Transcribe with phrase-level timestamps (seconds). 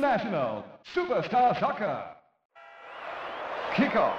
[0.00, 2.16] International Superstar Soccer.
[3.76, 4.16] Kickoff.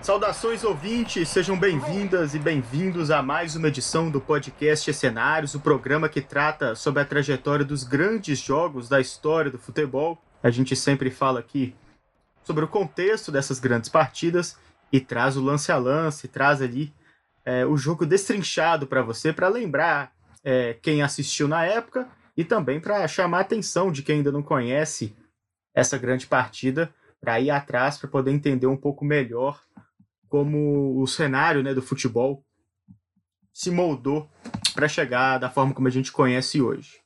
[0.00, 6.08] Saudações ouvintes, sejam bem-vindas e bem-vindos a mais uma edição do podcast Cenários, o programa
[6.08, 10.18] que trata sobre a trajetória dos grandes jogos da história do futebol.
[10.44, 11.74] A gente sempre fala aqui
[12.44, 14.58] sobre o contexto dessas grandes partidas
[14.92, 16.92] e traz o lance a lance, traz ali
[17.46, 20.12] é, o jogo destrinchado para você, para lembrar
[20.44, 24.42] é, quem assistiu na época e também para chamar a atenção de quem ainda não
[24.42, 25.16] conhece
[25.74, 29.62] essa grande partida, para ir atrás, para poder entender um pouco melhor
[30.28, 32.44] como o cenário né, do futebol
[33.50, 34.30] se moldou
[34.74, 37.00] para chegar da forma como a gente conhece hoje.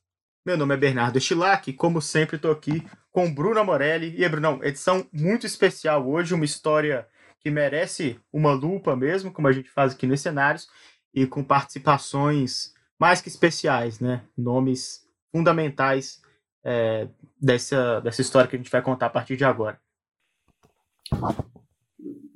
[0.44, 2.84] Meu nome é Bernardo Estilac e, como sempre, estou aqui
[3.18, 4.14] com Bruno Morelli.
[4.16, 7.04] E Brunão, edição muito especial hoje, uma história
[7.40, 10.68] que merece uma lupa mesmo, como a gente faz aqui nos cenários,
[11.12, 14.22] e com participações mais que especiais, né?
[14.36, 16.22] Nomes fundamentais
[16.64, 17.08] é,
[17.42, 19.80] dessa, dessa história que a gente vai contar a partir de agora.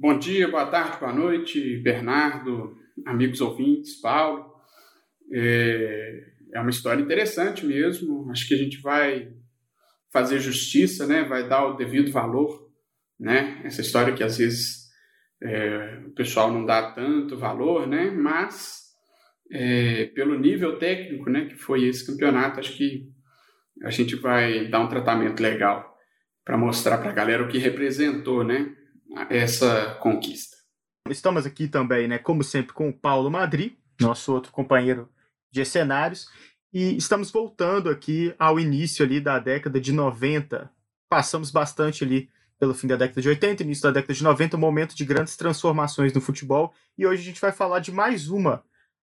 [0.00, 4.52] Bom dia, boa tarde, boa noite, Bernardo, amigos ouvintes, Paulo.
[5.32, 8.28] É, é uma história interessante mesmo.
[8.32, 9.32] Acho que a gente vai
[10.12, 11.24] fazer justiça, né?
[11.24, 12.68] Vai dar o devido valor,
[13.18, 13.60] né?
[13.64, 14.88] Essa história que às vezes
[15.42, 18.10] é, o pessoal não dá tanto valor, né?
[18.10, 18.82] Mas
[19.50, 21.46] é, pelo nível técnico, né?
[21.46, 23.10] Que foi esse campeonato, acho que
[23.82, 25.96] a gente vai dar um tratamento legal
[26.44, 28.76] para mostrar para a galera o que representou, né?
[29.28, 30.56] essa conquista.
[31.08, 35.08] Estamos aqui também, né, como sempre, com o Paulo Madri, nosso outro companheiro
[35.50, 36.28] de cenários,
[36.72, 40.70] e estamos voltando aqui ao início ali da década de 90.
[41.08, 44.60] Passamos bastante ali pelo fim da década de 80, início da década de 90, um
[44.60, 48.62] momento de grandes transformações no futebol, e hoje a gente vai falar de mais uma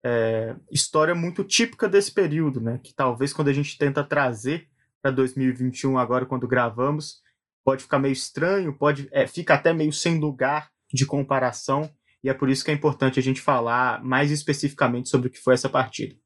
[0.05, 4.69] é, história muito típica desse período, né, que talvez quando a gente tenta trazer
[5.01, 7.23] para 2021 agora quando gravamos,
[7.65, 11.89] pode ficar meio estranho, pode é, fica até meio sem lugar de comparação,
[12.25, 15.39] e é por isso que é importante a gente falar mais especificamente sobre o que
[15.39, 16.17] foi essa partida.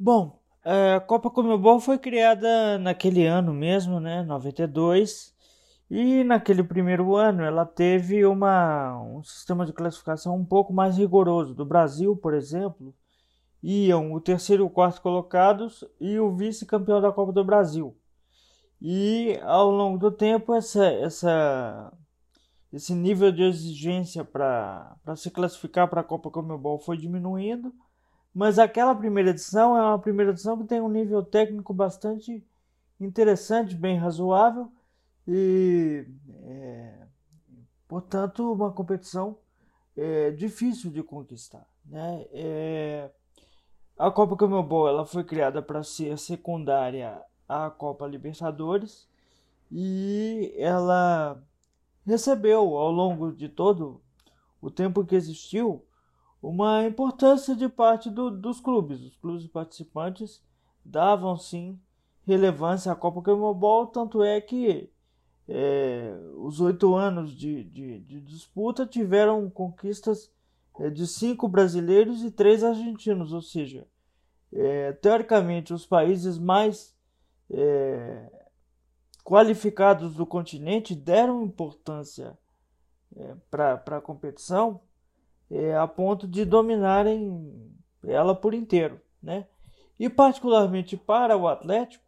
[0.00, 5.34] Bom, a Copa Comebol foi criada naquele ano mesmo, né, 92,
[5.90, 11.52] e naquele primeiro ano ela teve uma, um sistema de classificação um pouco mais rigoroso.
[11.52, 12.94] Do Brasil, por exemplo,
[13.60, 17.96] iam o terceiro e o quarto colocados e o vice-campeão da Copa do Brasil.
[18.80, 21.92] E ao longo do tempo, essa, essa,
[22.72, 27.74] esse nível de exigência para se classificar para a Copa Comebol foi diminuindo,
[28.34, 32.44] mas aquela primeira edição é uma primeira edição que tem um nível técnico bastante
[33.00, 34.70] interessante, bem razoável
[35.26, 36.06] e,
[36.44, 37.06] é,
[37.86, 39.36] portanto, uma competição
[39.96, 41.66] é, difícil de conquistar.
[41.84, 42.26] Né?
[42.32, 43.10] É,
[43.98, 49.08] a Copa Comebol ela foi criada para ser secundária a Copa Libertadores
[49.70, 51.42] e ela
[52.06, 54.00] recebeu ao longo de todo
[54.60, 55.84] o tempo que existiu
[56.42, 59.00] uma importância de parte do, dos clubes.
[59.02, 60.42] Os clubes participantes
[60.84, 61.78] davam sim
[62.26, 64.90] relevância à Copa Comebol, tanto é que
[65.48, 70.30] é, os oito anos de, de, de, disputa tiveram conquistas
[70.78, 73.86] é, de cinco brasileiros e três argentinos, ou seja,
[74.52, 76.94] é, teoricamente os países mais
[77.50, 78.30] é,
[79.24, 82.38] qualificados do continente deram importância
[83.16, 84.82] é, para a competição
[85.50, 87.72] é, a ponto de dominarem
[88.04, 89.46] ela por inteiro, né?
[89.98, 92.04] E particularmente para o Atlético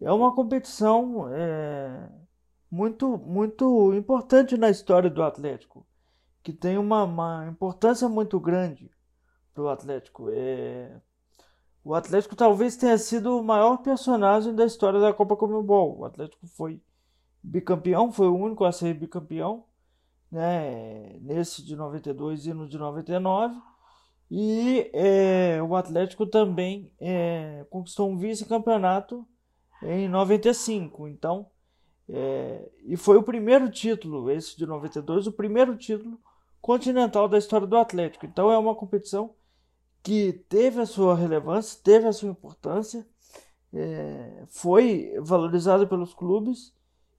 [0.00, 2.08] é uma competição é,
[2.70, 5.86] muito muito importante na história do Atlético,
[6.42, 8.90] que tem uma, uma importância muito grande
[9.54, 10.28] para o Atlético.
[10.30, 11.00] É,
[11.84, 15.98] o Atlético talvez tenha sido o maior personagem da história da Copa Comebol.
[15.98, 16.82] O Atlético foi
[17.42, 19.64] bicampeão, foi o único a ser bicampeão,
[20.30, 23.54] né, nesse de 92 e no de 99.
[24.30, 29.26] E é, o Atlético também é, conquistou um vice-campeonato
[29.82, 31.08] em 95.
[31.08, 31.46] Então,
[32.08, 36.20] é, e foi o primeiro título, esse de 92, o primeiro título
[36.60, 38.26] continental da história do Atlético.
[38.26, 39.34] Então, é uma competição
[40.02, 43.06] que teve a sua relevância, teve a sua importância,
[44.48, 46.72] foi valorizado pelos clubes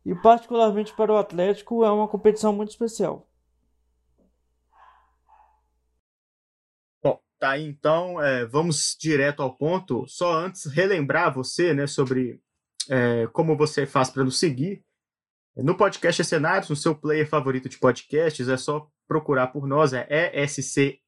[0.10, 3.30] e, particularmente para o Atlético, é uma competição muito especial.
[7.04, 10.08] Bom, tá aí então, é, vamos direto ao ponto.
[10.08, 12.42] Só antes relembrar você né, sobre
[12.90, 14.84] é, como você faz para nos seguir.
[15.56, 20.08] No podcast Cenários, no seu player favorito de podcasts, é só procurar por nós, é
[20.10, 21.00] E-S-C-N-A-R-I-O-S.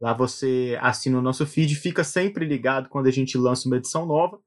[0.00, 4.06] Lá você assina o nosso feed, fica sempre ligado quando a gente lança uma edição
[4.06, 4.40] nova.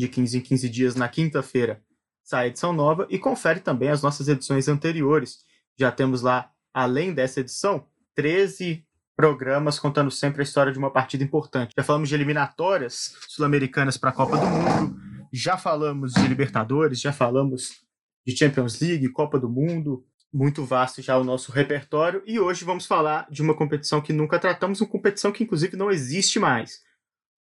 [0.00, 1.82] De 15 em 15 dias, na quinta-feira,
[2.24, 3.06] sai a edição nova.
[3.10, 5.40] E confere também as nossas edições anteriores.
[5.78, 8.82] Já temos lá, além dessa edição, 13
[9.14, 11.74] programas contando sempre a história de uma partida importante.
[11.76, 14.96] Já falamos de eliminatórias sul-americanas para a Copa do Mundo,
[15.30, 17.82] já falamos de Libertadores, já falamos
[18.26, 22.22] de Champions League, Copa do Mundo, muito vasto já o nosso repertório.
[22.24, 25.90] E hoje vamos falar de uma competição que nunca tratamos, uma competição que inclusive não
[25.90, 26.80] existe mais.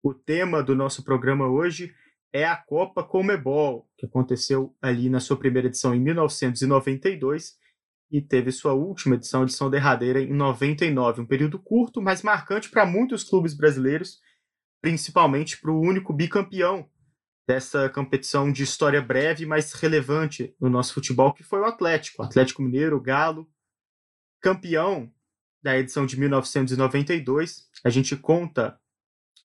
[0.03, 1.95] O tema do nosso programa hoje
[2.37, 7.57] é a Copa Comebol, que aconteceu ali na sua primeira edição em 1992
[8.11, 11.23] e teve sua última edição, edição derradeira, em 99.
[11.23, 14.21] Um período curto, mas marcante para muitos clubes brasileiros,
[14.83, 16.87] principalmente para o único bicampeão
[17.49, 22.23] dessa competição de história breve, mas relevante no nosso futebol, que foi o Atlético.
[22.23, 23.49] Atlético Mineiro, Galo,
[24.43, 25.11] campeão
[25.63, 27.67] da edição de 1992.
[27.83, 28.79] A gente conta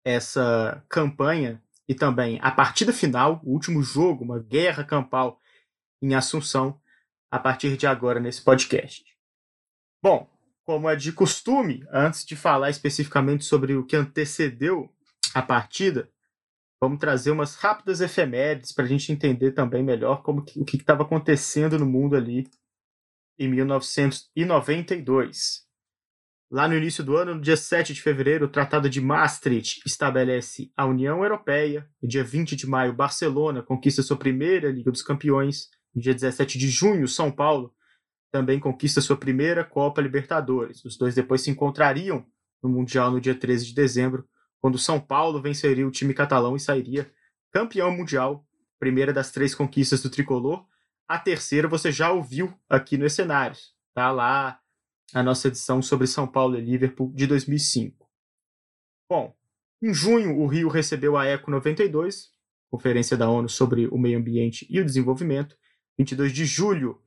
[0.05, 5.39] essa campanha e também a partida final, o último jogo, uma guerra campal
[6.01, 6.79] em Assunção,
[7.31, 9.05] a partir de agora nesse podcast.
[10.01, 10.29] Bom,
[10.63, 14.93] como é de costume, antes de falar especificamente sobre o que antecedeu
[15.33, 16.09] a partida,
[16.79, 20.77] Vamos trazer umas rápidas efemérides para a gente entender também melhor como que, o que
[20.77, 22.47] estava acontecendo no mundo ali
[23.39, 25.66] em 1992.
[26.49, 30.71] Lá no início do ano, no dia 7 de fevereiro, o Tratado de Maastricht estabelece
[30.77, 31.89] a União Europeia.
[32.01, 35.69] No dia 20 de maio, Barcelona conquista sua primeira Liga dos Campeões.
[35.93, 37.73] No dia 17 de junho, São Paulo
[38.31, 40.85] também conquista sua primeira Copa Libertadores.
[40.85, 42.25] Os dois depois se encontrariam
[42.63, 44.25] no Mundial no dia 13 de dezembro,
[44.61, 47.11] quando São Paulo venceria o time catalão e sairia
[47.51, 48.45] campeão mundial,
[48.79, 50.65] primeira das três conquistas do tricolor.
[51.07, 54.59] A terceira você já ouviu aqui no Cenários, tá lá
[55.13, 58.07] a nossa edição sobre São Paulo e Liverpool de 2005.
[59.09, 59.33] Bom,
[59.81, 62.31] em junho o Rio recebeu a ECO 92,
[62.69, 65.55] Conferência da ONU sobre o Meio Ambiente e o Desenvolvimento.
[65.97, 67.01] 22 de julho,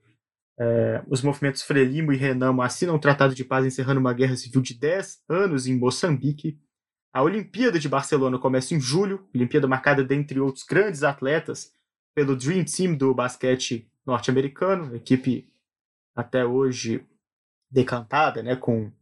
[0.59, 4.63] eh, os movimentos Frelimo e Renamo assinam um tratado de paz encerrando uma guerra civil
[4.63, 6.59] de 10 anos em Moçambique.
[7.13, 11.75] A Olimpíada de Barcelona começa em julho, Olimpíada marcada, dentre outros grandes atletas,
[12.15, 15.53] pelo Dream Team do basquete norte-americano, equipe
[16.17, 17.07] até hoje
[17.71, 18.93] decantada, né, com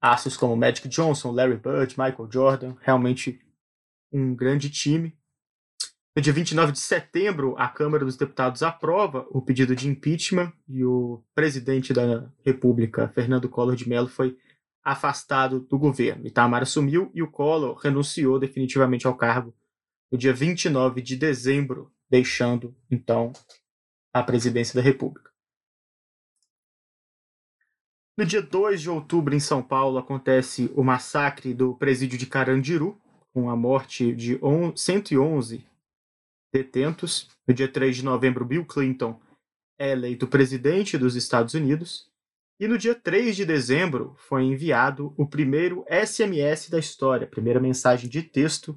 [0.00, 3.40] astros como Magic Johnson, Larry Bird, Michael Jordan, realmente
[4.12, 5.16] um grande time.
[6.16, 10.84] No dia 29 de setembro, a Câmara dos Deputados aprova o pedido de impeachment e
[10.84, 14.36] o presidente da República, Fernando Collor de Mello, foi
[14.82, 16.26] afastado do governo.
[16.26, 19.54] Itamar assumiu e o Collor renunciou definitivamente ao cargo
[20.10, 23.32] no dia 29 de dezembro, deixando então
[24.12, 25.27] a presidência da República.
[28.18, 33.00] No dia 2 de outubro, em São Paulo, acontece o massacre do presídio de Carandiru,
[33.32, 34.40] com a morte de
[34.74, 35.64] 111
[36.52, 37.30] detentos.
[37.46, 39.20] No dia 3 de novembro, Bill Clinton
[39.78, 42.10] é eleito presidente dos Estados Unidos.
[42.58, 47.60] E no dia 3 de dezembro foi enviado o primeiro SMS da história, a primeira
[47.60, 48.76] mensagem de texto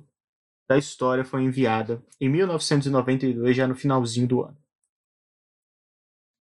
[0.70, 4.61] da história foi enviada em 1992, já no finalzinho do ano.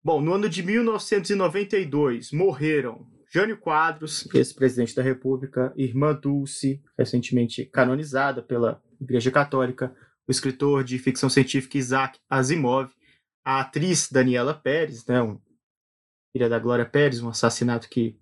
[0.04, 8.42] Bom, no ano de 1992 morreram Jânio Quadros, ex-presidente da República, irmã Dulce, recentemente canonizada
[8.42, 9.96] pela Igreja Católica,
[10.28, 12.92] o escritor de ficção científica Isaac Asimov,
[13.42, 15.40] a atriz Daniela Pérez, né, um
[16.36, 18.20] filha da Glória Pérez, um assassinato que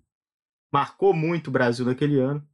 [0.71, 2.47] marcou muito o Brasil naquele ano.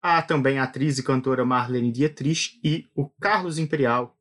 [0.00, 4.16] Há também a atriz e cantora Marlene Dietrich e o Carlos Imperial,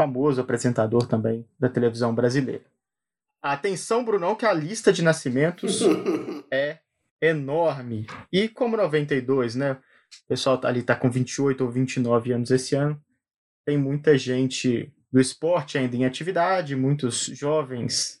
[0.00, 2.64] famoso apresentador também da televisão brasileira.
[3.42, 5.80] Atenção, Brunão, que a lista de nascimentos
[6.52, 6.78] é
[7.20, 8.06] enorme.
[8.32, 9.72] E como 92, né?
[9.72, 13.00] O pessoal tá ali tá com 28 ou 29 anos esse ano.
[13.64, 18.20] Tem muita gente do esporte ainda em atividade, muitos jovens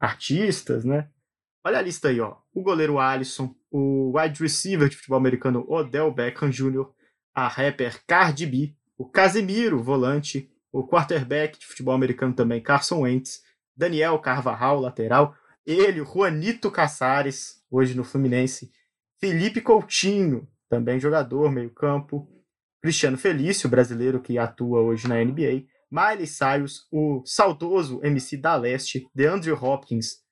[0.00, 1.08] artistas, né?
[1.64, 2.36] Olha a lista aí, ó.
[2.54, 6.86] O goleiro Alisson, o wide receiver de futebol americano Odell Beckham Jr.,
[7.34, 13.42] a rapper Cardi B, o Casemiro, volante, o quarterback de futebol americano também Carson Wentz,
[13.76, 15.34] Daniel Carvajal, lateral,
[15.66, 18.70] ele, Juanito Caçares, hoje no Fluminense,
[19.20, 22.28] Felipe Coutinho, também jogador, meio-campo,
[22.80, 29.08] Cristiano Felício, brasileiro que atua hoje na NBA, Miley Cyrus, o saudoso MC da Leste,
[29.14, 30.24] DeAndre Hopkins,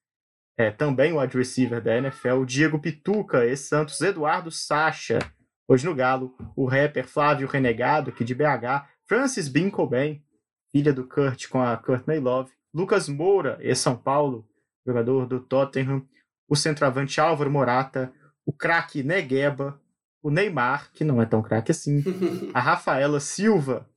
[0.57, 5.19] é, também o wide receiver da NFL, Diego Pituca, ex-Santos, Eduardo Sacha,
[5.67, 10.23] hoje no Galo, o rapper Flávio Renegado, aqui de BH, Francis Bean Cobain,
[10.71, 14.47] filha do Kurt com a Courtney Love, Lucas Moura, ex-São Paulo,
[14.85, 16.07] jogador do Tottenham,
[16.49, 18.13] o centroavante Álvaro Morata,
[18.45, 19.81] o craque Negueba,
[20.21, 22.03] o Neymar, que não é tão craque assim,
[22.53, 23.89] a Rafaela Silva,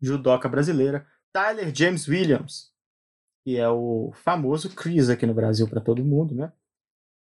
[0.00, 2.72] judoca brasileira, Tyler James Williams,
[3.44, 6.52] que é o famoso Chris aqui no Brasil para todo mundo, né?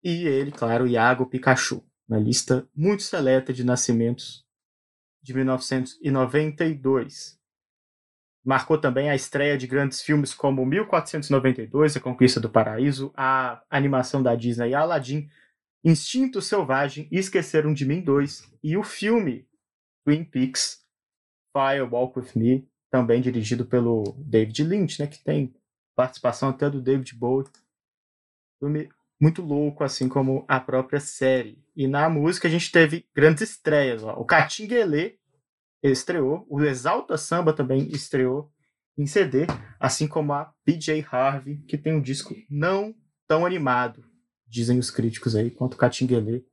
[0.03, 4.45] E ele, claro, Iago Pikachu, uma lista muito seleta de nascimentos
[5.21, 7.38] de 1992.
[8.43, 14.23] Marcou também a estreia de grandes filmes como 1492, A Conquista do Paraíso, a animação
[14.23, 15.29] da Disney Aladdin,
[15.83, 19.47] Instinto Selvagem, Esqueceram de Mim 2 e o filme
[20.05, 20.85] Twin Peaks,
[21.53, 25.53] Fire Walk With Me, também dirigido pelo David Lynch, né, que tem
[25.95, 27.47] participação até do David Bowie.
[28.59, 28.89] Filme
[29.21, 31.61] muito louco, assim como a própria série.
[31.75, 34.03] E na música a gente teve grandes estreias.
[34.03, 34.13] Ó.
[34.13, 35.17] O Catinguelê
[35.81, 38.51] estreou, o Exalta Samba também estreou
[38.97, 39.47] em CD,
[39.79, 42.93] assim como a PJ Harvey, que tem um disco não
[43.27, 44.03] tão animado,
[44.47, 46.43] dizem os críticos aí, quanto o Catinguelê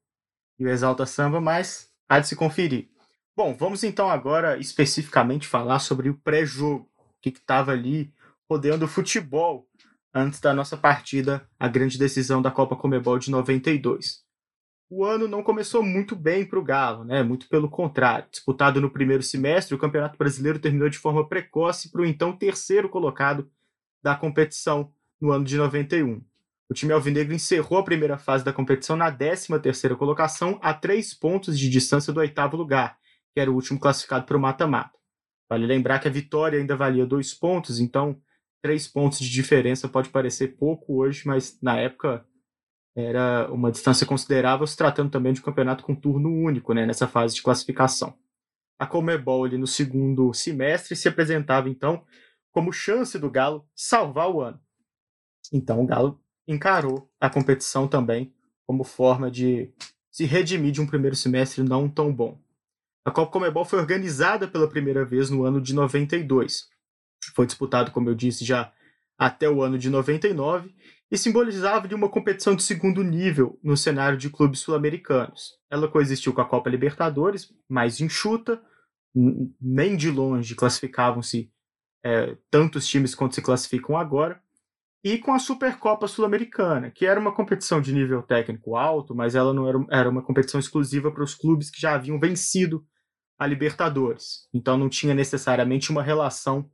[0.59, 2.89] e o Exalta Samba, mas há de se conferir.
[3.37, 8.15] Bom, vamos então agora especificamente falar sobre o pré-jogo, o que estava ali
[8.49, 9.69] rodeando o futebol
[10.15, 14.26] antes da nossa partida, a grande decisão da Copa Comebol de 92.
[14.89, 17.23] O ano não começou muito bem para o Galo, né?
[17.23, 18.29] muito pelo contrário.
[18.31, 22.89] Disputado no primeiro semestre, o Campeonato Brasileiro terminou de forma precoce para o então terceiro
[22.89, 23.51] colocado
[24.01, 26.23] da competição no ano de 91.
[26.69, 31.59] O time alvinegro encerrou a primeira fase da competição na 13ª colocação, a três pontos
[31.59, 32.97] de distância do oitavo lugar,
[33.35, 34.97] que era o último classificado para o mata-mata.
[35.49, 38.21] Vale lembrar que a vitória ainda valia dois pontos, então
[38.63, 42.25] três pontos de diferença pode parecer pouco hoje, mas na época
[42.97, 47.07] era uma distância considerável, se tratando também de um campeonato com turno único né, nessa
[47.07, 48.15] fase de classificação.
[48.79, 52.03] A Comebol ali no segundo semestre se apresentava então
[52.51, 54.59] como chance do Galo salvar o ano.
[55.53, 58.33] Então o Galo encarou a competição também
[58.67, 59.71] como forma de
[60.11, 62.41] se redimir de um primeiro semestre não tão bom.
[63.05, 66.69] A Copa Comebol foi organizada pela primeira vez no ano de 92,
[67.35, 68.73] foi disputado, como eu disse, já
[69.19, 70.75] até o ano de 99
[71.11, 75.53] e simbolizava de uma competição de segundo nível no cenário de clubes sul-americanos.
[75.71, 78.61] Ela coexistiu com a Copa Libertadores, mais enxuta,
[79.61, 81.51] nem de longe classificavam-se
[82.05, 84.41] é, tantos times quanto se classificam agora,
[85.03, 89.55] e com a Supercopa Sul-Americana, que era uma competição de nível técnico alto, mas ela
[89.55, 92.85] não era, era uma competição exclusiva para os clubes que já haviam vencido
[93.39, 94.49] a Libertadores.
[94.53, 96.69] Então não tinha necessariamente uma relação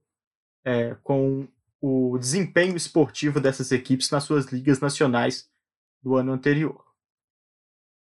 [0.65, 1.47] é, com
[1.83, 5.51] o desempenho esportivo dessas equipes nas suas ligas nacionais
[6.01, 6.85] do ano anterior.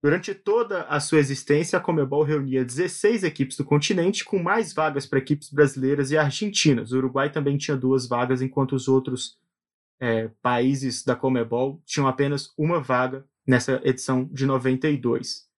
[0.01, 5.07] Durante toda a sua existência, a Comebol reunia 16 equipes do continente, com mais vagas
[5.07, 6.93] para equipes brasileiras e argentinas.
[6.93, 9.39] O Uruguai também tinha duas vagas, enquanto os outros
[9.99, 15.49] é, países da Comebol tinham apenas uma vaga nessa edição de 92.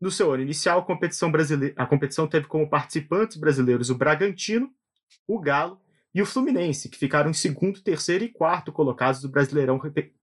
[0.00, 4.70] No seu ano inicial, a competição, brasileira, a competição teve como participantes brasileiros o Bragantino,
[5.26, 5.80] o Galo
[6.14, 9.80] e o Fluminense, que ficaram em segundo, terceiro e quarto colocados do Brasileirão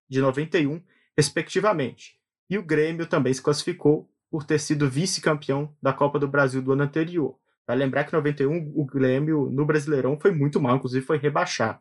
[0.09, 0.81] de 91,
[1.15, 2.19] respectivamente.
[2.49, 6.73] E o Grêmio também se classificou por ter sido vice-campeão da Copa do Brasil do
[6.73, 7.37] ano anterior.
[7.65, 11.79] Vai lembrar que em 91 o Grêmio no Brasileirão foi muito mal, inclusive foi rebaixado.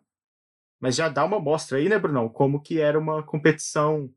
[0.80, 4.12] Mas já dá uma mostra aí, né, Brunão, como que era uma competição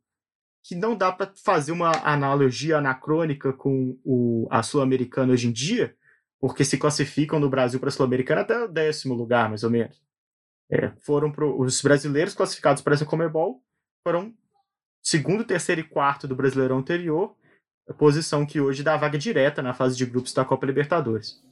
[0.63, 5.95] que não dá para fazer uma analogia anacrônica com o, a Sul-Americana hoje em dia,
[6.39, 10.01] porque se classificam no Brasil para a Sul-Americana até o décimo lugar, mais ou menos.
[10.71, 13.61] É, foram pro, os brasileiros classificados para essa Comebol
[14.03, 14.33] foram
[15.01, 17.35] segundo, terceiro e quarto do Brasileirão anterior,
[17.97, 21.43] posição que hoje dá vaga direta na fase de grupos da Copa Libertadores.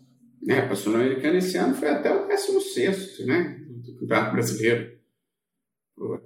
[0.48, 4.98] É, para a Sul-Americana esse ano foi até o 16 né, do Campeonato Brasileiro.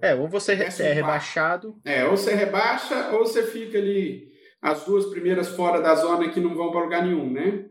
[0.02, 1.80] É, ou você é rebaixado.
[1.86, 4.30] É, ou você rebaixa, ou você fica ali
[4.62, 7.71] as duas primeiras fora da zona que não vão para lugar nenhum, né?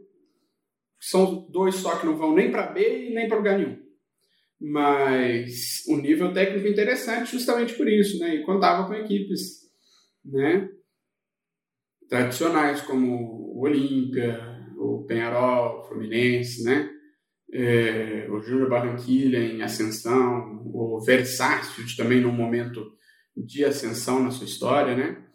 [1.00, 3.78] São dois só que não vão nem para B e nem para lugar nenhum.
[4.60, 8.34] Mas o um nível técnico interessante justamente por isso, né?
[8.34, 9.60] E contava com equipes,
[10.22, 10.68] né?
[12.06, 14.38] Tradicionais como o Olímpia,
[14.76, 16.90] o Penharol, o Fluminense, né?
[17.52, 22.92] É, o Júnior Barranquilha em ascensão, o Versailles também num momento
[23.34, 25.26] de ascensão na sua história, né?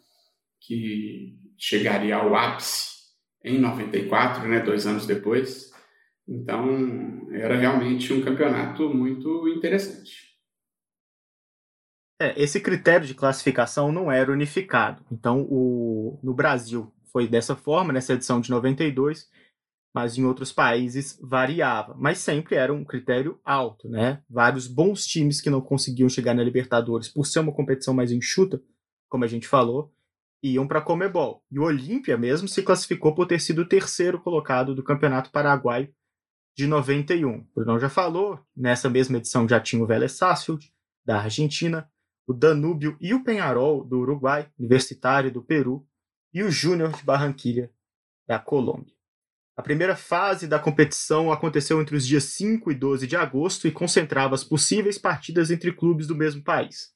[0.60, 2.95] Que chegaria ao ápice
[3.46, 5.72] em 94, né, dois anos depois.
[6.28, 10.26] Então, era realmente um campeonato muito interessante.
[12.20, 15.04] É, esse critério de classificação não era unificado.
[15.12, 19.30] Então, o, no Brasil foi dessa forma, nessa edição de 92,
[19.94, 24.22] mas em outros países variava, mas sempre era um critério alto, né?
[24.28, 28.60] Vários bons times que não conseguiam chegar na Libertadores por ser uma competição mais enxuta,
[29.08, 29.94] como a gente falou,
[30.42, 31.42] iam para a Comebol.
[31.50, 35.92] E o Olímpia mesmo se classificou por ter sido o terceiro colocado do Campeonato Paraguaio
[36.56, 37.38] de 91.
[37.38, 40.72] O Brunão já falou, nessa mesma edição já tinha o Vélez Sarsfield,
[41.04, 41.90] da Argentina,
[42.26, 45.86] o Danúbio e o Penharol, do Uruguai, Universitário do Peru,
[46.32, 47.70] e o Júnior de Barranquilha,
[48.26, 48.94] da Colômbia.
[49.56, 53.72] A primeira fase da competição aconteceu entre os dias 5 e 12 de agosto e
[53.72, 56.94] concentrava as possíveis partidas entre clubes do mesmo país.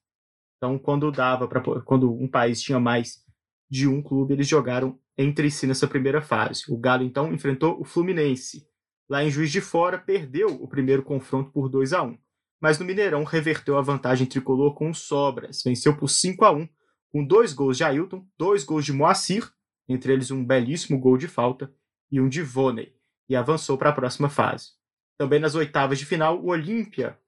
[0.59, 3.25] Então, quando dava para quando um país tinha mais
[3.71, 6.65] de um clube, eles jogaram entre si nessa primeira fase.
[6.69, 8.67] O Galo então enfrentou o Fluminense.
[9.09, 12.19] Lá em Juiz de Fora, perdeu o primeiro confronto por 2 a 1,
[12.61, 16.69] mas no Mineirão reverteu a vantagem tricolor com sobras, venceu por 5 a 1,
[17.13, 19.51] com dois gols de Ailton, dois gols de Moacir,
[19.89, 21.73] entre eles um belíssimo gol de falta
[22.11, 22.95] e um de Voney,
[23.29, 24.71] e avançou para a próxima fase.
[25.19, 27.19] Também nas oitavas de final, o Olímpia,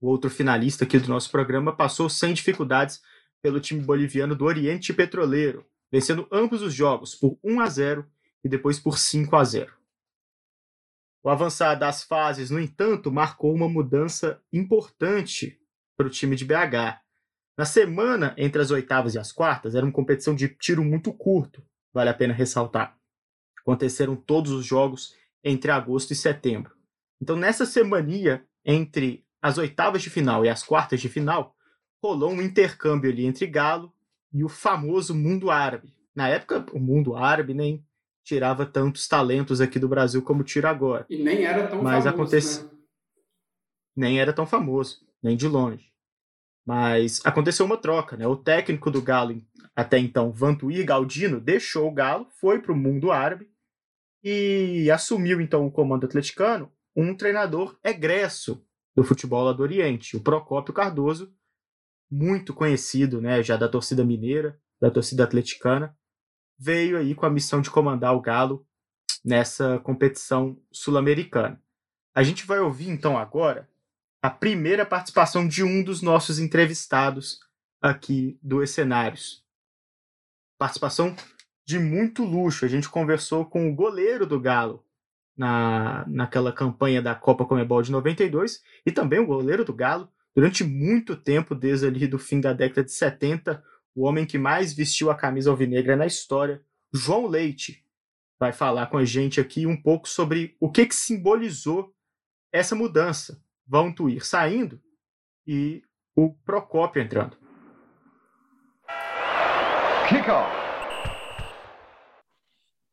[0.00, 3.00] o outro finalista aqui do nosso programa, passou sem dificuldades
[3.42, 8.06] pelo time boliviano do Oriente Petroleiro, vencendo ambos os jogos por 1 a 0
[8.44, 9.72] e depois por 5 a 0.
[11.22, 15.60] O avançar das fases, no entanto, marcou uma mudança importante
[15.96, 17.00] para o time de BH.
[17.58, 21.64] Na semana entre as oitavas e as quartas, era uma competição de tiro muito curto,
[21.92, 22.96] vale a pena ressaltar.
[23.58, 26.76] Aconteceram todos os jogos entre agosto e setembro.
[27.20, 31.56] Então, nessa semania entre as oitavas de final e as quartas de final,
[32.02, 33.92] rolou um intercâmbio ali entre Galo
[34.36, 35.94] e o famoso mundo árabe.
[36.14, 37.82] Na época, o mundo árabe nem
[38.22, 41.06] tirava tantos talentos aqui do Brasil como tira agora.
[41.08, 42.08] E nem era tão Mas famoso.
[42.08, 42.64] Acontece...
[42.64, 42.70] Né?
[43.96, 45.90] Nem era tão famoso, nem de longe.
[46.66, 48.26] Mas aconteceu uma troca, né?
[48.26, 49.40] O técnico do Galo,
[49.74, 53.48] até então, Vantuir Galdino, deixou o Galo, foi para o mundo árabe
[54.22, 58.62] e assumiu então o comando atleticano um treinador egresso
[58.94, 61.32] do futebol lá do Oriente, o Procópio Cardoso,
[62.10, 65.96] muito conhecido, né, já da torcida mineira, da torcida atleticana,
[66.58, 68.66] veio aí com a missão de comandar o Galo
[69.24, 71.60] nessa competição sul-americana.
[72.14, 73.68] A gente vai ouvir então agora
[74.22, 77.40] a primeira participação de um dos nossos entrevistados
[77.80, 79.44] aqui do Escenários.
[80.58, 81.14] Participação
[81.64, 82.64] de muito luxo.
[82.64, 84.84] A gente conversou com o goleiro do Galo
[85.36, 90.62] na, naquela campanha da Copa Comebol de 92 e também o goleiro do Galo durante
[90.62, 95.10] muito tempo, desde ali do fim da década de 70, o homem que mais vestiu
[95.10, 97.82] a camisa alvinegra na história, João Leite,
[98.38, 101.96] vai falar com a gente aqui um pouco sobre o que, que simbolizou
[102.52, 103.42] essa mudança.
[103.66, 104.78] Vão Tuir saindo
[105.46, 105.82] e
[106.14, 107.38] o Procópio entrando.
[110.06, 110.54] Kickoff.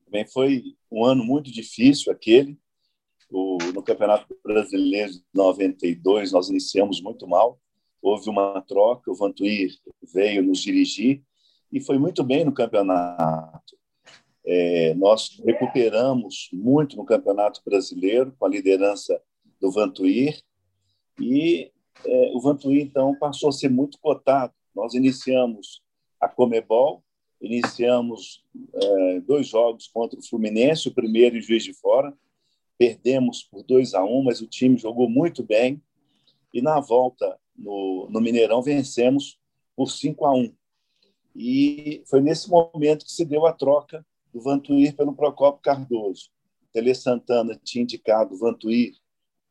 [0.06, 2.58] Também foi um ano muito difícil aquele.
[3.34, 7.60] O, no Campeonato Brasileiro de 92, nós iniciamos muito mal.
[8.02, 9.72] Houve uma troca, o Vantuir
[10.14, 11.24] veio nos dirigir
[11.72, 13.76] e foi muito bem no campeonato.
[14.46, 19.20] É, nós recuperamos muito no Campeonato Brasileiro com a liderança
[19.60, 20.40] do Vantuir
[21.20, 21.72] e
[22.06, 24.54] é, o Vantuir, então, passou a ser muito cotado.
[24.76, 25.82] Nós iniciamos
[26.20, 27.04] a Comebol,
[27.44, 28.42] Iniciamos
[28.74, 32.14] é, dois jogos contra o Fluminense, o primeiro em Juiz de Fora.
[32.78, 35.82] Perdemos por 2 a 1 um, mas o time jogou muito bem.
[36.54, 39.40] E na volta no, no Mineirão vencemos
[39.76, 40.56] por 5 a 1 um.
[41.36, 46.30] E foi nesse momento que se deu a troca do Vantuir pelo Procopio Cardoso.
[46.72, 48.96] Tele Santana tinha indicado o Vantuir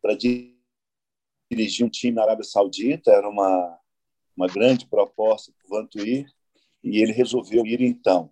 [0.00, 0.56] para dirigir
[1.86, 3.78] um time na Arábia Saudita, era uma,
[4.36, 6.26] uma grande proposta para o Vantuir
[6.82, 8.30] e ele resolveu ir então.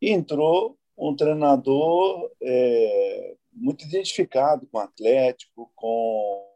[0.00, 6.48] E entrou um treinador é, muito identificado com o Atlético, com,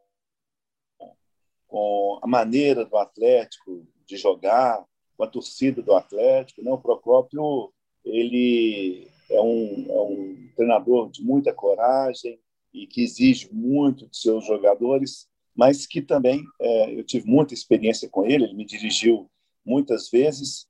[1.66, 4.84] com a maneira do Atlético de jogar,
[5.16, 6.62] com a torcida do Atlético.
[6.62, 6.72] Né?
[6.72, 7.72] O Procópio
[8.04, 12.40] ele é um, é um treinador de muita coragem
[12.72, 18.08] e que exige muito de seus jogadores, mas que também é, eu tive muita experiência
[18.08, 18.44] com ele.
[18.44, 19.30] Ele me dirigiu
[19.64, 20.66] muitas vezes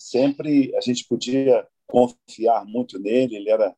[0.00, 3.76] sempre a gente podia confiar muito nele, ele era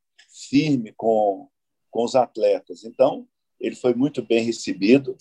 [0.48, 1.48] firme com,
[1.92, 2.82] com os atletas.
[2.82, 3.28] Então,
[3.60, 5.16] ele foi muito bem recebido.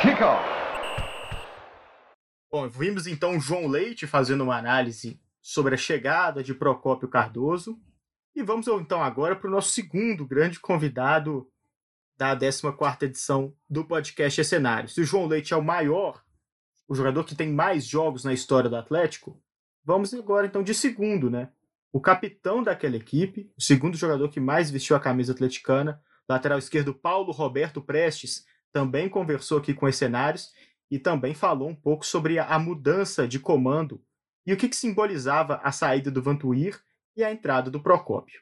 [0.00, 0.42] Kickoff.
[2.50, 7.80] Bom, vimos então João Leite fazendo uma análise sobre a chegada de Procópio Cardoso.
[8.34, 11.48] E vamos então agora para o nosso segundo grande convidado
[12.16, 14.96] da 14ª edição do podcast Escenários.
[14.96, 16.20] O João Leite é o maior
[16.92, 19.40] o jogador que tem mais jogos na história do Atlético,
[19.82, 21.50] vamos agora então de segundo, né?
[21.92, 26.94] O capitão daquela equipe, o segundo jogador que mais vestiu a camisa atleticana, lateral esquerdo
[26.94, 30.50] Paulo Roberto Prestes, também conversou aqui com os cenários
[30.90, 34.02] e também falou um pouco sobre a mudança de comando
[34.46, 36.80] e o que, que simbolizava a saída do Vantuir
[37.14, 38.40] e a entrada do Procópio.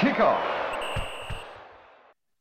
[0.00, 0.63] Kickoff.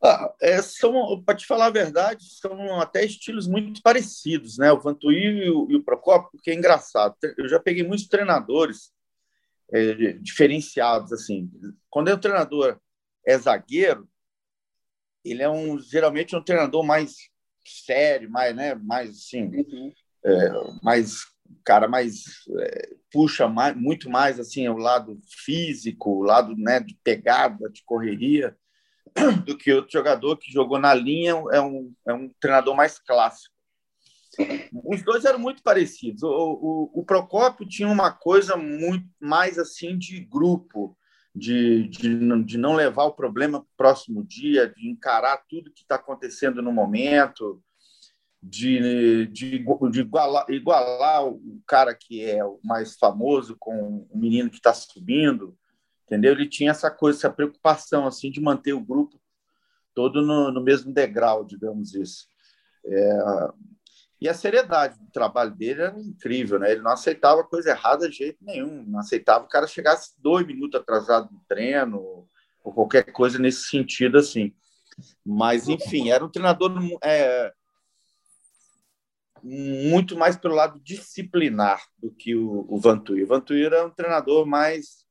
[0.06, 4.70] Ah, é, são, para te falar a verdade, são até estilos muito parecidos, né?
[4.70, 7.16] O Vantuí e o, e o Procopio, porque é engraçado.
[7.38, 8.92] Eu já peguei muitos treinadores
[9.72, 11.50] é, diferenciados, assim.
[11.90, 12.78] Quando é um treinador
[13.26, 14.06] é zagueiro,
[15.24, 17.30] ele é um geralmente um treinador mais
[17.66, 18.76] sério, mais, né?
[18.76, 19.94] Mais assim, uhum.
[20.26, 20.52] é,
[20.84, 21.32] mais
[21.64, 22.24] cara mais
[22.60, 27.82] é, puxa mais, muito mais assim o lado físico, o lado né, de pegada, de
[27.86, 28.54] correria
[29.46, 33.54] do que outro jogador que jogou na linha, é um, é um treinador mais clássico.
[34.86, 36.24] Os dois eram muito parecidos.
[36.24, 40.98] O, o, o Procópio tinha uma coisa muito mais assim de grupo,
[41.36, 45.82] de, de, de não levar o problema para o próximo dia, de encarar tudo que
[45.82, 47.62] está acontecendo no momento,
[48.42, 54.50] de, de, de igualar, igualar, o cara que é o mais famoso com o menino
[54.50, 55.56] que está subindo
[56.06, 56.32] entendeu?
[56.32, 59.20] Ele tinha essa coisa, essa preocupação assim de manter o grupo
[59.94, 62.28] todo no, no mesmo degrau, digamos isso.
[62.86, 63.20] É,
[64.20, 66.72] e a seriedade do trabalho dele era incrível, né?
[66.72, 70.80] Ele não aceitava coisa errada de jeito nenhum, não aceitava o cara chegasse dois minutos
[70.80, 72.28] atrasado no treino
[72.64, 74.54] ou qualquer coisa nesse sentido assim.
[75.26, 76.72] Mas enfim, era um treinador
[77.04, 77.52] é,
[79.44, 83.26] muito mais pelo lado disciplinar do que o, o Vantuir.
[83.26, 85.03] O Vantuir era um treinador mais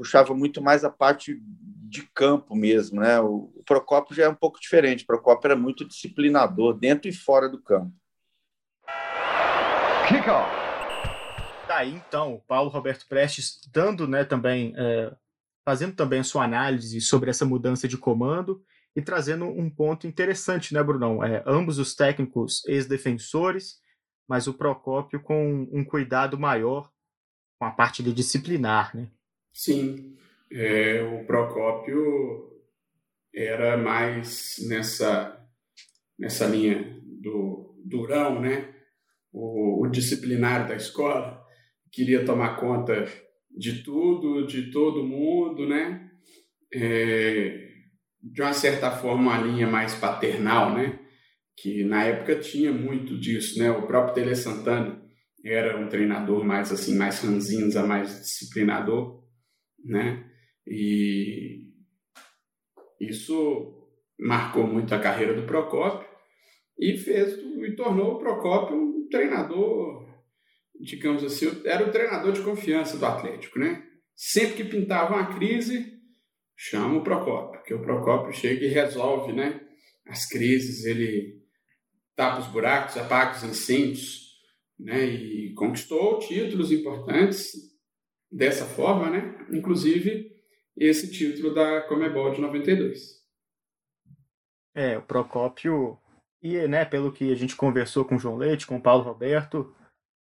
[0.00, 3.20] puxava muito mais a parte de campo mesmo, né?
[3.20, 5.04] O, o Procopio já é um pouco diferente.
[5.04, 7.92] O Procopio era muito disciplinador dentro e fora do campo.
[10.08, 10.50] Kickoff.
[11.66, 15.14] Tá aí então, o Paulo Roberto Prestes dando, né, também é,
[15.66, 18.64] fazendo também a sua análise sobre essa mudança de comando
[18.96, 21.22] e trazendo um ponto interessante, né, Brunão?
[21.22, 23.82] É, ambos os técnicos ex-defensores,
[24.26, 26.90] mas o Procópio com um cuidado maior
[27.58, 29.10] com a parte de disciplinar, né?
[29.52, 30.16] Sim,
[30.52, 32.50] é, o Procópio
[33.34, 35.38] era mais nessa,
[36.18, 38.74] nessa linha do durão, né?
[39.32, 41.40] O, o disciplinário da escola,
[41.92, 43.06] queria tomar conta
[43.56, 46.10] de tudo, de todo mundo, né?
[46.72, 47.68] É,
[48.22, 50.98] de uma certa forma, uma linha mais paternal, né?
[51.56, 53.70] Que na época tinha muito disso, né?
[53.70, 55.00] O próprio Tele Santana
[55.44, 59.19] era um treinador mais assim, mais ranzinza, mais disciplinador
[59.84, 60.30] né?
[60.66, 61.70] E
[63.00, 63.88] isso
[64.18, 66.08] marcou muito a carreira do Procópio
[66.78, 70.06] e fez e tornou o Procópio um treinador,
[70.80, 73.82] digamos assim, era o treinador de confiança do Atlético, né?
[74.14, 75.98] Sempre que pintava uma crise,
[76.56, 79.60] chama o Procópio, porque o Procópio chega e resolve, né?
[80.06, 81.40] As crises, ele
[82.14, 84.30] tapa os buracos, apaga os incêndios,
[84.78, 85.04] né?
[85.04, 87.69] E conquistou títulos importantes
[88.30, 89.46] dessa forma, né?
[89.50, 90.30] Inclusive
[90.76, 93.20] esse título da Comebol de 92.
[94.74, 95.98] É, o Procópio
[96.42, 99.74] e, né, pelo que a gente conversou com o João Leite, com o Paulo Roberto,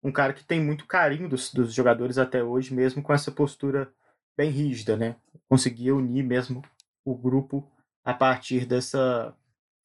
[0.03, 3.91] um cara que tem muito carinho dos, dos jogadores até hoje, mesmo com essa postura
[4.35, 5.15] bem rígida, né?
[5.47, 6.61] Conseguia unir mesmo
[7.05, 7.69] o grupo
[8.03, 9.35] a partir dessa,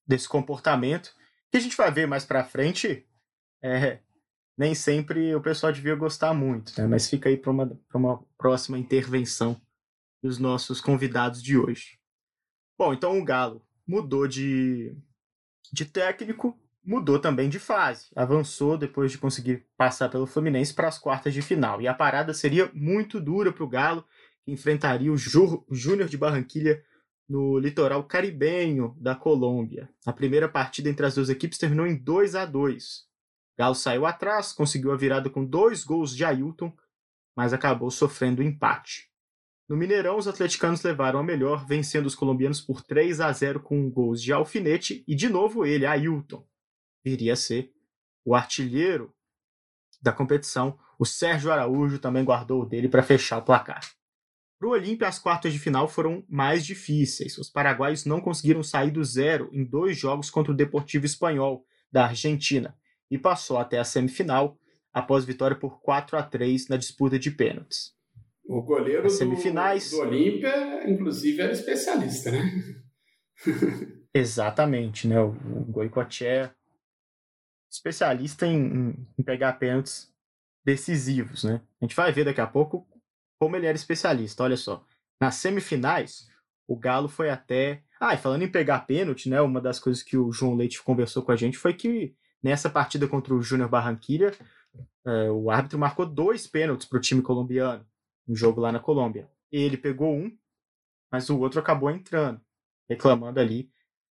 [0.06, 1.14] desse comportamento
[1.50, 3.06] que a gente vai ver mais para frente.
[3.62, 4.00] É,
[4.56, 6.86] nem sempre o pessoal devia gostar muito, né?
[6.86, 9.60] mas fica aí para uma, uma próxima intervenção
[10.22, 11.98] dos nossos convidados de hoje.
[12.78, 14.96] Bom, então o Galo mudou de,
[15.72, 20.98] de técnico, mudou também de fase, avançou depois de conseguir passar pelo Fluminense para as
[20.98, 21.80] quartas de final.
[21.80, 24.04] E a parada seria muito dura para o Galo,
[24.44, 26.82] que enfrentaria o Júnior de Barranquilha
[27.28, 29.88] no litoral caribenho da Colômbia.
[30.04, 33.13] A primeira partida entre as duas equipes terminou em 2 a 2
[33.56, 36.72] Galo saiu atrás, conseguiu a virada com dois gols de Ailton,
[37.36, 39.10] mas acabou sofrendo o empate.
[39.68, 43.90] No Mineirão, os atleticanos levaram a melhor, vencendo os colombianos por 3 a 0 com
[43.90, 46.46] gols de Alfinete e de novo ele, Ailton.
[47.02, 47.72] Viria a ser
[48.24, 49.14] o artilheiro
[50.02, 50.78] da competição.
[50.98, 53.80] O Sérgio Araújo também guardou o dele para fechar o placar.
[54.58, 57.38] Para o Olímpia, as quartas de final foram mais difíceis.
[57.38, 62.06] Os paraguaios não conseguiram sair do zero em dois jogos contra o Deportivo Espanhol, da
[62.06, 62.76] Argentina,
[63.14, 64.59] e passou até a semifinal
[64.92, 67.94] após vitória por 4 a 3 na disputa de pênaltis.
[68.44, 69.88] O goleiro semifinais...
[69.92, 72.42] do, do Olímpia, inclusive, era especialista, né?
[74.12, 75.20] Exatamente, né?
[75.20, 76.53] O, o Goicoechea,
[77.70, 80.12] especialista em, em, pegar pênaltis
[80.64, 81.61] decisivos, né?
[81.81, 82.85] A gente vai ver daqui a pouco
[83.38, 84.42] como ele era especialista.
[84.42, 84.85] Olha só,
[85.20, 86.29] nas semifinais,
[86.66, 87.81] o Galo foi até.
[88.00, 89.40] Ah, e falando em pegar pênalti, né?
[89.40, 92.12] Uma das coisas que o João Leite conversou com a gente foi que
[92.44, 94.30] nessa partida contra o Júnior Barranquilla,
[95.07, 97.87] é, o árbitro marcou dois pênaltis para o time colombiano,
[98.28, 99.30] no jogo lá na Colômbia.
[99.50, 100.37] Ele pegou um,
[101.11, 102.38] mas o outro acabou entrando,
[102.87, 103.70] reclamando ali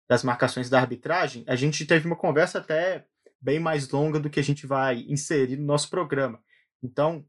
[0.08, 1.44] das marcações da arbitragem.
[1.46, 3.06] A gente teve uma conversa até
[3.40, 6.42] bem mais longa do que a gente vai inserir no nosso programa.
[6.82, 7.26] Então,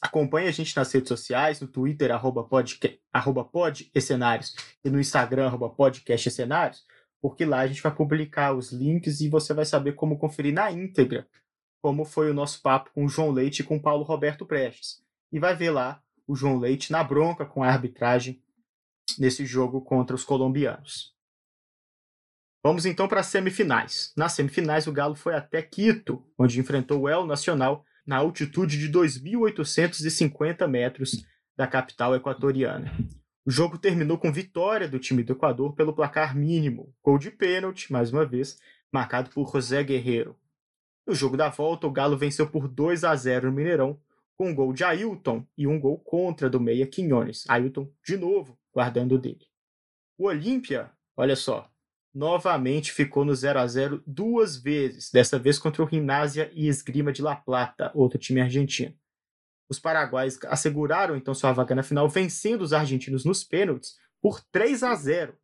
[0.00, 3.48] acompanhe a gente nas redes sociais, no Twitter, arroba, podca, arroba
[4.84, 5.74] e no Instagram, arroba
[7.20, 10.70] porque lá a gente vai publicar os links e você vai saber como conferir na
[10.70, 11.26] íntegra
[11.80, 15.02] como foi o nosso papo com o João Leite e com o Paulo Roberto Prestes.
[15.32, 18.42] E vai ver lá o João Leite na bronca com a arbitragem
[19.18, 21.14] nesse jogo contra os colombianos.
[22.62, 24.12] Vamos então para as semifinais.
[24.16, 28.90] Nas semifinais, o Galo foi até Quito, onde enfrentou o El Nacional na altitude de
[28.90, 31.24] 2.850 metros
[31.56, 32.92] da capital equatoriana.
[33.50, 37.92] O jogo terminou com vitória do time do Equador pelo placar mínimo, gol de pênalti,
[37.92, 38.60] mais uma vez,
[38.92, 40.36] marcado por José Guerreiro.
[41.04, 44.00] No jogo da volta, o Galo venceu por 2 a 0 no Mineirão,
[44.36, 47.44] com um gol de Ailton e um gol contra do meia Quinones.
[47.48, 49.48] Ailton, de novo, guardando dele.
[50.16, 51.68] O Olímpia, olha só,
[52.14, 57.12] novamente ficou no 0 a 0 duas vezes, dessa vez contra o Gimnasia e Esgrima
[57.12, 58.94] de La Plata, outro time argentino.
[59.70, 64.82] Os paraguaios asseguraram então sua vaga na final, vencendo os argentinos nos pênaltis por 3
[64.82, 65.38] a 0.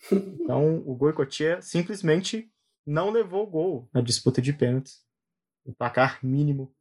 [0.12, 2.50] Então, o Goicoechea simplesmente
[2.86, 5.04] não levou gol na disputa de pênaltis.
[5.64, 6.72] O placar mínimo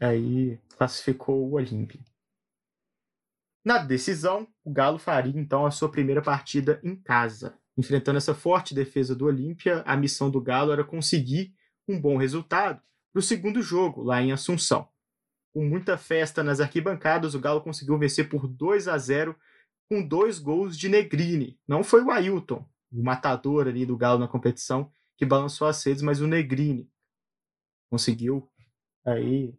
[0.00, 2.00] aí classificou o Olímpia.
[3.62, 7.56] Na decisão, o Galo faria então a sua primeira partida em casa.
[7.76, 11.54] Enfrentando essa forte defesa do Olímpia, a missão do Galo era conseguir
[11.86, 12.82] um bom resultado
[13.18, 14.88] para o segundo jogo, lá em Assunção.
[15.52, 19.34] Com muita festa nas arquibancadas, o Galo conseguiu vencer por 2 a 0
[19.90, 21.58] com dois gols de Negrini.
[21.66, 26.00] Não foi o Ailton, o matador ali do Galo na competição, que balançou as redes,
[26.00, 26.88] mas o Negrini
[27.90, 28.48] conseguiu
[29.04, 29.52] aí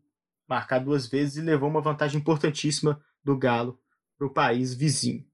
[0.47, 3.77] marcar duas vezes e levou uma vantagem importantíssima do Galo
[4.17, 5.27] para o país vizinho.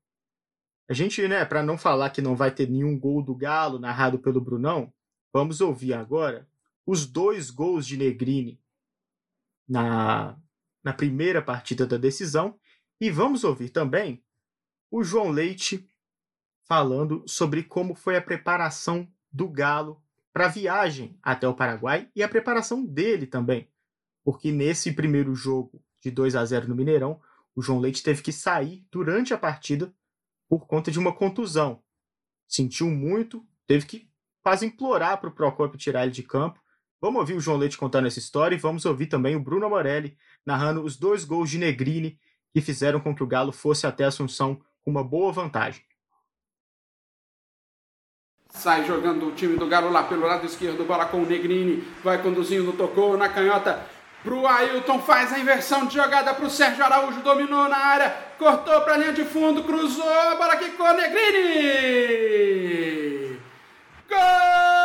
[0.90, 4.18] A gente, né, para não falar que não vai ter nenhum gol do Galo narrado
[4.18, 4.92] pelo Brunão,
[5.32, 6.50] vamos ouvir agora
[6.86, 8.62] os dois gols de Negrini
[9.68, 10.38] na,
[10.84, 12.60] na primeira partida da decisão
[13.00, 14.24] e vamos ouvir também
[14.90, 15.90] o João Leite
[16.68, 22.22] falando sobre como foi a preparação do Galo para a viagem até o Paraguai e
[22.22, 23.70] a preparação dele também.
[24.24, 27.22] Porque nesse primeiro jogo de 2 a 0 no Mineirão,
[27.56, 29.94] o João Leite teve que sair durante a partida
[30.48, 31.82] por conta de uma contusão.
[32.48, 34.10] Sentiu muito, teve que
[34.42, 36.62] quase implorar para o Procopio tirar ele de campo.
[37.02, 40.18] Vamos ouvir o João Leite contando essa história e vamos ouvir também o Bruno Morelli
[40.46, 42.20] narrando os dois gols de Negrini
[42.54, 45.84] que fizeram com que o Galo fosse até Assunção com uma boa vantagem.
[48.50, 52.22] Sai jogando o time do Galo lá pelo lado esquerdo, bola com o Negrini, vai
[52.22, 53.86] conduzindo, tocou na canhota,
[54.26, 58.98] Pro Ailton, faz a inversão de jogada pro Sérgio Araújo, dominou na área, cortou pra
[58.98, 61.30] linha de fundo, cruzou, a bola quicou, Negrini!
[64.10, 64.85] Gol!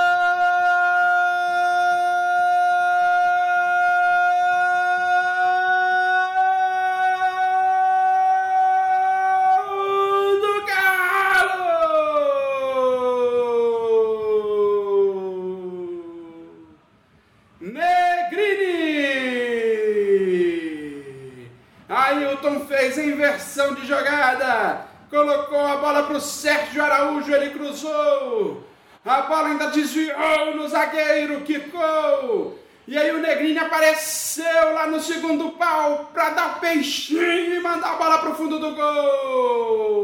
[29.21, 32.59] A bola ainda desviou no zagueiro, quicou.
[32.89, 37.97] E aí o Negrini apareceu lá no segundo pau para dar peixinho e mandar a
[37.97, 40.01] bola para o fundo do gol.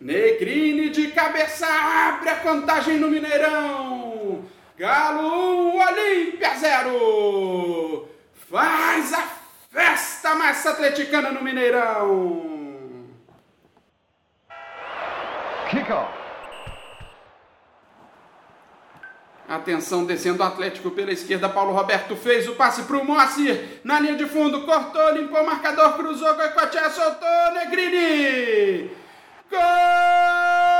[0.00, 4.44] Negrini de cabeça abre a contagem no Mineirão.
[4.78, 8.08] Galo 1, Olímpia 0.
[8.48, 9.28] Faz a
[9.72, 12.54] Festa Massa Atleticana no Mineirão!
[15.68, 16.13] Kickoff!
[19.48, 21.48] Atenção, descendo o Atlético pela esquerda.
[21.48, 23.80] Paulo Roberto fez o passe para o Moacir.
[23.84, 28.90] Na linha de fundo, cortou, limpou o marcador, cruzou, Goicoechea soltou, Negrini!
[29.50, 30.73] Gol!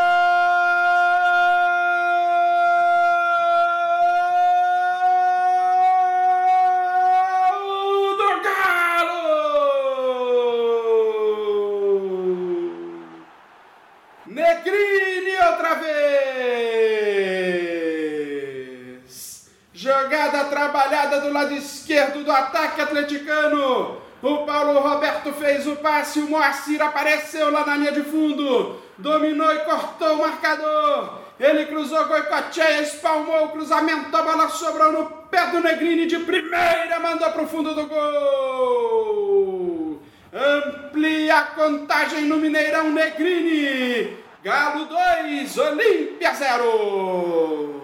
[21.65, 23.99] Esquerdo do ataque atleticano.
[24.23, 28.81] O Paulo Roberto fez o passe, o Moacir apareceu lá na linha de fundo.
[28.97, 31.25] Dominou e cortou o marcador.
[31.39, 36.99] Ele cruzou Goicoechea, espalmou o cruzamento, a bola sobrou no pé do Negrini de primeira,
[37.01, 40.01] mandou para o fundo do gol.
[40.33, 44.17] Amplia a contagem no Mineirão Negrini.
[44.43, 47.83] Galo 2, Olímpia 0.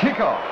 [0.00, 0.48] Kickoff.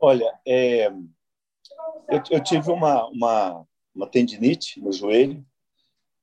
[0.00, 5.44] Olha, é, eu, eu, tive uma, uma, uma tendinite no joelho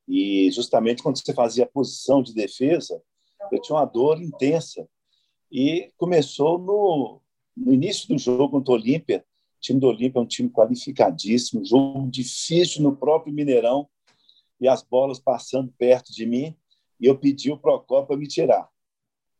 [0.07, 3.01] e justamente quando você fazia a posição de defesa,
[3.51, 4.87] eu tinha uma dor intensa.
[5.51, 7.21] E começou no,
[7.55, 9.25] no início do jogo contra o Olímpia.
[9.57, 13.87] O time do Olímpia é um time qualificadíssimo, jogo difícil no próprio Mineirão,
[14.59, 16.55] e as bolas passando perto de mim,
[16.99, 18.69] e eu pedi o Procopio para me tirar.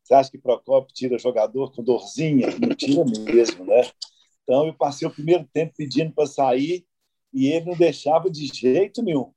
[0.04, 2.48] Você acha que Procopio tira jogador com dorzinha?
[2.60, 3.89] Não tira mesmo, né?
[4.45, 6.86] Então eu passei o primeiro tempo pedindo para sair
[7.34, 9.34] e ele não deixava de jeito nenhum.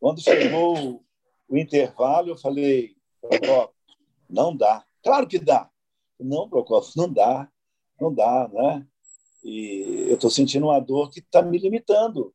[0.00, 1.02] Quando chegou
[1.48, 3.70] o intervalo, eu falei, Procopio,
[4.28, 4.84] não dá.
[5.02, 5.70] Claro que dá.
[6.18, 7.48] Não, Procopio, não dá.
[8.00, 8.86] Não dá, né?
[9.44, 12.34] E eu estou sentindo uma dor que está me limitando.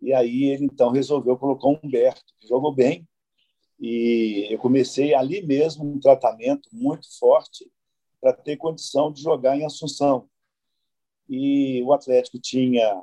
[0.00, 3.06] E aí ele, então, resolveu colocar o Humberto, que jogou bem.
[3.78, 7.70] E eu comecei ali mesmo um tratamento muito forte
[8.20, 10.28] para ter condição de jogar em Assunção.
[11.32, 13.00] E o Atlético tinha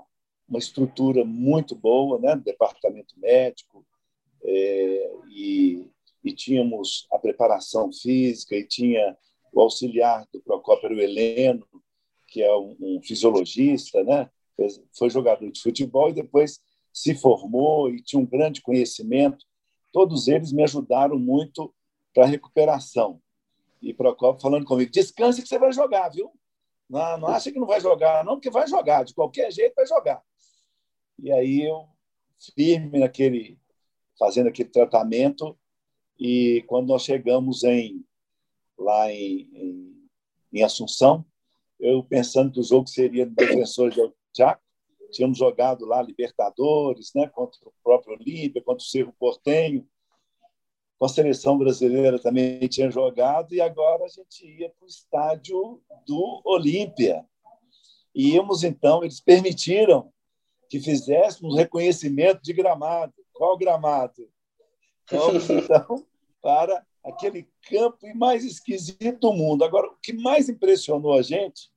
[0.50, 3.86] uma estrutura muito boa, né, departamento médico,
[4.44, 5.90] é, e,
[6.22, 9.18] e, tínhamos a preparação física, e tinha
[9.54, 11.66] o auxiliar do Procópio Heleno,
[12.28, 14.30] que é um, um fisiologista, né,
[14.92, 16.60] foi jogador de futebol e depois
[16.92, 19.46] se formou e tinha um grande conhecimento.
[19.94, 21.74] Todos eles me ajudaram muito
[22.14, 23.22] para a recuperação.
[23.82, 26.32] E Procópio falando comigo: descanse que você vai jogar, viu?
[26.90, 29.86] Não, não acha que não vai jogar, não, porque vai jogar, de qualquer jeito vai
[29.86, 30.22] jogar.
[31.20, 31.88] E aí eu
[32.56, 33.60] firme naquele
[34.18, 35.58] fazendo aquele tratamento
[36.20, 38.04] e quando nós chegamos em
[38.78, 40.10] lá em, em,
[40.54, 41.26] em Assunção,
[41.80, 44.00] eu pensando que o jogo seria do defensor de
[44.36, 44.62] Chaco,
[45.12, 49.88] tínhamos jogado lá Libertadores, né, contra o próprio Olímpia, contra o Cerro Portenho,
[50.98, 55.82] com a seleção brasileira também tinha jogado e agora a gente ia para o estádio
[56.08, 57.26] do Olímpia.
[58.14, 60.12] E íamos então, eles permitiram
[60.70, 63.14] que fizéssemos reconhecimento de gramado.
[63.32, 64.28] Qual gramado?
[65.10, 66.04] Vamos, então,
[66.42, 69.64] para aquele campo mais esquisito do mundo.
[69.64, 71.72] Agora, o que mais impressionou a gente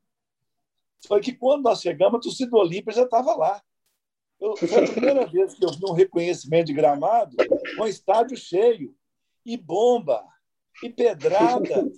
[1.06, 3.62] foi que, quando nós chegamos, a torcida do Olímpia já estava lá.
[4.40, 7.36] Eu, foi a primeira vez que eu vi um reconhecimento de gramado
[7.76, 8.96] com estádio cheio,
[9.52, 10.24] e bomba,
[10.80, 11.90] e pedrada,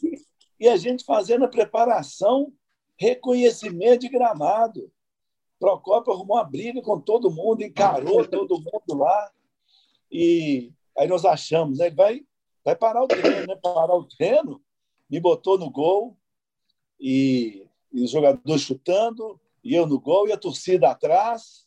[0.59, 2.51] e a gente fazendo a preparação,
[2.97, 4.91] reconhecimento de gramado.
[5.59, 9.31] Procópio arrumou uma briga com todo mundo, encarou todo mundo lá.
[10.11, 11.89] E aí nós achamos, né?
[11.89, 12.27] Ele vai,
[12.65, 13.57] vai parar o treino, né?
[13.63, 14.63] Parar o treino,
[15.11, 16.17] me botou no gol
[16.99, 21.67] e, e os jogadores chutando, e eu no gol, e a torcida atrás,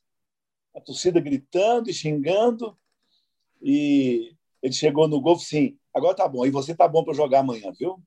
[0.75, 2.75] a torcida gritando e xingando.
[3.61, 7.41] E ele chegou no gol sim, agora tá bom, e você tá bom para jogar
[7.41, 8.01] amanhã, viu?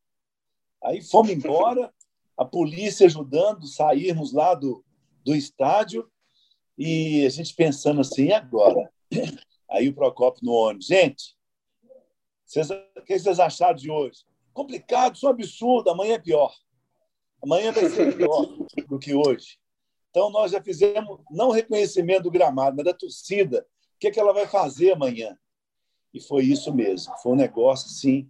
[0.82, 1.94] Aí fomos embora,
[2.36, 4.84] a polícia ajudando, sairmos lá do,
[5.24, 6.10] do estádio
[6.76, 8.92] e a gente pensando assim, agora?
[9.70, 11.36] Aí o Procopio no ônibus, gente,
[12.44, 14.24] vocês, o que vocês acharam de hoje?
[14.52, 16.52] Complicado, isso é um absurdo, amanhã é pior.
[17.40, 18.46] Amanhã vai ser pior
[18.88, 19.60] do que hoje.
[20.10, 23.64] Então, nós já fizemos, não reconhecimento do gramado, mas da torcida.
[23.94, 25.38] O que, é que ela vai fazer amanhã?
[26.18, 27.16] E foi isso mesmo.
[27.18, 28.28] Foi um negócio, assim,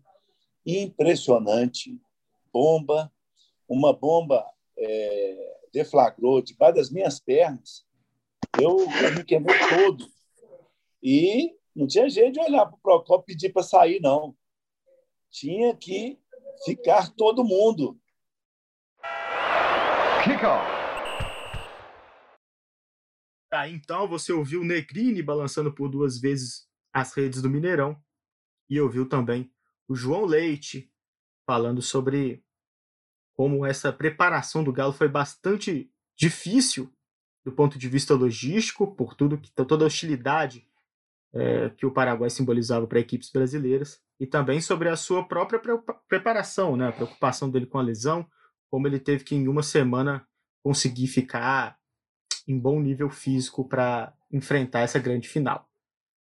[0.66, 1.98] impressionante.
[2.52, 3.10] Bomba,
[3.66, 4.44] uma bomba
[4.76, 7.86] é, deflagrou debaixo das minhas pernas,
[8.60, 10.06] eu, eu me queimei todo.
[11.02, 14.36] E não tinha jeito de olhar para o Procopio e pedir para sair, não.
[15.30, 16.18] Tinha que
[16.66, 17.98] ficar todo mundo.
[20.24, 20.78] Kickoff.
[23.48, 28.00] Tá, então você ouviu Negrini balançando por duas vezes as redes do Mineirão
[28.68, 29.50] e ouviu também
[29.88, 30.92] o João Leite
[31.46, 32.44] falando sobre
[33.34, 36.92] como essa preparação do Galo foi bastante difícil
[37.44, 40.68] do ponto de vista logístico, por tudo que toda a hostilidade
[41.32, 45.60] é, que o Paraguai simbolizava para equipes brasileiras, e também sobre a sua própria
[46.08, 48.28] preparação, né, a preocupação dele com a lesão,
[48.70, 50.26] como ele teve que em uma semana
[50.62, 51.78] conseguir ficar
[52.46, 55.67] em bom nível físico para enfrentar essa grande final.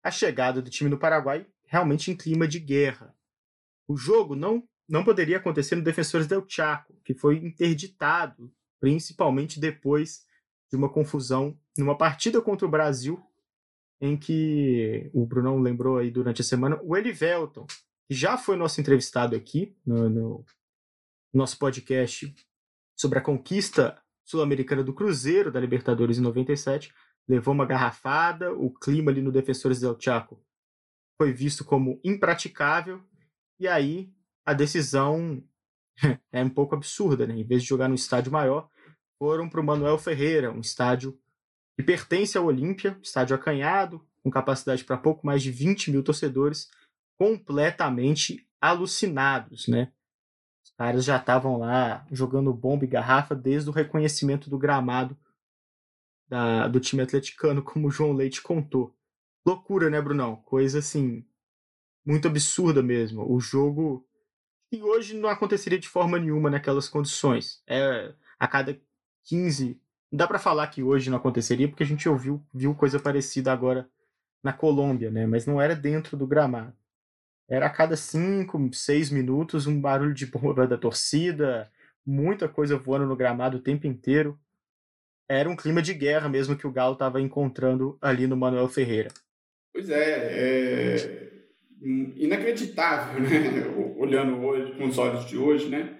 [0.03, 3.15] A chegada do time do Paraguai realmente em clima de guerra.
[3.87, 10.25] O jogo não não poderia acontecer no Defensores del Chaco, que foi interditado, principalmente depois
[10.69, 13.23] de uma confusão numa partida contra o Brasil,
[14.01, 17.65] em que o Brunão lembrou aí durante a semana, o Elivelton,
[18.07, 20.45] que já foi nosso entrevistado aqui no, no
[21.33, 22.35] nosso podcast
[22.95, 26.93] sobre a conquista sul-americana do Cruzeiro da Libertadores em 97,
[27.27, 30.41] levou uma garrafada, o clima ali no Defensores del Chaco
[31.17, 33.01] foi visto como impraticável,
[33.59, 34.11] e aí
[34.45, 35.43] a decisão
[36.31, 37.35] é um pouco absurda, né?
[37.35, 38.69] Em vez de jogar num estádio maior,
[39.17, 41.17] foram para o Manuel Ferreira, um estádio
[41.77, 46.69] que pertence ao Olímpia, estádio acanhado, com capacidade para pouco mais de 20 mil torcedores,
[47.17, 49.91] completamente alucinados, né?
[50.65, 55.17] Os caras já estavam lá jogando bomba e garrafa desde o reconhecimento do gramado
[56.27, 58.95] da, do time atleticano, como o João Leite contou.
[59.45, 60.37] Loucura, né, Brunão?
[60.37, 61.25] Coisa assim,
[62.05, 63.29] muito absurda mesmo.
[63.29, 64.05] O jogo
[64.69, 67.61] que hoje não aconteceria de forma nenhuma naquelas condições.
[67.67, 68.79] É a cada
[69.25, 69.79] 15.
[70.11, 73.51] Não dá para falar que hoje não aconteceria, porque a gente ouviu, viu coisa parecida
[73.51, 73.89] agora
[74.43, 75.25] na Colômbia, né?
[75.25, 76.73] Mas não era dentro do gramado.
[77.47, 81.71] Era a cada 5, 6 minutos um barulho de bomba da torcida,
[82.05, 84.39] muita coisa voando no gramado o tempo inteiro.
[85.27, 89.09] Era um clima de guerra mesmo que o Galo estava encontrando ali no Manuel Ferreira.
[89.71, 91.23] Pois é, é
[92.15, 93.29] inacreditável, né?
[93.97, 95.97] Olhando hoje, com os olhos de hoje, né?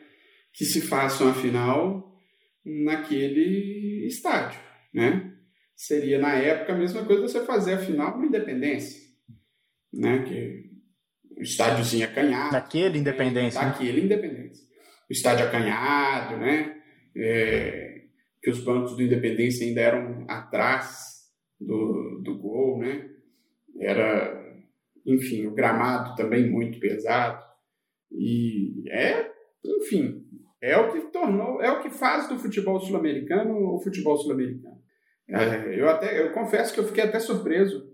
[0.53, 2.13] Que se faça uma final
[2.65, 4.59] naquele estádio,
[4.93, 5.34] né?
[5.76, 9.01] Seria na época a mesma coisa você fazer a final com Independência,
[9.91, 10.24] né?
[10.24, 10.71] Que
[11.38, 12.53] o estádiozinho acanhado.
[12.53, 13.59] Naquele Independência.
[13.59, 13.67] Né?
[13.67, 14.63] Naquele Independência.
[15.09, 16.78] O estádio acanhado, né?
[17.15, 17.83] É,
[18.44, 21.24] que os bancos do Independência ainda eram atrás
[21.60, 23.10] do, do gol, né?
[23.80, 24.54] Era,
[25.06, 27.41] enfim, o gramado também muito pesado.
[28.12, 29.32] E é,
[29.66, 30.26] enfim,
[30.62, 34.82] é o que tornou, é o que faz do futebol sul-americano o futebol sul-americano.
[35.30, 37.89] É, eu até, eu confesso que eu fiquei até surpreso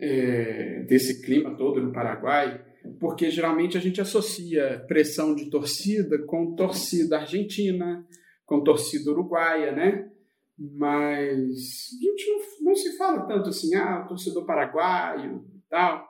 [0.00, 2.60] é, desse clima todo no Paraguai,
[2.98, 8.04] porque geralmente a gente associa pressão de torcida com torcida argentina,
[8.46, 10.10] com torcida uruguaia, né?
[10.58, 16.08] Mas a gente não, não se fala tanto assim, ah, torcedor paraguaio e tal.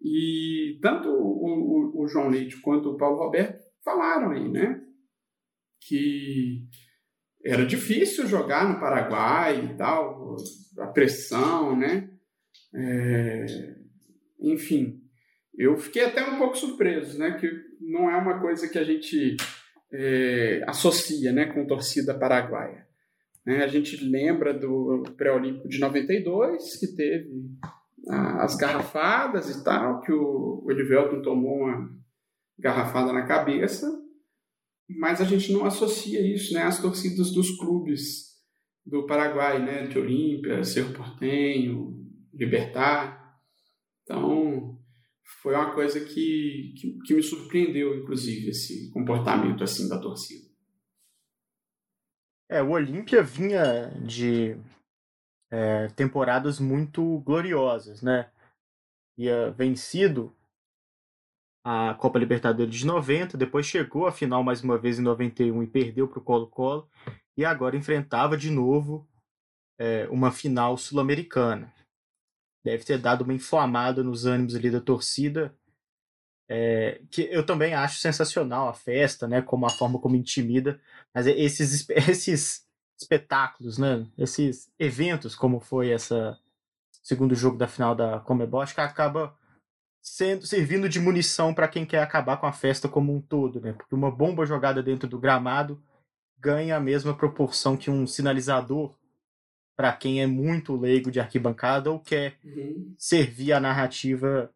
[0.00, 4.80] E tanto o, o, o, João Leite quanto o Paulo Roberto falaram aí, né?
[5.80, 6.68] Que
[7.44, 10.36] era difícil jogar no Paraguai e tal,
[10.78, 12.10] a pressão, né?
[12.74, 13.46] É,
[14.38, 15.00] enfim,
[15.56, 17.38] eu fiquei até um pouco surpreso, né?
[17.38, 17.50] Que
[17.80, 19.36] não é uma coisa que a gente
[19.92, 22.86] é, associa, né, com torcida paraguaia.
[23.44, 23.62] Né?
[23.62, 27.30] A gente lembra do pré-olímpico de 92, que teve
[28.08, 31.90] as garrafadas e tal, que o, o Edivelton tomou uma
[32.58, 33.86] garrafada na cabeça,
[34.88, 38.26] mas a gente não associa isso né, às torcidas dos clubes
[38.84, 43.36] do Paraguai, né, de Olímpia, Cerro Portenho, Libertar.
[44.04, 44.45] Então,
[45.42, 50.46] foi uma coisa que, que, que me surpreendeu, inclusive, esse comportamento assim da torcida.
[52.48, 54.56] É, o Olímpia vinha de
[55.50, 58.30] é, temporadas muito gloriosas, né?
[59.18, 60.34] Ia vencido
[61.64, 65.66] a Copa Libertadores de 90, depois chegou à final mais uma vez em 91 e
[65.66, 66.88] perdeu para o Colo-Colo,
[67.36, 69.06] e agora enfrentava de novo
[69.78, 71.74] é, uma final sul-americana.
[72.66, 75.54] Deve ter dado uma inflamada nos ânimos ali da torcida,
[76.48, 79.40] é, que eu também acho sensacional a festa, né?
[79.40, 80.80] Como a forma como intimida,
[81.14, 82.66] mas esses, esses
[83.00, 84.04] espetáculos, né?
[84.18, 86.36] Esses eventos, como foi essa
[87.04, 89.32] segundo jogo da final da Comebol, acho que acaba
[90.02, 93.74] sendo servindo de munição para quem quer acabar com a festa como um todo, né?
[93.74, 95.80] Porque uma bomba jogada dentro do gramado
[96.36, 98.92] ganha a mesma proporção que um sinalizador
[99.76, 102.94] para quem é muito leigo de arquibancada ou quer uhum.
[102.96, 104.50] servir a narrativa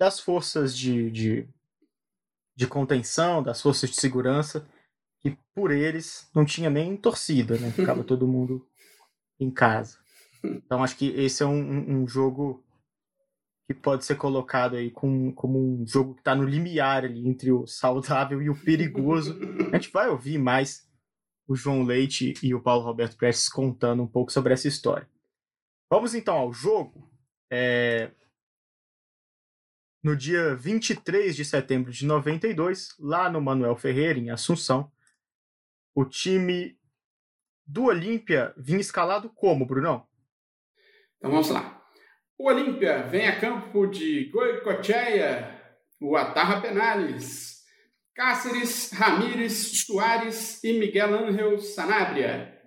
[0.00, 1.48] das forças de, de,
[2.56, 4.66] de contenção, das forças de segurança,
[5.20, 7.70] que por eles não tinha nem torcida, né?
[7.70, 8.66] Ficava todo mundo
[9.38, 9.98] em casa.
[10.42, 12.64] Então acho que esse é um, um jogo
[13.66, 17.52] que pode ser colocado aí com, como um jogo que está no limiar ali entre
[17.52, 19.38] o saudável e o perigoso.
[19.72, 20.90] A gente vai ouvir mais
[21.52, 25.06] o João Leite e o Paulo Roberto Prestes contando um pouco sobre essa história.
[25.90, 27.12] Vamos então ao jogo.
[27.50, 28.10] É,
[30.02, 34.90] no dia 23 de setembro de 92, lá no Manuel Ferreira, em Assunção,
[35.94, 36.78] o time
[37.66, 40.06] do Olímpia vinha escalado como, Brunão?
[41.18, 41.84] Então vamos lá.
[42.38, 47.61] O Olímpia vem a campo de Goicocheia, o Atarra Penales,
[48.14, 52.60] Cáceres, Ramírez, Soares e Miguel Ángel Sanabria.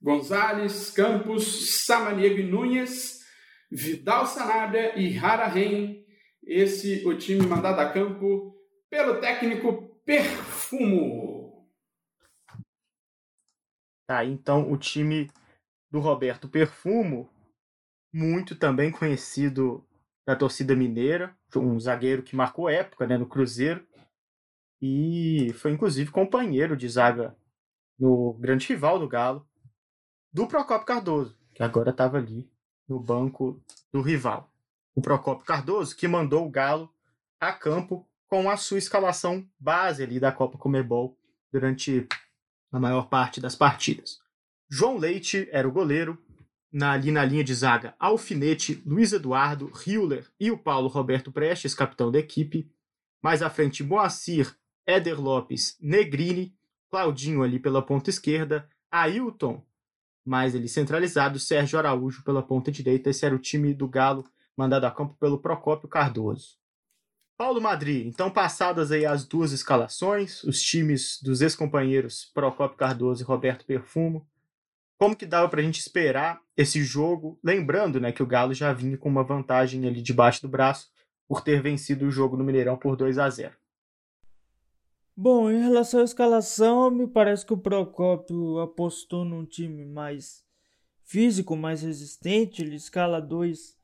[0.00, 3.24] Gonzalez, Campos, Samaniego e Nunes,
[3.70, 6.04] Vidal Sanabria e Rara Ren.
[6.42, 8.56] Esse o time mandado a campo
[8.90, 11.68] pelo técnico Perfumo.
[14.06, 15.30] Tá, então o time
[15.90, 17.30] do Roberto Perfumo,
[18.12, 19.86] muito também conhecido
[20.26, 23.86] da torcida mineira, um zagueiro que marcou época né, no Cruzeiro
[24.80, 27.36] e foi inclusive companheiro de zaga
[27.98, 29.46] no grande rival do Galo,
[30.32, 32.50] do Procopio Cardoso, que agora estava ali
[32.88, 33.60] no banco
[33.92, 34.52] do rival.
[34.94, 36.92] O Procopio Cardoso que mandou o Galo
[37.40, 41.18] a campo com a sua escalação base ali da Copa Comebol
[41.50, 42.06] durante
[42.70, 44.18] a maior parte das partidas.
[44.70, 46.22] João Leite era o goleiro,
[46.70, 51.74] na, ali na linha de zaga, Alfinete, Luiz Eduardo, Hiller e o Paulo Roberto Prestes,
[51.74, 52.70] capitão da equipe.
[53.22, 54.54] Mais à frente, Moacir,
[54.88, 56.56] Éder Lopes, Negrini,
[56.90, 59.62] Claudinho ali pela ponta esquerda, Ailton,
[60.24, 63.10] mais ele centralizado, Sérgio Araújo pela ponta direita.
[63.10, 64.24] Esse era o time do Galo,
[64.56, 66.56] mandado a campo pelo Procópio Cardoso.
[67.36, 73.26] Paulo Madri, então passadas aí as duas escalações, os times dos ex-companheiros Procópio Cardoso e
[73.26, 74.26] Roberto Perfumo,
[74.98, 78.72] como que dava para a gente esperar esse jogo, lembrando né, que o Galo já
[78.72, 80.88] vinha com uma vantagem ali debaixo do braço
[81.28, 83.54] por ter vencido o jogo no Mineirão por 2 a 0
[85.20, 90.44] Bom, em relação à escalação, me parece que o Procópio apostou num time mais
[91.02, 92.62] físico, mais resistente.
[92.62, 93.76] Ele escala dois,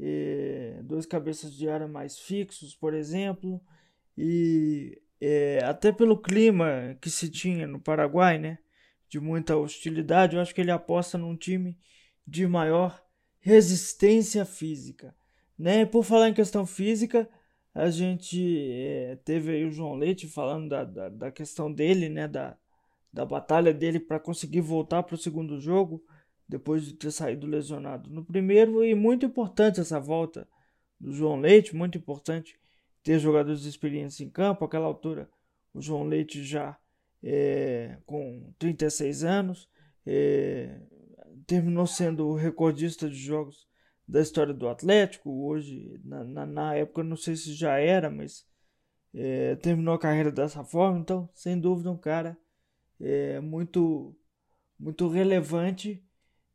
[0.00, 3.60] eh, dois cabeças de área mais fixos, por exemplo.
[4.18, 8.58] E eh, até pelo clima que se tinha no Paraguai, né?
[9.08, 11.78] de muita hostilidade, eu acho que ele aposta num time
[12.26, 13.00] de maior
[13.38, 15.14] resistência física.
[15.56, 15.86] Né?
[15.86, 17.28] Por falar em questão física,
[17.74, 22.26] a gente é, teve aí o João Leite falando da, da, da questão dele, né?
[22.26, 22.56] da,
[23.12, 26.04] da batalha dele para conseguir voltar para o segundo jogo,
[26.48, 30.48] depois de ter saído lesionado no primeiro, e muito importante essa volta
[30.98, 32.58] do João Leite, muito importante
[33.02, 35.30] ter jogadores experientes em campo, aquela altura
[35.72, 36.76] o João Leite já
[37.22, 39.68] é, com 36 anos,
[40.06, 40.80] é,
[41.46, 43.68] terminou sendo o recordista de jogos
[44.10, 45.30] da história do Atlético.
[45.46, 48.46] Hoje, na, na, na época, não sei se já era, mas
[49.14, 50.98] é, terminou a carreira dessa forma.
[50.98, 52.36] Então, sem dúvida, um cara
[53.00, 54.16] é, muito,
[54.78, 56.04] muito relevante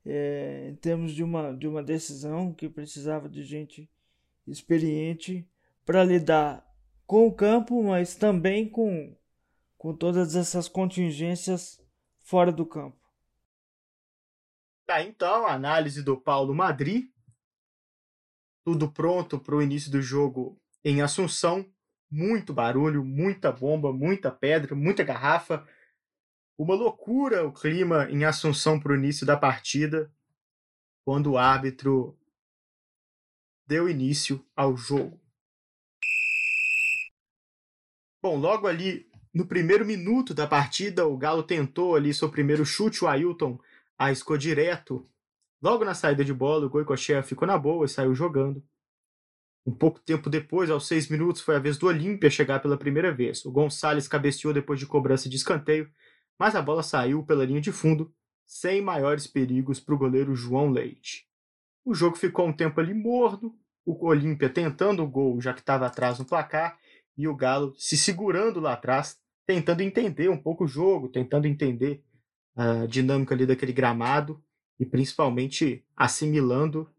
[0.06, 3.90] é, em termos de uma, de uma decisão que precisava de gente
[4.46, 5.48] experiente
[5.86, 6.66] para lidar
[7.08, 9.16] com o campo, mas também com
[9.78, 11.80] com todas essas contingências
[12.22, 12.98] fora do campo.
[14.84, 17.14] Tá, então, análise do Paulo Madri.
[18.66, 21.72] Tudo pronto para o início do jogo em Assunção.
[22.10, 25.68] Muito barulho, muita bomba, muita pedra, muita garrafa.
[26.58, 30.12] Uma loucura o clima em Assunção para o início da partida,
[31.06, 32.18] quando o árbitro
[33.68, 35.22] deu início ao jogo.
[38.24, 43.04] Bom, logo ali no primeiro minuto da partida, o Galo tentou ali seu primeiro chute,
[43.04, 43.60] o Ailton
[43.96, 45.08] arriscou direto.
[45.66, 48.64] Logo na saída de bola, o Goicoechea ficou na boa e saiu jogando.
[49.66, 53.12] Um pouco tempo depois, aos seis minutos, foi a vez do Olímpia chegar pela primeira
[53.12, 53.44] vez.
[53.44, 55.90] O Gonçalves cabeceou depois de cobrança de escanteio,
[56.38, 58.14] mas a bola saiu pela linha de fundo,
[58.46, 61.28] sem maiores perigos para o goleiro João Leite.
[61.84, 65.88] O jogo ficou um tempo ali morno, o Olímpia tentando o gol já que estava
[65.88, 66.78] atrás no placar,
[67.18, 72.04] e o Galo se segurando lá atrás, tentando entender um pouco o jogo, tentando entender
[72.56, 74.40] a dinâmica ali daquele gramado
[74.80, 76.90] e principalmente assimilando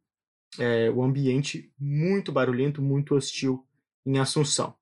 [0.59, 3.67] é, o ambiente muito barulhento, muito hostil
[4.05, 4.75] em Assunção.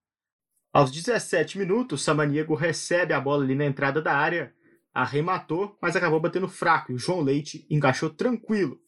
[0.72, 4.52] Aos 17 minutos, Samaniego recebe a bola ali na entrada da área,
[4.92, 8.78] arrematou, mas acabou batendo fraco e o João Leite encaixou tranquilo.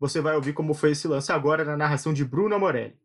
[0.00, 2.96] Você vai ouvir como foi esse lance agora na narração de Bruno Amorelli.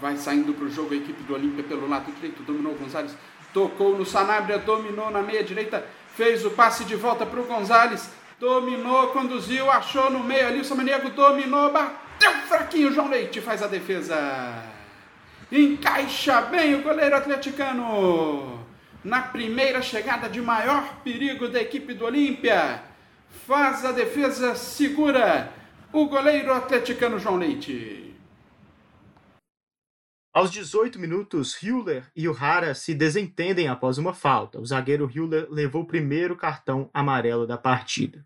[0.00, 3.16] Vai saindo para o jogo a equipe do Olímpia pelo lado direito, dominou o Gonzalez,
[3.52, 8.10] tocou no Sanabria, dominou na meia direita, fez o passe de volta para o Gonzalez,
[8.42, 13.68] dominou, conduziu, achou no meio ali, o Samaniego dominou, bateu fraquinho, João Leite faz a
[13.68, 14.16] defesa.
[15.52, 18.66] Encaixa bem o goleiro atleticano.
[19.04, 22.82] Na primeira chegada de maior perigo da equipe do Olímpia.
[23.46, 25.52] Faz a defesa segura
[25.92, 28.16] o goleiro atleticano João Leite.
[30.34, 34.58] Aos 18 minutos, Hüller e o Hara se desentendem após uma falta.
[34.58, 38.24] O zagueiro Hüller levou o primeiro cartão amarelo da partida.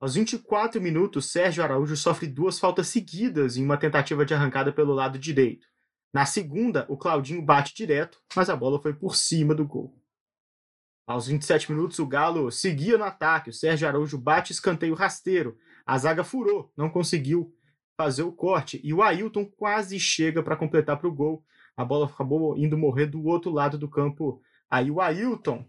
[0.00, 4.94] Aos 24 minutos, Sérgio Araújo sofre duas faltas seguidas em uma tentativa de arrancada pelo
[4.94, 5.68] lado direito.
[6.10, 9.94] Na segunda, o Claudinho bate direto, mas a bola foi por cima do gol.
[11.06, 13.50] Aos 27 minutos, o Galo seguia no ataque.
[13.50, 15.58] O Sérgio Araújo bate escanteio rasteiro.
[15.84, 17.54] A zaga furou, não conseguiu
[17.94, 18.80] fazer o corte.
[18.82, 21.44] E o Ailton quase chega para completar para o gol.
[21.76, 24.40] A bola acabou indo morrer do outro lado do campo.
[24.70, 25.68] Aí o Ailton,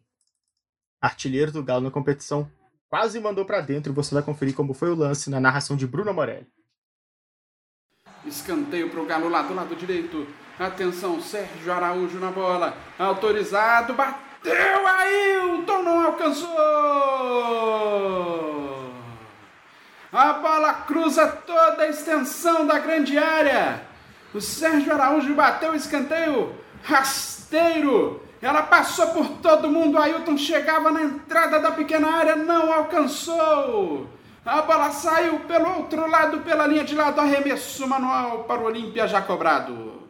[1.01, 2.49] artilheiro do Galo na competição,
[2.91, 3.93] quase mandou para dentro.
[3.93, 6.47] Você vai conferir como foi o lance na narração de Bruno Morelli.
[8.25, 10.27] Escanteio para o Galo lá do lado direito.
[10.59, 12.77] Atenção, Sérgio Araújo na bola.
[12.99, 16.49] Autorizado, bateu Ailton, não alcançou.
[20.11, 23.81] A bola cruza toda a extensão da grande área.
[24.33, 28.21] O Sérgio Araújo bateu o escanteio rasteiro.
[28.41, 29.97] Ela passou por todo mundo.
[29.97, 34.09] Ailton chegava na entrada da pequena área, não alcançou.
[34.43, 39.07] A bola saiu pelo outro lado, pela linha de lado, arremesso manual para o Olímpia
[39.07, 40.01] já cobrado.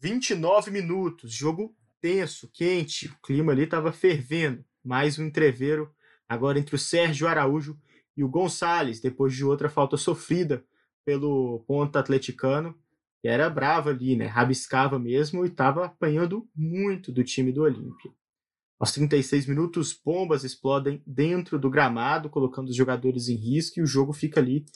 [0.00, 4.64] 29 minutos, jogo tenso, quente, o clima ali estava fervendo.
[4.84, 5.94] Mais um entreveiro
[6.28, 7.78] agora entre o Sérgio Araújo
[8.16, 10.64] e o Gonçalves, depois de outra falta sofrida
[11.04, 12.76] pelo ponta atleticano,
[13.28, 14.26] era bravo ali, né?
[14.26, 18.10] Rabiscava mesmo e estava apanhando muito do time do Olímpia.
[18.78, 23.86] Aos 36 minutos, bombas explodem dentro do gramado, colocando os jogadores em risco, e o
[23.86, 24.66] jogo fica ali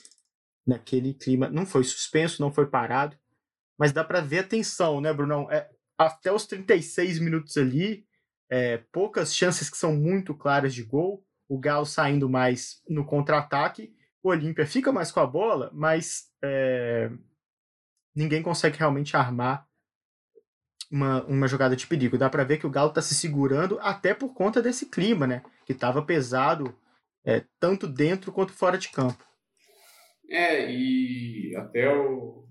[0.67, 1.51] naquele clima.
[1.51, 3.17] Não foi suspenso, não foi parado,
[3.79, 5.51] mas dá para ver a tensão, né, Brunão?
[5.51, 5.69] É,
[5.99, 8.07] até os 36 minutos ali,
[8.51, 13.93] é, poucas chances que são muito claras de gol, o Galo saindo mais no contra-ataque,
[14.23, 17.11] o Olímpia fica mais com a bola, mas é,
[18.19, 19.65] ninguém consegue realmente armar
[20.91, 22.19] uma, uma jogada de perigo.
[22.19, 25.43] Dá para ver que o Galo está se segurando até por conta desse clima, né?
[25.65, 26.77] Que estava pesado
[27.25, 29.25] é, tanto dentro quanto fora de campo.
[30.29, 32.45] É, e até o,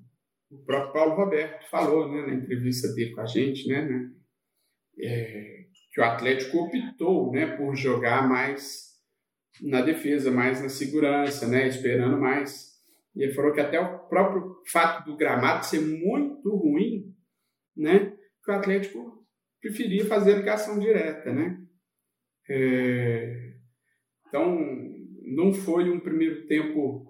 [0.49, 4.11] o próprio Paulo Roberto falou né, na entrevista dele com a gente, né, né
[4.99, 8.87] é, que o Atlético optou né, por jogar mais
[9.61, 12.66] na defesa, mais na segurança, né, esperando mais.
[13.17, 17.13] Ele falou que até o próprio fato do gramado ser muito ruim,
[17.75, 19.25] né, que o Atlético
[19.59, 21.59] preferia fazer a ligação direta, né?
[22.49, 23.55] É...
[24.27, 24.57] Então,
[25.23, 27.05] não foi um primeiro tempo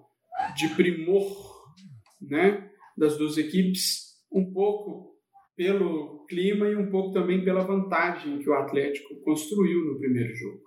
[0.56, 1.74] de primor,
[2.20, 5.16] né, das duas equipes, um pouco
[5.56, 10.62] pelo clima e um pouco também pela vantagem que o Atlético construiu no primeiro jogo.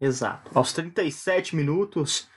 [0.00, 0.50] Exato.
[0.56, 2.28] Aos 37 minutos,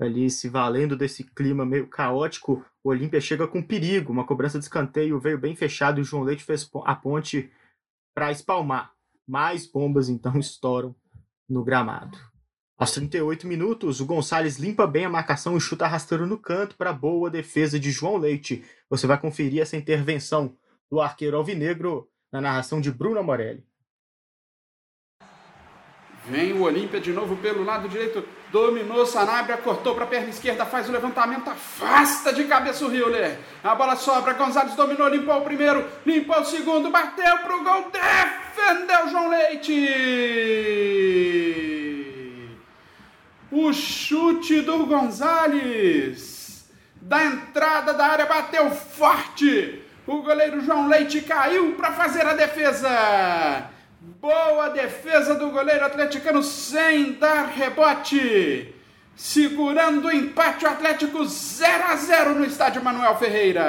[0.00, 4.12] ali se valendo desse clima meio caótico, o Olímpia chega com perigo.
[4.12, 7.50] Uma cobrança de escanteio veio bem fechado e o João Leite fez a ponte
[8.14, 8.92] para espalmar.
[9.28, 10.94] Mais bombas então estouram
[11.48, 12.18] no gramado.
[12.78, 16.94] Aos 38 minutos, o Gonçalves limpa bem a marcação e chuta rasteiro no canto para
[16.94, 18.64] boa defesa de João Leite.
[18.88, 20.56] Você vai conferir essa intervenção
[20.90, 23.62] do arqueiro alvinegro na narração de Bruno Morelli.
[26.26, 28.22] Vem o Olímpia de novo pelo lado direito.
[28.52, 33.38] Dominou Sanabria, cortou para a perna esquerda, faz o levantamento, afasta de cabeça o Hiller.
[33.62, 39.08] A bola sobra, Gonzalez dominou, limpou o primeiro, limpou o segundo, bateu pro gol, defendeu
[39.08, 39.88] João Leite.
[43.50, 46.40] O chute do Gonzalez
[47.00, 49.82] da entrada da área bateu forte.
[50.06, 53.70] O goleiro João Leite caiu para fazer a defesa.
[54.00, 58.74] Boa defesa do goleiro atleticano sem dar rebote.
[59.14, 63.60] Segurando o empate, o Atlético 0 a 0 no estádio Manuel Ferreira.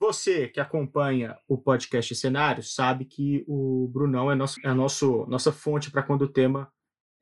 [0.00, 5.52] Você que acompanha o podcast Cenário sabe que o Brunão é, nosso, é nosso, nossa
[5.52, 6.72] fonte para quando o tema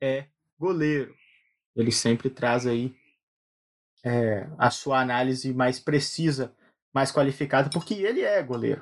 [0.01, 0.27] é
[0.57, 1.13] goleiro.
[1.75, 2.95] Ele sempre traz aí
[4.01, 6.55] é, a sua análise mais precisa,
[6.93, 8.81] mais qualificada, porque ele é goleiro.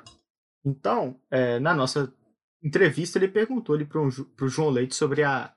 [0.66, 2.12] Então, é, na nossa
[2.60, 5.54] entrevista, ele perguntou para o João Leite sobre a,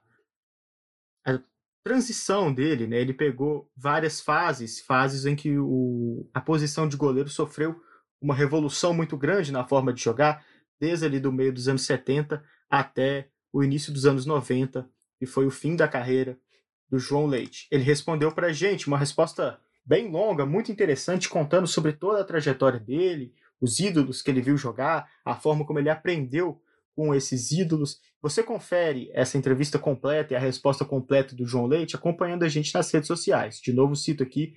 [1.25, 1.39] a,
[1.83, 2.85] transição dele.
[2.85, 3.01] Né?
[3.01, 7.81] Ele pegou várias fases, fases em que o, a posição de goleiro sofreu
[8.21, 10.45] uma revolução muito grande na forma de jogar,
[10.79, 14.87] desde ali do meio dos anos 70 até o início dos anos 90,
[15.19, 16.37] e foi o fim da carreira
[16.87, 17.67] do João Leite.
[17.71, 22.25] Ele respondeu para a gente uma resposta bem longa, muito interessante, contando sobre toda a
[22.25, 26.61] trajetória dele, os ídolos que ele viu jogar, a forma como ele aprendeu
[26.95, 27.99] com esses ídolos.
[28.21, 32.73] Você confere essa entrevista completa e a resposta completa do João Leite acompanhando a gente
[32.73, 33.59] nas redes sociais.
[33.61, 34.53] De novo, cito aqui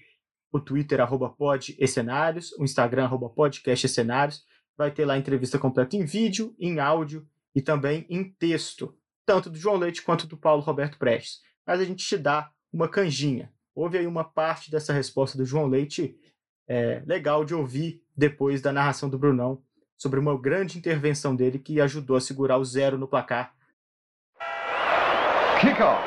[0.52, 4.44] o Twitter, arroba podescenários, o Instagram, arroba podcastescenários.
[4.76, 8.94] Vai ter lá a entrevista completa em vídeo, em áudio e também em texto,
[9.24, 11.40] tanto do João Leite quanto do Paulo Roberto Prestes.
[11.66, 13.52] Mas a gente te dá uma canjinha.
[13.74, 16.18] houve aí uma parte dessa resposta do João Leite
[16.68, 19.62] é, legal de ouvir depois da narração do Brunão
[19.96, 23.54] sobre uma grande intervenção dele que ajudou a segurar o zero no placar.
[25.60, 26.02] Kickoff.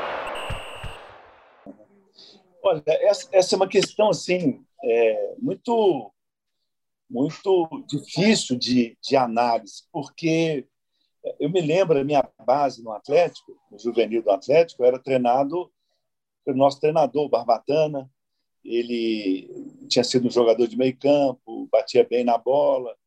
[2.62, 6.12] Olha, essa, essa é uma questão assim é, muito
[7.10, 10.68] muito difícil de, de análise, porque
[11.40, 15.72] eu me lembro, a minha base no Atlético, no juvenil do Atlético, era treinado
[16.44, 18.10] pelo nosso treinador, Barbatana.
[18.66, 19.48] Ele
[19.88, 22.98] tinha sido um jogador de meio campo, batia bem na bola.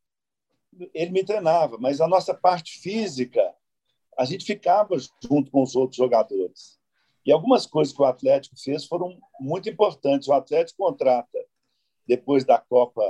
[0.94, 3.42] Ele me treinava, mas a nossa parte física,
[4.16, 6.78] a gente ficava junto com os outros jogadores.
[7.26, 10.28] E algumas coisas que o Atlético fez foram muito importantes.
[10.28, 11.38] O Atlético contrata,
[12.06, 13.02] depois da Copa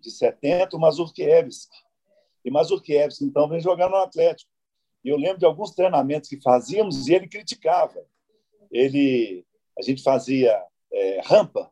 [0.00, 1.68] de 70, o Mazurkiewicz.
[2.44, 4.50] E Mazurkiewicz, então, vem jogar no Atlético.
[5.02, 8.06] E eu lembro de alguns treinamentos que fazíamos e ele criticava.
[8.70, 9.44] Ele,
[9.78, 11.70] a gente fazia é, rampa,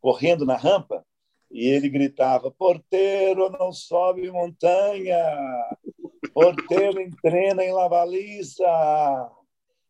[0.00, 1.04] correndo na rampa,
[1.50, 5.18] e ele gritava: Porteiro não sobe montanha,
[6.32, 8.66] porteiro entrena em lavaliza.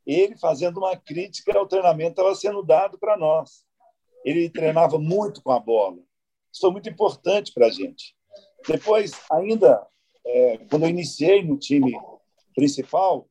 [0.06, 3.64] Ele fazendo uma crítica ao treinamento estava sendo dado para nós.
[4.24, 5.98] Ele treinava muito com a bola.
[6.52, 8.14] Isso foi muito importante para a gente.
[8.68, 9.84] Depois, ainda,
[10.24, 11.92] é, quando eu iniciei no time
[12.54, 13.26] principal,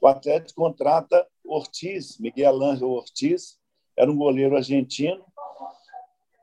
[0.00, 3.58] o Atlético contrata Ortiz, Miguel Ángel Ortiz,
[3.96, 5.24] era um goleiro argentino,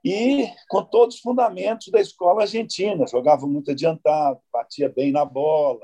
[0.06, 5.84] e com todos os fundamentos da escola argentina, jogava muito adiantado, batia bem na bola,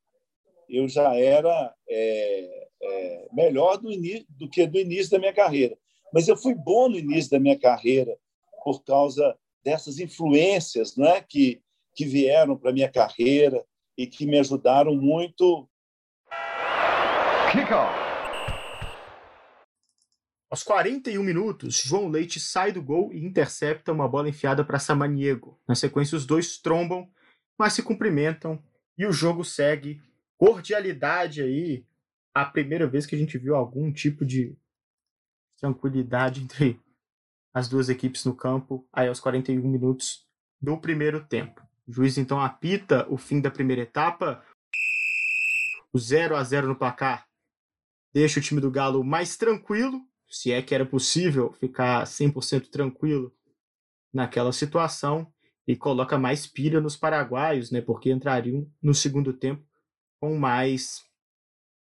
[0.67, 3.89] eu já era é, é, melhor do,
[4.29, 5.77] do que do início da minha carreira,
[6.13, 8.17] mas eu fui bom no início da minha carreira
[8.63, 11.21] por causa dessas influências, não é?
[11.21, 11.61] Que
[11.95, 13.65] que vieram para minha carreira
[13.97, 15.67] e que me ajudaram muito.
[17.51, 17.93] Kickoff.
[20.49, 25.59] Aos 41 minutos, João Leite sai do gol e intercepta uma bola enfiada para Samaniego.
[25.67, 27.09] Na sequência, os dois trombam,
[27.57, 28.61] mas se cumprimentam
[28.97, 30.01] e o jogo segue.
[30.37, 31.85] Cordialidade aí.
[32.33, 34.57] A primeira vez que a gente viu algum tipo de
[35.57, 36.79] tranquilidade entre
[37.53, 40.27] as duas equipes no campo, aí aos 41 minutos
[40.59, 41.61] do primeiro tempo.
[41.87, 44.43] O juiz então apita o fim da primeira etapa.
[45.93, 47.25] O 0 a 0 no placar
[48.15, 53.35] deixa o time do Galo mais tranquilo, se é que era possível ficar 100% tranquilo
[54.13, 55.29] naquela situação,
[55.67, 59.67] e coloca mais pilha nos paraguaios, né, porque entrariam no segundo tempo
[60.21, 61.03] com mais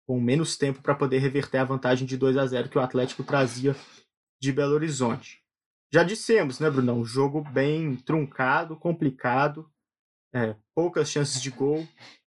[0.09, 3.23] com menos tempo para poder reverter a vantagem de 2 a 0 que o Atlético
[3.23, 3.77] trazia
[4.41, 5.45] de Belo Horizonte.
[5.93, 7.05] Já dissemos, né, Brunão?
[7.05, 9.71] Jogo bem truncado, complicado,
[10.35, 11.87] é, poucas chances de gol.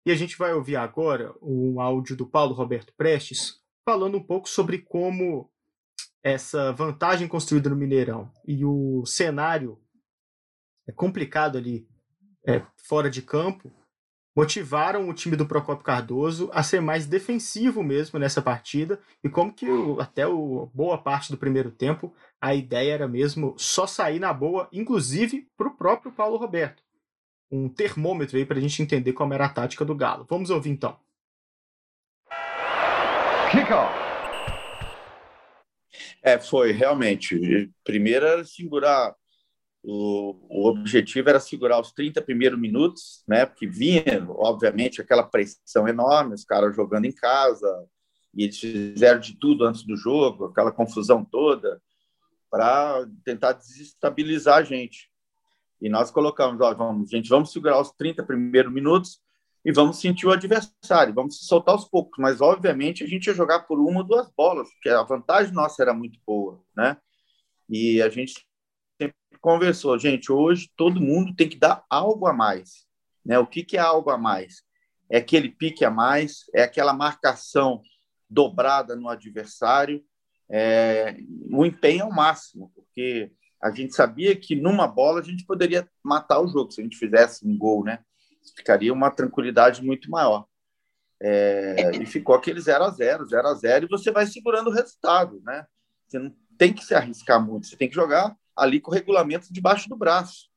[0.05, 4.49] E a gente vai ouvir agora um áudio do Paulo Roberto Prestes falando um pouco
[4.49, 5.49] sobre como
[6.21, 9.79] essa vantagem construída no Mineirão e o cenário
[10.85, 11.87] é complicado ali
[12.45, 13.71] é, fora de campo
[14.35, 19.53] motivaram o time do Procopio Cardoso a ser mais defensivo mesmo nessa partida e como
[19.53, 24.19] que o, até o, boa parte do primeiro tempo a ideia era mesmo só sair
[24.19, 26.83] na boa, inclusive para o próprio Paulo Roberto
[27.49, 30.27] um termômetro aí para a gente entender como era a tática do Galo.
[30.29, 30.99] Vamos ouvir então.
[36.21, 37.71] É, foi realmente.
[37.83, 39.15] Primeiro era segurar.
[39.83, 43.45] O, o objetivo era segurar os 30 primeiros minutos, né?
[43.45, 47.87] Porque vinha, obviamente, aquela pressão enorme, os caras jogando em casa,
[48.33, 51.81] e eles fizeram de tudo antes do jogo, aquela confusão toda,
[52.51, 55.09] para tentar desestabilizar a gente.
[55.81, 59.21] E nós colocamos, ó, vamos, gente, vamos segurar os 30 primeiros minutos
[59.67, 63.33] e vamos sentir o adversário, vamos se soltar aos poucos, mas obviamente a gente ia
[63.33, 66.95] jogar por uma ou duas bolas, porque a vantagem nossa era muito boa, né?
[67.69, 68.47] E a gente
[68.97, 72.85] sempre conversou, gente, hoje todo mundo tem que dar algo a mais,
[73.25, 73.37] né?
[73.39, 74.63] O que, que é algo a mais?
[75.09, 77.81] É aquele pique a mais, é aquela marcação
[78.29, 80.01] dobrada no adversário,
[80.49, 81.17] é,
[81.51, 86.39] o empenho ao máximo, porque a gente sabia que numa bola a gente poderia matar
[86.39, 87.99] o jogo se a gente fizesse um gol, né?
[88.55, 90.45] Ficaria uma tranquilidade muito maior.
[91.19, 94.73] É, e ficou aquele 0 a 0 0 a 0 e você vai segurando o
[94.73, 95.65] resultado, né?
[96.07, 99.51] Você não tem que se arriscar muito, você tem que jogar ali com o regulamento
[99.51, 100.47] debaixo do braço.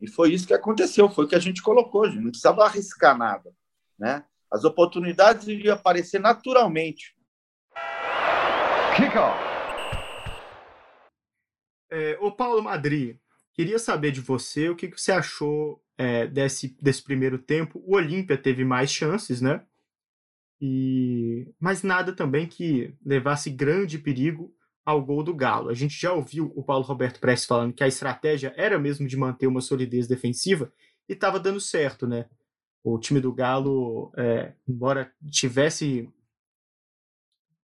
[0.00, 2.64] E foi isso que aconteceu, foi o que a gente colocou, a gente não precisava
[2.64, 3.52] arriscar nada,
[3.98, 4.24] né?
[4.50, 7.16] As oportunidades iriam aparecer naturalmente.
[8.96, 9.38] Kickoff.
[11.90, 13.20] É, ô Paulo Madri,
[13.58, 17.82] queria saber de você o que, que você achou é, desse, desse primeiro tempo.
[17.84, 19.64] O Olímpia teve mais chances, né?
[20.60, 24.54] E mas nada também que levasse grande perigo
[24.86, 25.70] ao gol do Galo.
[25.70, 29.16] A gente já ouviu o Paulo Roberto Prestes falando que a estratégia era mesmo de
[29.16, 30.72] manter uma solidez defensiva
[31.08, 32.26] e estava dando certo, né?
[32.84, 36.08] O time do Galo, é, embora tivesse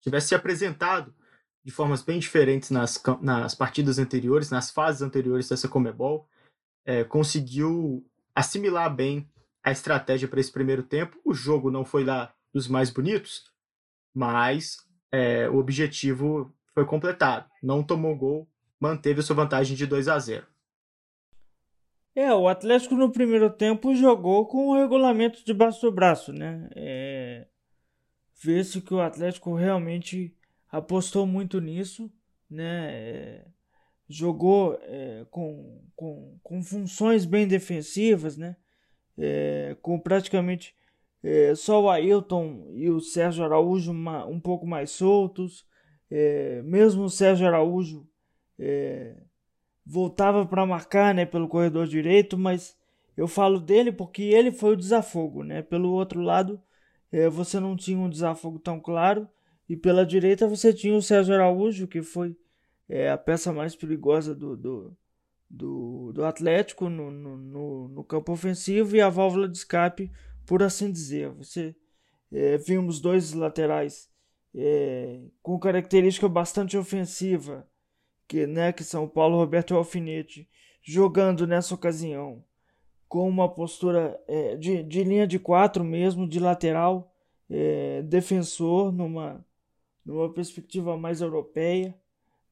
[0.01, 1.13] tivesse se apresentado
[1.65, 6.29] de formas bem diferentes nas, nas partidas anteriores, nas fases anteriores dessa Comebol,
[6.85, 8.05] é, conseguiu
[8.35, 9.31] assimilar bem
[9.63, 11.21] a estratégia para esse primeiro tempo.
[11.25, 13.45] O jogo não foi lá dos mais bonitos,
[14.13, 14.79] mas
[15.11, 17.49] é, o objetivo foi completado.
[17.63, 18.49] Não tomou gol,
[18.81, 20.47] manteve a sua vantagem de 2 a 0.
[22.15, 26.69] É, o Atlético no primeiro tempo jogou com o regulamento debaixo do braço, né?
[26.77, 27.47] É...
[28.43, 30.37] Vê-se que o Atlético realmente
[30.73, 32.11] apostou muito nisso,
[32.51, 32.91] né?
[32.91, 33.45] É,
[34.09, 38.57] jogou é, com, com, com funções bem defensivas, né?
[39.19, 40.75] É, com praticamente
[41.23, 45.67] é, só o Ailton e o Sérgio Araújo uma, um pouco mais soltos.
[46.11, 48.09] É, mesmo o Sérgio Araújo
[48.59, 49.15] é,
[49.85, 52.77] voltava para marcar né, pelo corredor direito, mas
[53.17, 55.45] eu falo dele porque ele foi o desafogo.
[55.45, 55.61] Né?
[55.63, 56.61] Pelo outro lado,
[57.31, 59.29] você não tinha um desafogo tão claro
[59.73, 62.37] e pela direita você tinha o César Araújo, que foi
[62.87, 64.97] é, a peça mais perigosa do, do,
[65.49, 70.13] do, do Atlético no, no, no, campo ofensivo e a válvula de escape,
[70.45, 71.31] por assim dizer.
[71.31, 71.75] Você
[72.31, 74.11] é, vimos dois laterais
[74.55, 77.67] é, com característica bastante ofensiva,
[78.29, 80.47] que, né, que são Paulo Roberto e Alfinete,
[80.83, 82.45] jogando nessa ocasião
[83.09, 87.11] com uma postura é, de, de linha de quatro mesmo, de lateral,
[87.49, 89.43] é, defensor, numa
[90.05, 91.95] numa perspectiva mais europeia,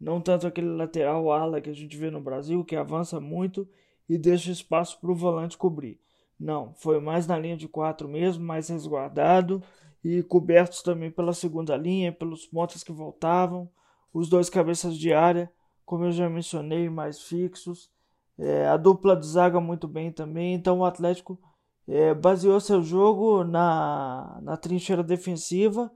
[0.00, 3.68] não tanto aquele lateral ala que a gente vê no Brasil, que avança muito
[4.08, 6.00] e deixa espaço para o volante cobrir.
[6.38, 9.62] Não, foi mais na linha de quatro mesmo, mais resguardado
[10.02, 13.68] e cobertos também pela segunda linha, pelos pontas que voltavam,
[14.12, 15.52] os dois cabeças de área,
[15.84, 17.90] como eu já mencionei, mais fixos.
[18.38, 21.38] É, a dupla de zaga muito bem também, então o Atlético
[21.86, 25.92] é, baseou seu jogo na, na trincheira defensiva,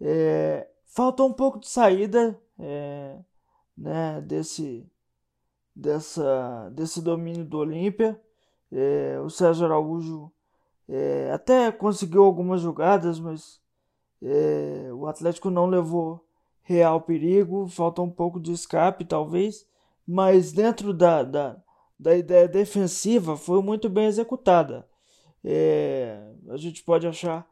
[0.00, 3.18] é, faltou um pouco de saída é,
[3.76, 4.86] né, desse,
[5.74, 8.20] dessa, desse domínio do Olímpia.
[8.70, 10.30] É, o Sérgio Araújo
[10.88, 13.60] é, até conseguiu algumas jogadas, mas
[14.22, 16.24] é, o Atlético não levou
[16.62, 17.66] real perigo.
[17.68, 19.66] Falta um pouco de escape, talvez,
[20.06, 21.56] mas dentro da, da,
[21.98, 24.86] da ideia defensiva foi muito bem executada.
[25.44, 27.46] É, a gente pode achar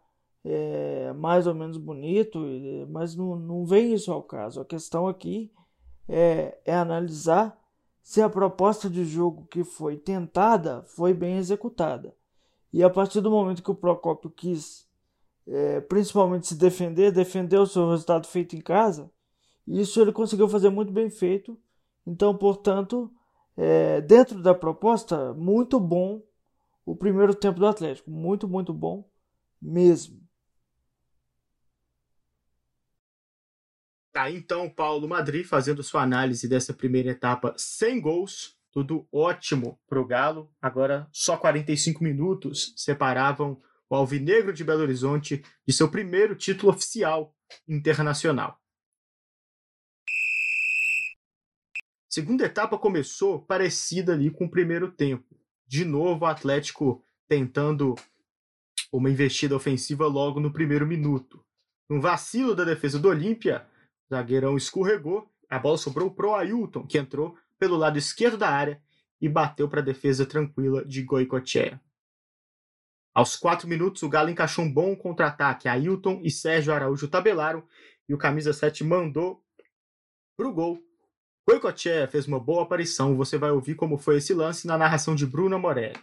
[0.45, 2.41] é, mais ou menos bonito,
[2.88, 4.61] mas não, não vem isso ao caso.
[4.61, 5.53] A questão aqui
[6.09, 7.59] é, é analisar
[8.03, 12.14] se a proposta de jogo que foi tentada foi bem executada.
[12.72, 14.88] E a partir do momento que o Procópio quis,
[15.47, 19.11] é, principalmente se defender, defender o seu resultado feito em casa,
[19.66, 21.59] isso ele conseguiu fazer muito bem feito.
[22.07, 23.11] Então, portanto,
[23.57, 26.22] é, dentro da proposta, muito bom
[26.86, 28.11] o primeiro tempo do Atlético.
[28.11, 29.05] Muito, muito bom
[29.61, 30.20] mesmo.
[34.12, 40.00] Tá, então, Paulo Madri fazendo sua análise dessa primeira etapa sem gols, tudo ótimo para
[40.00, 40.52] o Galo.
[40.61, 47.34] Agora, só 45 minutos separavam o Alvinegro de Belo Horizonte de seu primeiro título oficial
[47.68, 48.61] internacional.
[52.08, 55.38] Segunda etapa começou parecida ali com o primeiro tempo.
[55.66, 57.94] De novo, o Atlético tentando
[58.92, 61.44] uma investida ofensiva logo no primeiro minuto.
[61.88, 63.64] Um vacilo da defesa do Olímpia,
[64.11, 68.80] zagueirão escorregou, a bola sobrou pro Ailton, que entrou pelo lado esquerdo da área
[69.20, 71.80] e bateu para a defesa tranquila de Goicoechea.
[73.14, 75.68] Aos quatro minutos, o Galo encaixou um bom contra-ataque.
[75.68, 77.62] Ailton e Sérgio Araújo tabelaram
[78.08, 79.42] e o camisa 7 mandou
[80.36, 80.78] pro gol.
[81.46, 83.16] Goicoechea fez uma boa aparição.
[83.16, 85.98] Você vai ouvir como foi esse lance na narração de Bruno Morelli.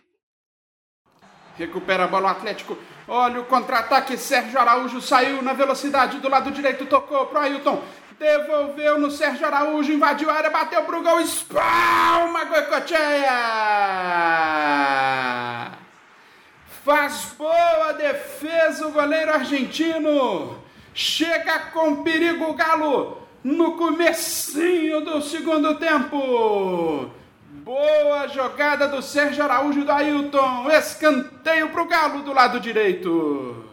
[1.57, 2.77] Recupera a bola o Atlético.
[3.07, 4.17] Olha o contra-ataque.
[4.17, 6.85] Sérgio Araújo saiu na velocidade do lado direito.
[6.85, 7.81] Tocou pro Ailton.
[8.19, 9.91] Devolveu no Sérgio Araújo.
[9.91, 10.49] Invadiu a área.
[10.51, 11.19] Bateu pro gol.
[11.19, 12.97] Espalma Goicoechea.
[16.85, 20.63] Faz boa defesa o goleiro argentino.
[20.93, 27.09] Chega com perigo o Galo no comecinho do segundo tempo.
[27.68, 30.72] Boa jogada do Sérgio Araújo do Ailton.
[30.72, 33.70] Escanteio para o Galo do lado direito.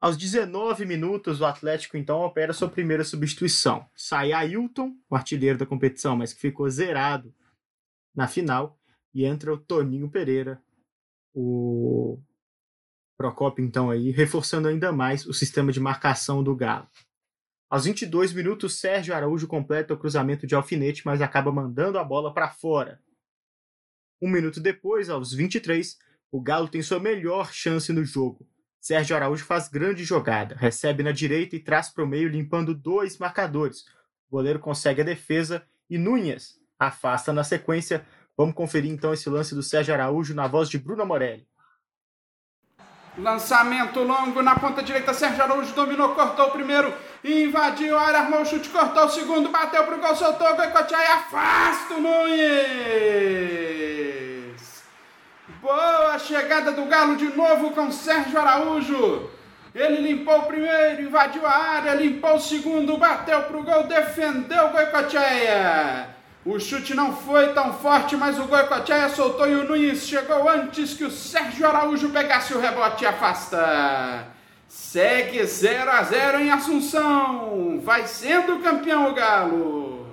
[0.00, 3.84] Aos 19 minutos, o Atlético então opera sua primeira substituição.
[3.94, 7.30] Sai Ailton, o artilheiro da competição, mas que ficou zerado
[8.16, 8.78] na final,
[9.12, 10.62] e entra o Toninho Pereira,
[11.34, 12.18] o
[13.18, 16.88] Procopio, então, aí, reforçando ainda mais o sistema de marcação do Galo.
[17.72, 22.34] Aos 22 minutos, Sérgio Araújo completa o cruzamento de alfinete, mas acaba mandando a bola
[22.34, 23.00] para fora.
[24.20, 25.96] Um minuto depois, aos 23,
[26.30, 28.46] o Galo tem sua melhor chance no jogo.
[28.78, 33.16] Sérgio Araújo faz grande jogada, recebe na direita e traz para o meio, limpando dois
[33.16, 33.86] marcadores.
[34.28, 38.04] O goleiro consegue a defesa e Nunes afasta na sequência,
[38.36, 41.46] Vamos conferir então esse lance do Sérgio Araújo na voz de Bruno Morelli.
[43.18, 48.40] Lançamento longo na ponta direita, Sérgio Araújo dominou, cortou o primeiro, invadiu a área, armou
[48.40, 52.32] o chute, cortou o segundo, bateu pro gol, soltou, Goicoechea e afasta o Nunes.
[55.60, 59.30] Boa chegada do Galo de novo com Sérgio Araújo.
[59.74, 66.11] Ele limpou o primeiro, invadiu a área, limpou o segundo, bateu pro gol, defendeu Goicoechea.
[66.44, 70.92] O chute não foi tão forte, mas o Goicoechea soltou e o Nunes chegou antes
[70.92, 74.26] que o Sérgio Araújo pegasse o rebote e afasta.
[74.66, 77.80] Segue 0 a 0 em Assunção.
[77.80, 80.12] Vai sendo campeão o Galo.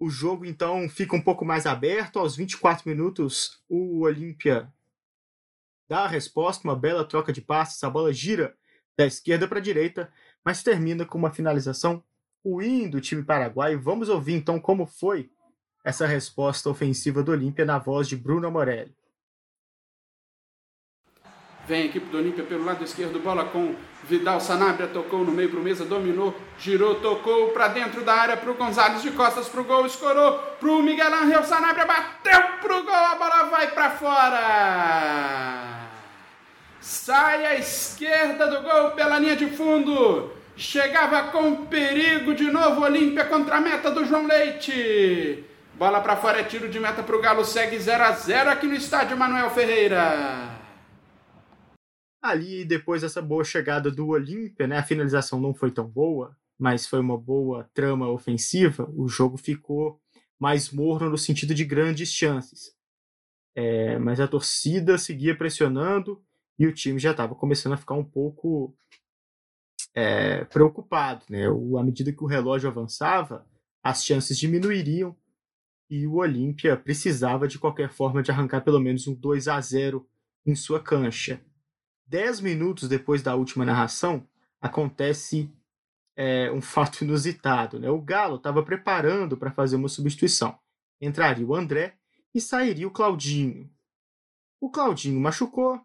[0.00, 2.18] O jogo então fica um pouco mais aberto.
[2.18, 4.72] Aos 24 minutos, o Olímpia
[5.86, 7.84] dá a resposta, uma bela troca de passes.
[7.84, 8.56] A bola gira
[8.96, 10.10] da esquerda para a direita,
[10.42, 12.02] mas termina com uma finalização
[12.48, 13.80] o win do time paraguaio.
[13.80, 15.30] Vamos ouvir então como foi
[15.84, 18.94] essa resposta ofensiva do Olímpia na voz de Bruno Morelli.
[21.66, 23.74] Vem a equipe do Olímpia pelo lado esquerdo, bola com
[24.04, 28.38] Vidal Sanabria, tocou no meio para o mesa, dominou, girou, tocou para dentro da área
[28.38, 32.40] para o Gonzalez de costas para o gol, escorou para o Miguel Angel Sanabria, bateu
[32.62, 35.88] para o gol, a bola vai para fora.
[36.80, 40.37] Sai à esquerda do gol pela linha de fundo.
[40.58, 45.44] Chegava com perigo de novo Olímpia contra a meta do João Leite.
[45.76, 48.66] Bola para fora, é tiro de meta para o Galo, segue 0 a 0 aqui
[48.66, 50.58] no estádio Manuel Ferreira.
[52.20, 56.88] Ali, depois dessa boa chegada do Olímpia, né, a finalização não foi tão boa, mas
[56.88, 60.00] foi uma boa trama ofensiva, o jogo ficou
[60.40, 62.72] mais morno no sentido de grandes chances.
[63.54, 66.20] É, mas a torcida seguia pressionando
[66.58, 68.76] e o time já estava começando a ficar um pouco
[69.98, 71.24] é, preocupado.
[71.28, 71.48] Né?
[71.50, 73.44] O, à medida que o relógio avançava,
[73.82, 75.16] as chances diminuiriam
[75.90, 80.08] e o Olímpia precisava de qualquer forma de arrancar pelo menos um 2 a 0
[80.46, 81.40] em sua cancha.
[82.06, 84.24] Dez minutos depois da última narração,
[84.60, 85.52] acontece
[86.16, 87.80] é, um fato inusitado.
[87.80, 87.90] Né?
[87.90, 90.56] O Galo estava preparando para fazer uma substituição.
[91.00, 91.96] Entraria o André
[92.32, 93.68] e sairia o Claudinho.
[94.60, 95.80] O Claudinho machucou,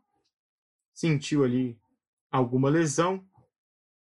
[0.93, 1.79] sentiu ali
[2.31, 3.25] alguma lesão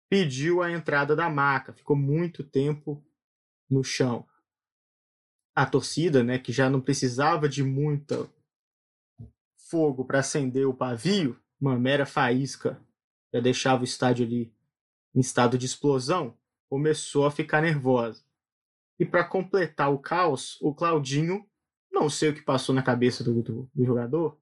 [0.08, 3.04] pediu a entrada da maca, ficou muito tempo
[3.68, 4.26] no chão.
[5.54, 8.28] A torcida, né, que já não precisava de muita
[9.68, 12.80] fogo para acender o pavio, uma mera faísca
[13.32, 14.54] já deixava o estádio ali
[15.14, 16.36] em estado de explosão,
[16.70, 18.22] começou a ficar nervosa.
[18.98, 21.46] E para completar o caos, o Claudinho,
[21.92, 24.38] não sei o que passou na cabeça do, do, do jogador,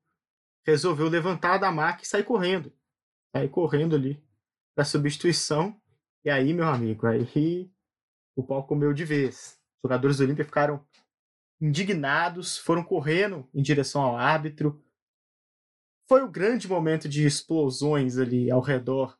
[0.64, 2.72] resolveu levantar da maca e sair correndo.
[3.34, 4.22] Sair correndo ali
[4.76, 5.74] para substituição.
[6.22, 7.70] E aí, meu amigo, aí
[8.36, 9.58] o pau comeu de vez.
[9.78, 10.84] Os jogadores do Olímpia ficaram
[11.58, 14.84] indignados, foram correndo em direção ao árbitro.
[16.06, 19.18] Foi o um grande momento de explosões ali ao redor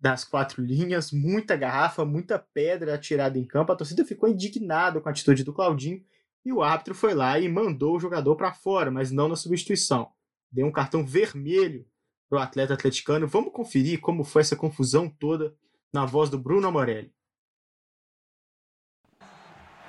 [0.00, 3.70] das quatro linhas, muita garrafa, muita pedra atirada em campo.
[3.70, 6.02] A torcida ficou indignada com a atitude do Claudinho
[6.42, 10.10] e o árbitro foi lá e mandou o jogador para fora, mas não na substituição.
[10.50, 11.86] Deu um cartão vermelho
[12.30, 13.26] para o atleta atleticano.
[13.26, 15.52] Vamos conferir como foi essa confusão toda
[15.92, 17.12] na voz do Bruno Amorelli.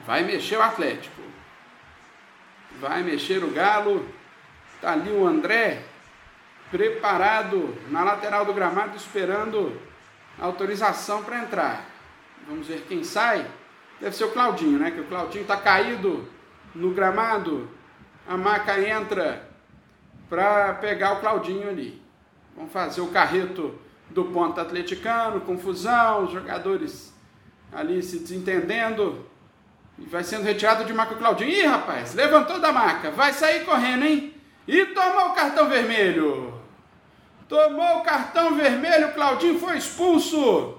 [0.03, 1.21] Vai mexer o Atlético.
[2.79, 4.09] Vai mexer o Galo.
[4.81, 5.85] Tá ali o André
[6.71, 9.79] preparado na lateral do gramado esperando
[10.39, 11.85] autorização para entrar.
[12.47, 13.45] Vamos ver quem sai.
[13.99, 14.89] Deve ser o Claudinho, né?
[14.89, 16.27] Que o Claudinho está caído
[16.73, 17.69] no gramado.
[18.27, 19.47] A maca entra
[20.27, 22.00] para pegar o Claudinho ali.
[22.55, 23.73] Vamos fazer o carreto
[24.09, 27.13] do ponto atleticano, confusão, os jogadores
[27.71, 29.25] ali se desentendendo.
[29.97, 31.49] E vai sendo retirado de maca o Claudinho.
[31.49, 34.33] Ih, rapaz, levantou da maca, vai sair correndo, hein?
[34.67, 36.53] E tomou o cartão vermelho.
[37.47, 40.77] Tomou o cartão vermelho, Claudinho foi expulso.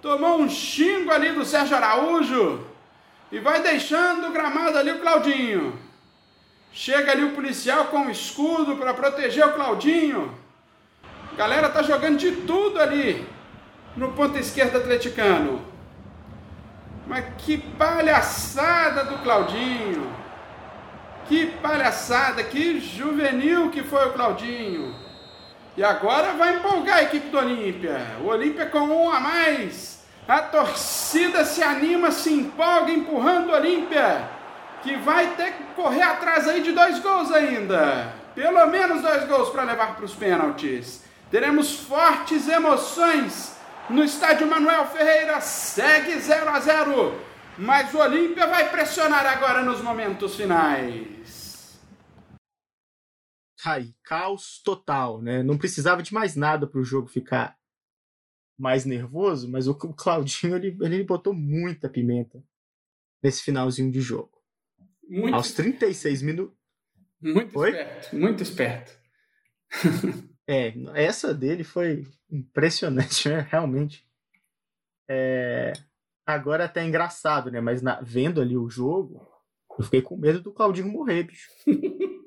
[0.00, 2.64] Tomou um xingo ali do Sérgio Araújo.
[3.30, 5.78] E vai deixando o gramado ali o Claudinho.
[6.72, 10.32] Chega ali o policial com o escudo para proteger o Claudinho.
[11.36, 13.26] Galera tá jogando de tudo ali
[13.94, 15.60] no ponto esquerdo atleticano.
[17.06, 20.10] Mas que palhaçada do Claudinho.
[21.28, 24.94] Que palhaçada, que juvenil que foi o Claudinho.
[25.76, 28.00] E agora vai empolgar a equipe do Olímpia.
[28.22, 30.04] O Olímpia com um a mais.
[30.26, 34.28] A torcida se anima, se empolga, empurrando o Olímpia,
[34.82, 38.12] que vai ter que correr atrás aí de dois gols ainda.
[38.34, 41.05] Pelo menos dois gols para levar para os pênaltis.
[41.36, 43.54] Teremos fortes emoções
[43.90, 45.38] no estádio Manuel Ferreira.
[45.42, 47.12] Segue 0 a 0
[47.58, 51.78] mas o Olímpia vai pressionar agora nos momentos finais.
[53.66, 55.42] Aí, caos total, né?
[55.42, 57.54] Não precisava de mais nada para o jogo ficar
[58.58, 62.42] mais nervoso, mas o Claudinho ele, ele botou muita pimenta
[63.22, 64.42] nesse finalzinho de jogo.
[65.06, 66.56] Muito Aos 36 minutos.
[67.20, 67.72] Muito Oi?
[67.72, 68.98] esperto, muito esperto.
[70.48, 73.40] é, essa dele foi impressionante, né?
[73.50, 74.06] Realmente.
[75.08, 75.72] É,
[76.26, 77.60] Agora é até é engraçado, né?
[77.60, 79.24] Mas na, vendo ali o jogo,
[79.78, 81.48] eu fiquei com medo do Claudinho morrer, bicho.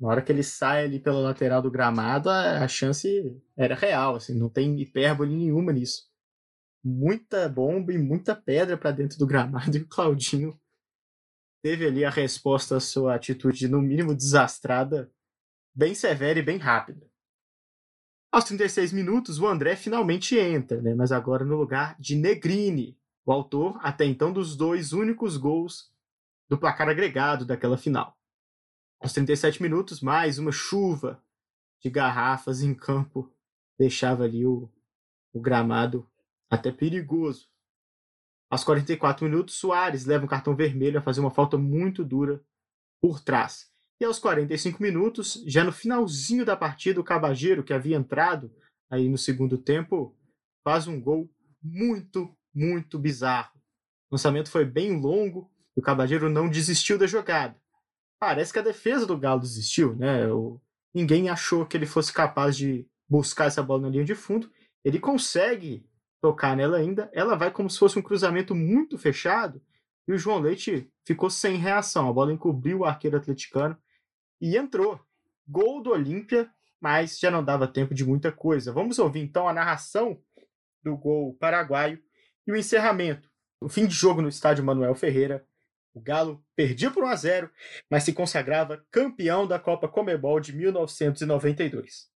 [0.00, 4.16] na hora que ele sai ali pela lateral do gramado, a, a chance era real,
[4.16, 6.10] assim, não tem hipérbole nenhuma nisso.
[6.84, 10.58] Muita bomba e muita pedra para dentro do gramado e o Claudinho
[11.62, 15.08] teve ali a resposta à sua atitude, no mínimo desastrada,
[15.74, 17.10] bem severa e bem rápida.
[18.30, 20.94] Aos 36 minutos, o André finalmente entra, né?
[20.94, 25.92] mas agora no lugar de Negrini, o autor até então dos dois únicos gols
[26.48, 28.16] do placar agregado daquela final.
[29.00, 31.22] Aos 37 minutos, mais uma chuva
[31.80, 33.30] de garrafas em campo
[33.78, 34.70] deixava ali o,
[35.32, 36.08] o gramado
[36.48, 37.50] até perigoso.
[38.50, 42.44] Aos 44 minutos, Soares leva um cartão vermelho a fazer uma falta muito dura
[43.00, 43.71] por trás.
[44.00, 48.52] E aos 45 minutos, já no finalzinho da partida, o Cabageiro, que havia entrado
[48.90, 50.16] aí no segundo tempo,
[50.64, 51.30] faz um gol
[51.62, 53.52] muito, muito bizarro.
[54.10, 57.56] O lançamento foi bem longo e o Cabageiro não desistiu da jogada.
[58.20, 60.30] Parece que a defesa do Galo desistiu, né?
[60.32, 60.60] O...
[60.94, 64.50] Ninguém achou que ele fosse capaz de buscar essa bola na linha de fundo.
[64.84, 65.86] Ele consegue
[66.20, 67.10] tocar nela ainda.
[67.12, 69.62] Ela vai como se fosse um cruzamento muito fechado
[70.06, 72.08] e o João Leite ficou sem reação.
[72.08, 73.76] A bola encobriu o arqueiro atleticano
[74.42, 75.00] e entrou.
[75.46, 76.50] Gol do Olímpia,
[76.80, 78.72] mas já não dava tempo de muita coisa.
[78.72, 80.20] Vamos ouvir então a narração
[80.82, 82.02] do gol paraguaio
[82.44, 83.30] e o encerramento.
[83.60, 85.46] O fim de jogo no estádio Manuel Ferreira.
[85.94, 87.50] O Galo perdia por 1 a 0,
[87.88, 92.10] mas se consagrava campeão da Copa Comebol de 1992.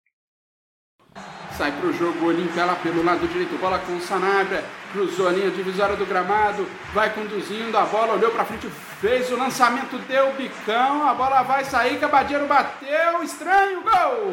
[1.56, 4.62] Sai para o jogo, Olímpia lá pelo lado direito, bola com o Sanabria,
[4.92, 8.68] cruzou a linha divisória do gramado, vai conduzindo a bola, olhou para frente,
[9.00, 14.32] fez o lançamento, deu bicão, a bola vai sair, Cabadeiro bateu, estranho, gol!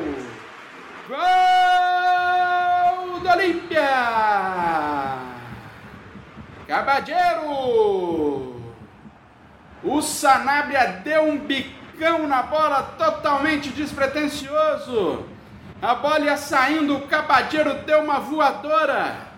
[1.08, 1.18] Gol
[3.20, 3.88] do Olímpia!
[6.68, 8.60] Cabadeiro!
[9.82, 15.26] O Sanabria deu um bicão na bola, totalmente despretensioso
[15.82, 19.29] a bola ia saindo, o Cabadeiro deu uma voadora.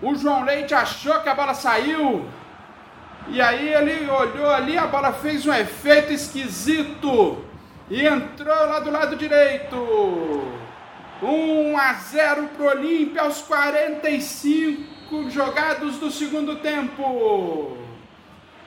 [0.00, 2.24] O João Leite achou que a bola saiu.
[3.28, 7.44] E aí ele olhou ali, a bola fez um efeito esquisito.
[7.90, 9.76] E entrou lá do lado direito.
[11.20, 17.76] 1 a 0 para o Olímpia aos 45 jogados do segundo tempo.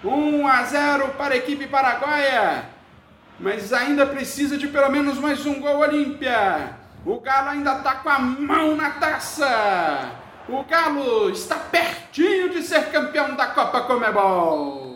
[0.04, 2.66] 1 a 0 para a equipe paraguaia.
[3.40, 6.78] Mas ainda precisa de pelo menos mais um gol Olímpia.
[7.06, 10.21] O Galo ainda está com a mão na taça.
[10.54, 14.92] O Galo está pertinho de ser campeão da Copa Comebol.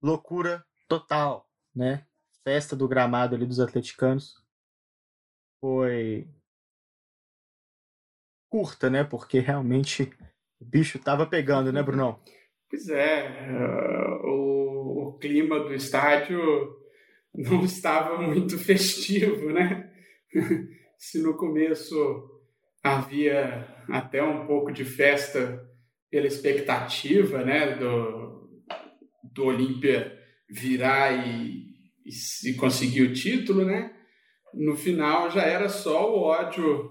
[0.00, 2.06] Loucura total, né?
[2.44, 4.40] Festa do gramado ali dos atleticanos.
[5.60, 6.28] Foi
[8.48, 9.02] curta, né?
[9.02, 10.04] Porque realmente
[10.60, 12.22] o bicho tava pegando, né, Brunão?
[12.70, 16.80] Pois é, uh, o, o clima do estádio
[17.34, 19.90] não estava muito festivo, né?
[20.98, 22.30] Se no começo
[22.82, 25.62] havia até um pouco de festa
[26.10, 28.62] pela expectativa, né, do,
[29.32, 30.16] do Olímpia
[30.48, 31.64] virar e,
[32.06, 33.92] e, conseguir o título, né?
[34.52, 36.90] No final já era só o ódio,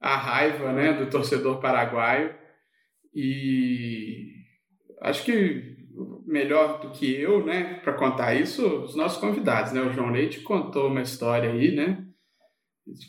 [0.00, 2.34] a raiva, né, do torcedor paraguaio
[3.14, 4.32] e
[5.02, 5.74] acho que
[6.26, 9.82] melhor do que eu, né, para contar isso, os nossos convidados, né?
[9.82, 12.04] O João Leite contou uma história aí, né,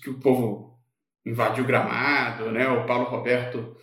[0.01, 0.79] que o povo
[1.25, 2.67] invadiu o gramado, né?
[2.67, 3.75] O Paulo Roberto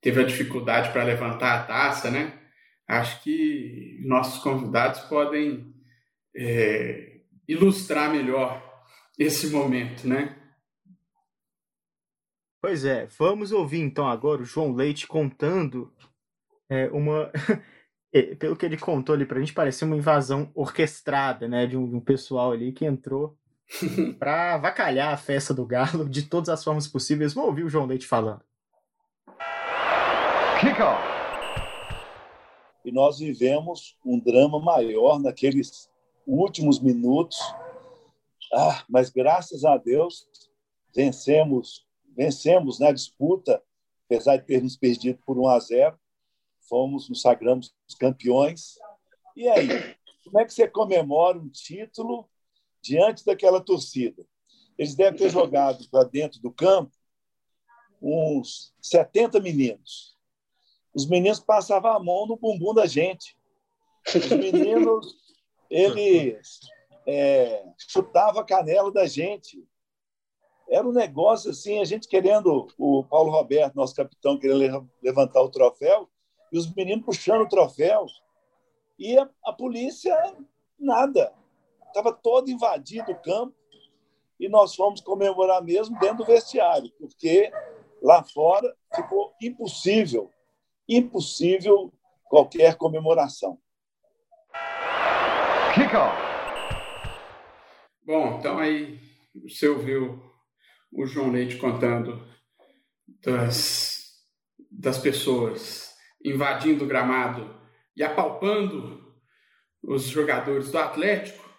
[0.00, 2.38] teve a dificuldade para levantar a taça, né?
[2.86, 5.74] Acho que nossos convidados podem
[6.36, 8.62] é, ilustrar melhor
[9.18, 10.36] esse momento, né?
[12.62, 15.92] Pois é, vamos ouvir então agora o João Leite contando
[16.68, 17.30] é, uma.
[18.12, 21.64] É, pelo que ele contou ali pra gente, parecia uma invasão orquestrada, né?
[21.64, 23.38] De um, de um pessoal ali que entrou
[24.18, 27.34] pra avacalhar a festa do Galo de todas as formas possíveis.
[27.34, 28.42] Vamos ouvir o João Leite falando.
[30.60, 31.00] Kickoff.
[32.84, 35.90] E nós vivemos um drama maior naqueles
[36.26, 37.38] últimos minutos.
[38.52, 40.26] Ah, mas graças a Deus
[40.94, 41.86] vencemos,
[42.16, 43.62] vencemos na né, disputa,
[44.06, 45.98] apesar de termos perdido por 1 a 0
[46.68, 48.74] fomos, nos sagramos campeões.
[49.36, 49.68] E aí,
[50.24, 52.28] como é que você comemora um título
[52.82, 54.24] diante daquela torcida?
[54.76, 56.90] Eles devem ter jogado para dentro do campo
[58.00, 60.16] uns 70 meninos.
[60.94, 63.36] Os meninos passavam a mão no bumbum da gente.
[64.06, 65.14] Os meninos,
[65.68, 66.60] eles
[67.06, 69.62] é, chutavam a canela da gente.
[70.68, 75.50] Era um negócio assim, a gente querendo, o Paulo Roberto, nosso capitão, querendo levantar o
[75.50, 76.08] troféu,
[76.52, 78.06] e os meninos puxando o troféu.
[78.98, 80.16] E a, a polícia,
[80.78, 81.32] nada.
[81.90, 83.54] Estava todo invadido o campo
[84.38, 87.52] e nós fomos comemorar mesmo dentro do vestiário, porque
[88.00, 90.30] lá fora ficou impossível,
[90.88, 91.92] impossível
[92.24, 93.58] qualquer comemoração.
[95.74, 96.16] Kickoff.
[98.04, 99.00] Bom, então aí
[99.34, 100.22] você ouviu
[100.92, 102.24] o João Leite contando
[103.24, 104.14] das,
[104.70, 105.92] das pessoas
[106.24, 107.58] invadindo o gramado
[107.96, 109.12] e apalpando
[109.82, 111.49] os jogadores do Atlético.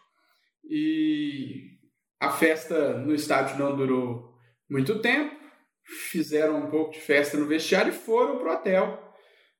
[0.74, 1.78] E
[2.18, 4.34] a festa no estádio não durou
[4.70, 5.36] muito tempo.
[5.84, 9.14] Fizeram um pouco de festa no vestiário e foram para o hotel,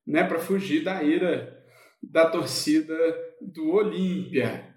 [0.06, 1.54] né, para fugir da ira
[2.02, 2.96] da torcida
[3.42, 4.74] do Olímpia.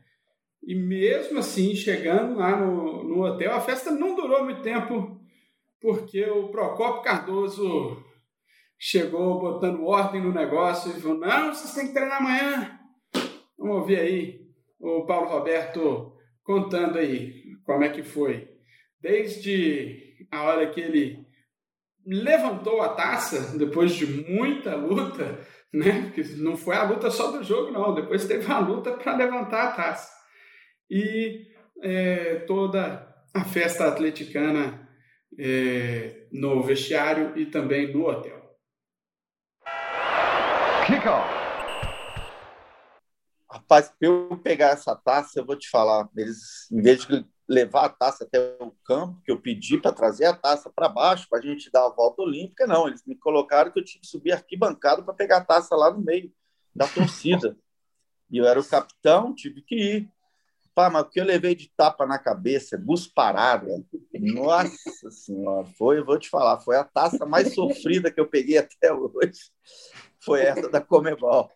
[0.62, 5.22] E mesmo assim, chegando lá no, no hotel, a festa não durou muito tempo,
[5.80, 8.04] porque o Procopio Cardoso
[8.78, 12.78] chegou botando ordem no negócio e falou: não, vocês têm que treinar amanhã.
[13.58, 14.46] Vamos ouvir aí
[14.78, 16.15] o Paulo Roberto
[16.46, 18.48] contando aí como é que foi.
[19.02, 21.26] Desde a hora que ele
[22.06, 25.40] levantou a taça, depois de muita luta,
[25.74, 26.04] né?
[26.04, 27.94] Porque não foi a luta só do jogo, não.
[27.94, 30.10] Depois teve a luta para levantar a taça.
[30.90, 31.48] E
[31.82, 34.88] é, toda a festa atleticana
[35.38, 38.56] é, no vestiário e também no hotel.
[40.86, 41.45] Kickoff.
[43.66, 47.86] Rapaz, para eu pegar essa taça, eu vou te falar, eles, em vez de levar
[47.86, 51.40] a taça até o campo, que eu pedi para trazer a taça para baixo, para
[51.40, 52.88] a gente dar a volta olímpica, não.
[52.88, 56.00] Eles me colocaram que eu tinha que subir arquibancada para pegar a taça lá no
[56.00, 56.32] meio
[56.76, 57.58] da torcida.
[58.28, 60.10] E eu era o capitão, tive que ir.
[60.74, 63.68] Pá, mas o que eu levei de tapa na cabeça, bus parada,
[64.12, 68.58] nossa senhora, foi, eu vou te falar, foi a taça mais sofrida que eu peguei
[68.58, 69.52] até hoje
[70.26, 71.52] foi essa da Comebol.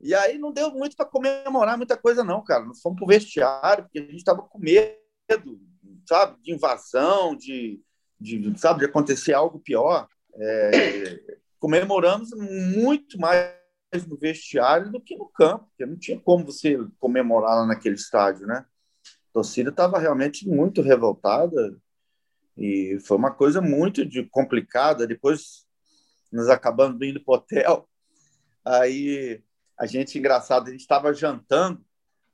[0.00, 2.64] E aí não deu muito para comemorar muita coisa, não, cara.
[2.64, 5.60] Nós fomos para o vestiário, porque a gente estava com medo,
[6.08, 7.80] sabe, de invasão, de,
[8.20, 10.08] de, sabe, de acontecer algo pior.
[10.34, 11.20] É,
[11.58, 12.30] comemoramos
[12.76, 13.52] muito mais
[14.06, 18.46] no vestiário do que no campo, porque não tinha como você comemorar lá naquele estádio,
[18.46, 18.64] né?
[19.30, 21.76] A torcida estava realmente muito revoltada
[22.56, 25.06] e foi uma coisa muito de, complicada.
[25.06, 25.66] Depois
[26.30, 27.88] nós acabamos indo para o hotel
[28.68, 29.42] Aí
[29.78, 31.80] a gente, engraçado, a gente estava jantando,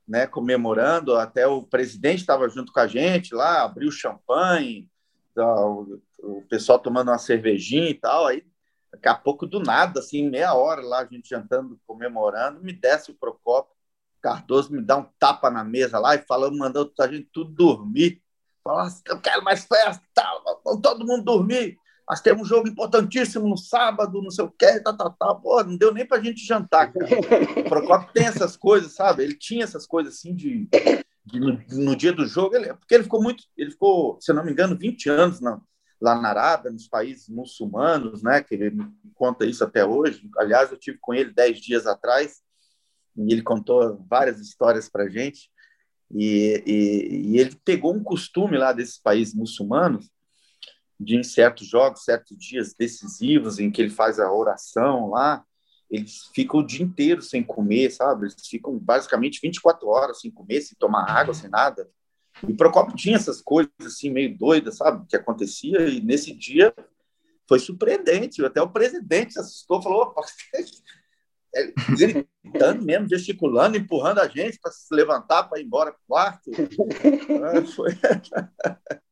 [0.07, 4.89] né, comemorando, até o presidente estava junto com a gente lá, abriu champanhe,
[5.35, 8.27] o, o pessoal tomando uma cervejinha e tal.
[8.27, 8.43] Aí,
[8.91, 13.11] daqui a pouco, do nada, assim, meia hora lá, a gente jantando, comemorando, me desce
[13.11, 13.75] o Procopio
[14.21, 18.23] Cardoso, me dá um tapa na mesa lá e falando, mandando a gente tudo dormir.
[18.63, 20.41] Falando assim, eu quero mais festa, tal,
[20.81, 21.77] todo mundo dormir.
[22.07, 25.35] Nós temos um jogo importantíssimo no sábado, não sei o que, tá, tá, tá.
[25.35, 27.07] Pô, não deu nem pra gente jantar, cara.
[27.59, 29.23] O Procopio tem essas coisas, sabe?
[29.23, 30.69] Ele tinha essas coisas assim de.
[31.25, 33.43] de no, no, dia do jogo, ele, porque ele ficou muito.
[33.57, 35.59] Ele ficou, se eu não me engano, 20 anos na,
[35.99, 38.43] lá na Arábia, nos países muçulmanos, né?
[38.43, 38.77] Que ele
[39.15, 40.29] conta isso até hoje.
[40.37, 42.43] Aliás, eu tive com ele 10 dias atrás
[43.17, 45.49] e ele contou várias histórias pra gente.
[46.13, 50.07] E, e, e ele pegou um costume lá desses países muçulmanos
[50.99, 55.43] de em certos jogos, certos dias decisivos em que ele faz a oração lá,
[55.89, 58.25] eles ficam o dia inteiro sem comer, sabe?
[58.25, 61.87] Eles ficam basicamente 24 horas sem comer, sem tomar água, sem nada.
[62.47, 65.05] E Procopio tinha essas coisas assim meio doidas, sabe?
[65.07, 66.73] Que acontecia e nesse dia
[67.47, 68.43] foi surpreendente.
[68.43, 70.21] Até o presidente se assustou, falou: Opa,
[71.97, 76.51] gritando mesmo, gesticulando, empurrando a gente para se levantar para ir embora para o quarto.
[77.43, 77.91] Ah, foi...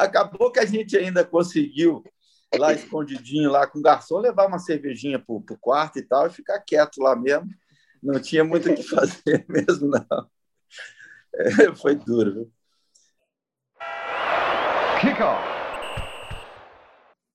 [0.00, 2.02] Acabou que a gente ainda conseguiu,
[2.58, 6.30] lá escondidinho, lá com o garçom, levar uma cervejinha para o quarto e tal, e
[6.30, 7.50] ficar quieto lá mesmo.
[8.02, 10.30] Não tinha muito o que fazer mesmo, não.
[11.34, 12.52] É, foi duro, viu?
[15.00, 15.42] Kickoff.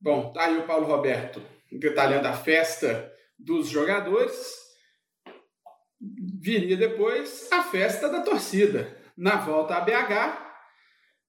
[0.01, 4.33] Bom, tá aí o Paulo Roberto detalhando a festa dos jogadores.
[5.99, 8.97] Viria depois a festa da torcida.
[9.15, 10.44] Na volta a BH,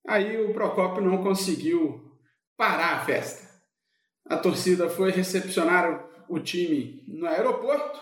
[0.07, 2.01] Aí o Procópio não conseguiu
[2.57, 3.47] parar a festa.
[4.25, 8.01] A torcida foi recepcionar o time no aeroporto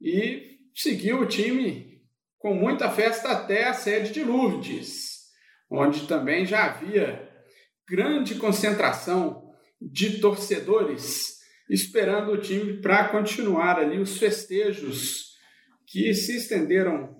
[0.00, 2.00] e seguiu o time
[2.38, 5.26] com muita festa até a sede de Lourdes,
[5.70, 7.28] onde também já havia
[7.88, 9.50] grande concentração
[9.80, 15.36] de torcedores esperando o time para continuar ali os festejos
[15.86, 17.16] que se estenderam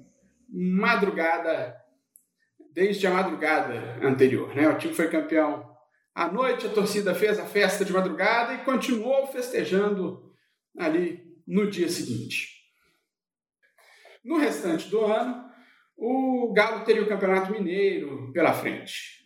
[0.49, 1.80] madrugada
[2.73, 4.55] desde a madrugada anterior.
[4.55, 4.69] Né?
[4.69, 5.69] O time foi campeão
[6.15, 10.33] à noite, a torcida fez a festa de madrugada e continuou festejando
[10.77, 12.49] ali no dia seguinte.
[14.25, 15.51] No restante do ano,
[15.97, 19.21] o Galo teria o Campeonato Mineiro pela frente.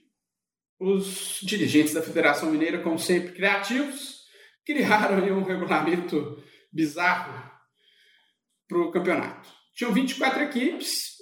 [0.78, 4.24] Os dirigentes da Federação Mineira, como sempre criativos,
[4.64, 6.42] criaram um regulamento
[6.72, 7.50] bizarro
[8.68, 9.48] para o campeonato.
[9.74, 11.13] Tinham 24 equipes,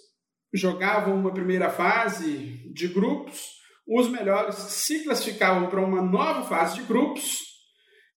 [0.53, 6.83] jogavam uma primeira fase de grupos, os melhores se classificavam para uma nova fase de
[6.83, 7.41] grupos,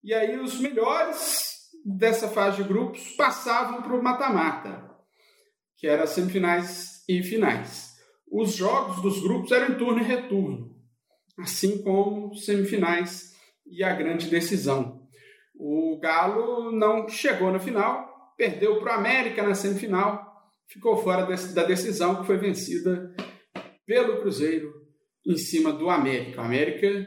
[0.04, 4.88] e aí os melhores dessa fase de grupos passavam para o mata-mata,
[5.76, 7.94] que era semifinais e finais.
[8.30, 10.74] Os jogos dos grupos eram em turno e retorno,
[11.38, 13.32] assim como semifinais
[13.66, 15.06] e a grande decisão.
[15.54, 20.35] O Galo não chegou na final, perdeu para o América na semifinal,
[20.68, 23.14] ficou fora da decisão que foi vencida
[23.86, 24.72] pelo Cruzeiro
[25.26, 26.40] em cima do América.
[26.40, 27.06] O América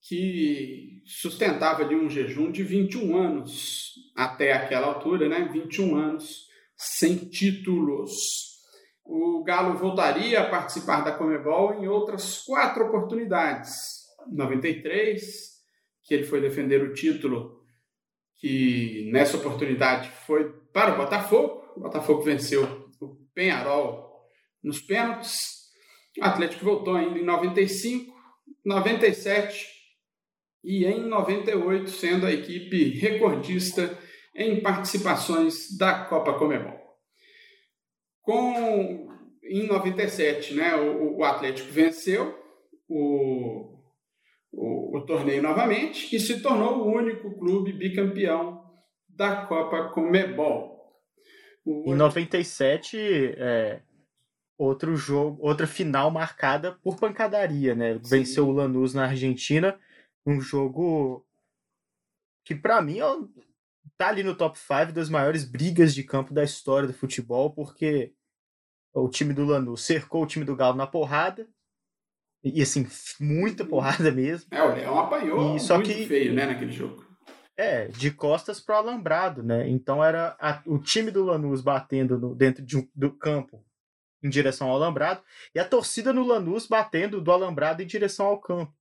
[0.00, 5.48] que sustentava ali um jejum de 21 anos até aquela altura, né?
[5.52, 8.52] 21 anos sem títulos.
[9.04, 14.02] O Galo voltaria a participar da Comebol em outras quatro oportunidades.
[14.30, 15.22] 93,
[16.04, 17.60] que ele foi defender o título,
[18.36, 21.62] que nessa oportunidade foi para o Botafogo.
[21.76, 22.81] O Botafogo venceu
[23.34, 24.12] Penharol
[24.62, 25.62] nos pênaltis.
[26.18, 28.12] O Atlético voltou ainda em 95,
[28.64, 29.66] 97
[30.64, 33.98] e em 98, sendo a equipe recordista
[34.34, 36.80] em participações da Copa Comebol.
[38.20, 39.10] Com
[39.42, 42.38] em 97, né, o, o Atlético venceu
[42.88, 43.76] o,
[44.52, 48.62] o, o, torneio novamente e se tornou o único clube bicampeão
[49.08, 50.71] da Copa Comebol.
[51.64, 52.98] Em 97,
[53.36, 53.82] é,
[54.58, 57.94] outro jogo, outra final marcada por pancadaria, né?
[57.94, 58.00] Sim.
[58.02, 59.78] Venceu o Lanús na Argentina,
[60.26, 61.24] um jogo
[62.44, 62.98] que para mim
[63.96, 68.12] tá ali no top 5 das maiores brigas de campo da história do futebol, porque
[68.92, 71.48] o time do Lanús cercou o time do Galo na porrada,
[72.44, 72.86] e assim,
[73.20, 74.48] muita porrada mesmo.
[74.50, 77.06] É, o Leão apanhou e, só muito que, feio, né, naquele jogo.
[77.56, 79.68] É, de costas para o alambrado, né?
[79.68, 83.62] Então era a, o time do Lanús batendo no, dentro de do campo
[84.22, 85.22] em direção ao alambrado
[85.54, 88.72] e a torcida no Lanús batendo do alambrado em direção ao campo.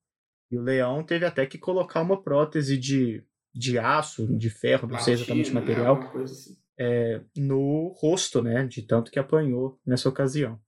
[0.52, 3.24] E o Leão teve até que colocar uma prótese de,
[3.54, 6.24] de aço, de ferro, não sei exatamente o material, né?
[6.24, 6.58] assim.
[6.78, 8.66] é, no rosto, né?
[8.66, 10.60] De tanto que apanhou nessa ocasião.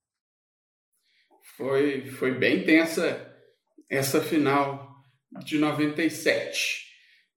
[1.57, 3.31] Foi, foi bem tensa
[3.89, 4.95] essa final
[5.45, 6.82] de 97.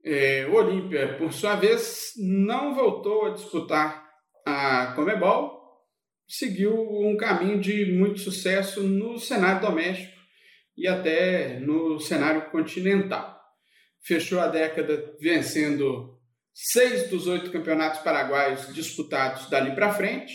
[0.08, 4.08] É, o Olímpia, por sua vez, não voltou a disputar
[4.46, 5.60] a Comebol,
[6.28, 10.16] seguiu um caminho de muito sucesso no cenário doméstico
[10.76, 13.36] e até no cenário continental.
[14.00, 16.16] fechou a década vencendo
[16.54, 20.32] seis dos oito campeonatos paraguaios disputados dali para frente.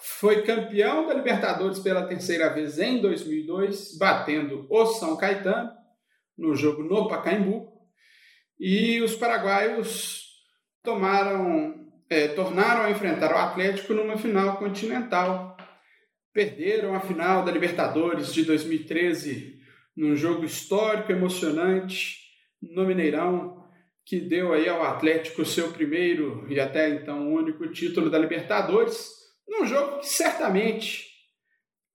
[0.00, 5.72] Foi campeão da Libertadores pela terceira vez em 2002, batendo o São Caetano
[6.36, 7.77] no jogo no Pacaembu.
[8.58, 10.24] E os paraguaios
[10.82, 15.56] tomaram, é, tornaram a enfrentar o Atlético numa final continental.
[16.32, 19.58] Perderam a final da Libertadores de 2013
[19.96, 22.18] num jogo histórico, emocionante,
[22.62, 23.64] no Mineirão,
[24.04, 29.10] que deu aí ao Atlético seu primeiro e até então único título da Libertadores,
[29.46, 31.04] num jogo que certamente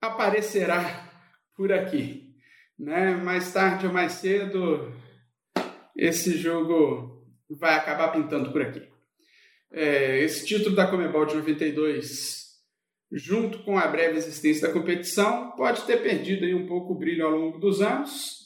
[0.02, 1.10] aparecerá
[1.56, 2.36] por aqui.
[2.78, 3.16] Né?
[3.16, 4.94] Mais tarde ou mais cedo,
[5.96, 8.82] esse jogo vai acabar pintando por aqui.
[9.72, 12.44] É, esse título da Comebol de 92,
[13.12, 17.26] junto com a breve existência da competição, pode ter perdido aí um pouco o brilho
[17.26, 18.44] ao longo dos anos,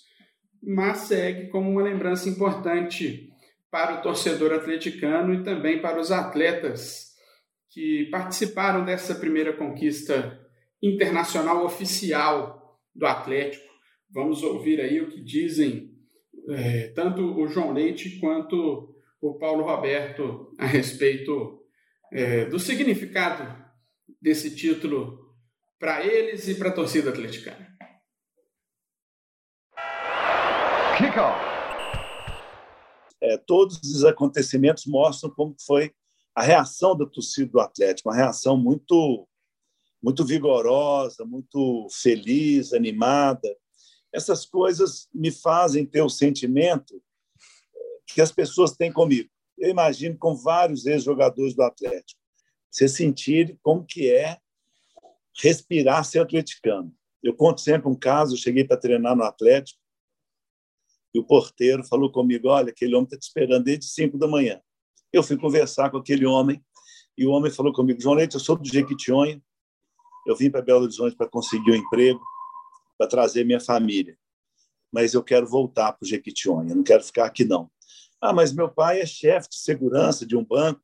[0.62, 3.30] mas segue como uma lembrança importante
[3.70, 7.08] para o torcedor atleticano e também para os atletas
[7.70, 10.40] que participaram dessa primeira conquista
[10.82, 13.68] internacional oficial do Atlético.
[14.10, 15.97] Vamos ouvir aí o que dizem
[16.50, 21.62] é, tanto o João Leite quanto o Paulo Roberto a respeito
[22.12, 23.66] é, do significado
[24.22, 25.36] desse título
[25.80, 27.68] para eles e para a torcida atleticana.
[30.98, 31.58] Kickoff.
[33.22, 35.92] É, todos os acontecimentos mostram como foi
[36.34, 39.28] a reação da torcida do Atlético, uma reação muito
[40.02, 43.50] muito vigorosa, muito feliz, animada.
[44.18, 47.00] Essas coisas me fazem ter o sentimento
[48.08, 49.30] que as pessoas têm comigo.
[49.56, 52.20] Eu imagino com vários ex-jogadores do Atlético.
[52.72, 54.40] Você sentir como que é
[55.40, 56.92] respirar ser atleticano.
[57.22, 59.80] Eu conto sempre um caso, eu cheguei para treinar no Atlético
[61.14, 64.60] e o porteiro falou comigo, olha, aquele homem está te esperando desde 5 da manhã.
[65.14, 66.60] Eu fui conversar com aquele homem
[67.16, 69.40] e o homem falou comigo, João Leite, eu sou do Jequitinhonha,
[70.26, 72.20] eu vim para Belo Horizonte para conseguir um emprego,
[72.98, 74.18] para trazer minha família,
[74.92, 77.70] mas eu quero voltar para o Jequitinhonha, não quero ficar aqui não.
[78.20, 80.82] Ah, mas meu pai é chefe de segurança de um banco,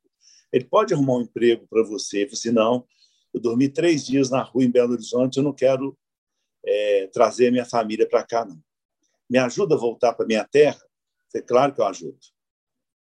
[0.52, 2.18] ele pode arrumar um emprego para você.
[2.18, 2.86] Eu falei assim, não,
[3.32, 5.98] eu dormi três dias na rua em Belo Horizonte, eu não quero
[6.64, 8.62] é, trazer minha família para cá, não.
[9.28, 10.80] Me ajuda a voltar para minha terra?
[11.34, 12.18] É claro que eu ajudo.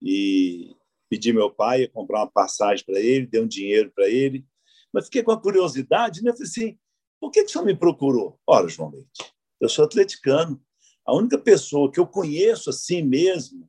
[0.03, 0.75] E
[1.09, 4.45] pedi meu pai a comprar uma passagem para ele, dei um dinheiro para ele,
[4.93, 6.31] mas fiquei com a curiosidade, né?
[6.31, 6.79] Eu falei assim,
[7.21, 8.39] por que, que o senhor me procurou?
[8.47, 10.61] Ora, João Leite, eu sou atleticano.
[11.07, 13.69] A única pessoa que eu conheço assim mesmo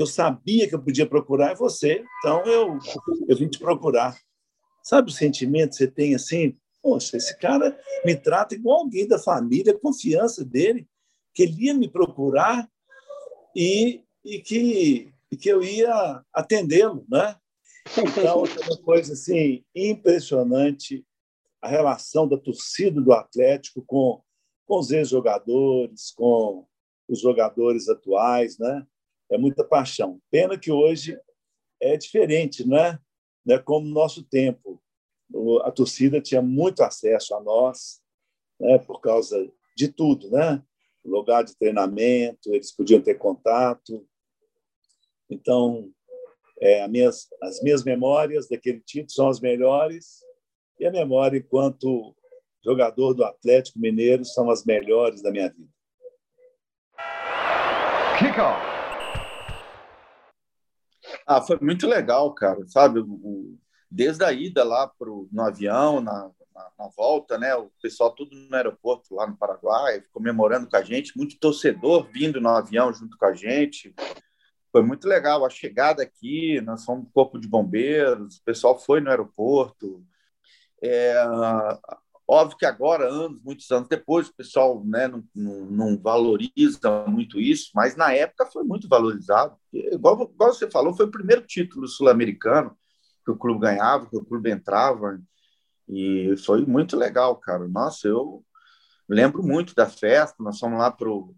[0.00, 2.02] que eu sabia que eu podia procurar é você.
[2.18, 2.78] Então eu,
[3.28, 4.18] eu vim te procurar.
[4.82, 6.56] Sabe o sentimento que você tem assim?
[6.82, 10.88] Poxa, esse cara me trata igual alguém da família, confiança dele,
[11.34, 12.66] que ele ia me procurar
[13.54, 17.36] e, e, que, e que eu ia atendê-lo, né?
[17.98, 21.04] Então, é uma coisa assim impressionante
[21.60, 24.22] a relação da torcida do Atlético com,
[24.66, 26.66] com os ex-jogadores, com
[27.08, 28.86] os jogadores atuais, né?
[29.30, 30.20] é muita paixão.
[30.30, 31.18] Pena que hoje
[31.80, 32.98] é diferente, não é?
[33.44, 34.82] Não é como no nosso tempo.
[35.64, 38.00] A torcida tinha muito acesso a nós,
[38.58, 40.62] né, por causa de tudo, né?
[41.04, 44.06] lugar de treinamento, eles podiam ter contato.
[45.30, 45.90] Então,
[46.60, 50.20] é, as, minhas, as minhas memórias daquele título são as melhores
[50.80, 52.16] e a memória enquanto
[52.64, 55.68] jogador do Atlético Mineiro são as melhores da minha vida.
[58.18, 58.70] Kickoff.
[61.26, 63.00] Ah, foi muito legal, cara, sabe?
[63.00, 63.58] O,
[63.90, 67.54] desde a ida lá pro, no avião, na, na, na, volta, né?
[67.54, 72.40] O pessoal tudo no aeroporto lá no Paraguai, comemorando com a gente, muito torcedor vindo
[72.40, 73.94] no avião junto com a gente.
[74.72, 79.00] Foi muito legal a chegada aqui, nós fomos um corpo de bombeiros, o pessoal foi
[79.00, 80.04] no aeroporto.
[80.82, 81.14] É,
[82.32, 87.72] Óbvio que agora, anos, muitos anos depois, o pessoal né, não, não, valoriza muito isso,
[87.74, 89.56] mas na época foi muito valorizado.
[89.72, 92.78] Igual, igual você falou, foi o primeiro título sul-americano
[93.24, 95.20] que o clube ganhava, que o clube entrava,
[95.88, 97.66] e foi muito legal, cara.
[97.66, 98.44] Nossa, eu
[99.08, 101.34] lembro muito da festa, nós fomos lá pro,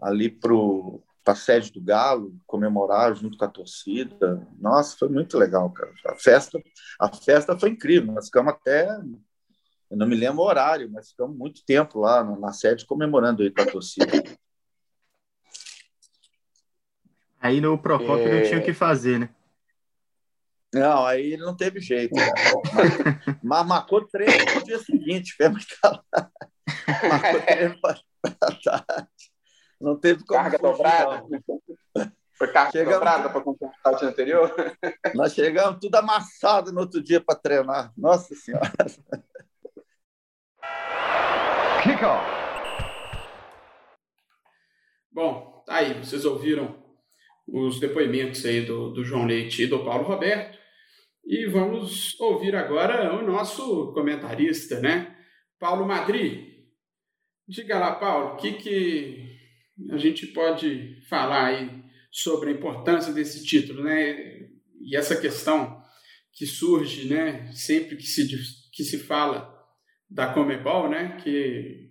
[0.00, 4.46] ali pro para a sede do Galo, comemorar junto com a torcida.
[4.60, 5.92] Nossa, foi muito legal, cara.
[6.06, 6.56] A festa,
[7.00, 8.12] a festa foi incrível.
[8.12, 8.88] Nós ficamos até
[9.90, 13.50] eu não me lembro o horário, mas ficamos muito tempo lá na sede comemorando aí
[13.50, 14.22] com a torcida.
[17.40, 18.40] Aí no Procópio é...
[18.40, 19.30] não tinha o que fazer, né?
[20.72, 22.14] Não, aí não teve jeito.
[22.14, 22.26] Né?
[22.74, 25.76] Mas, mas marcou treino no dia seguinte, tivemos que.
[27.08, 28.00] Marcou treino para.
[29.80, 31.24] Não teve como Carga fugir, dobrada.
[31.28, 32.12] não.
[32.38, 34.54] Foi carga Chegamos- dobrada para completar o dia anterior?
[35.14, 37.92] Nós chegamos tudo amassado no outro dia para treinar.
[37.96, 38.70] Nossa Senhora.
[41.82, 42.36] Kickoff.
[45.10, 46.76] Bom, tá aí, vocês ouviram
[47.48, 50.58] os depoimentos aí do, do João Leite e do Paulo Roberto.
[51.24, 55.16] E vamos ouvir agora o nosso comentarista, né?
[55.58, 56.68] Paulo Madri.
[57.48, 59.25] Diga lá, Paulo, o que, que
[59.90, 64.48] a gente pode falar aí sobre a importância desse título, né?
[64.80, 65.82] E essa questão
[66.32, 67.50] que surge, né?
[67.52, 68.26] Sempre que se,
[68.72, 69.54] que se fala
[70.08, 71.18] da Comebol, né?
[71.22, 71.90] Que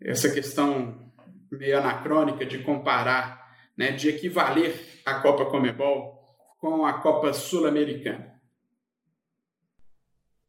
[0.00, 1.12] essa questão
[1.50, 4.74] meio anacrônica de comparar, né, de equivaler
[5.04, 6.16] a Copa Comebol
[6.58, 8.34] com a Copa Sul-Americana.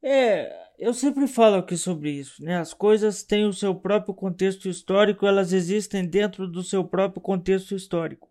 [0.04, 2.58] É, eu sempre falo aqui sobre isso, né?
[2.58, 7.76] As coisas têm o seu próprio contexto histórico, elas existem dentro do seu próprio contexto
[7.76, 8.30] histórico.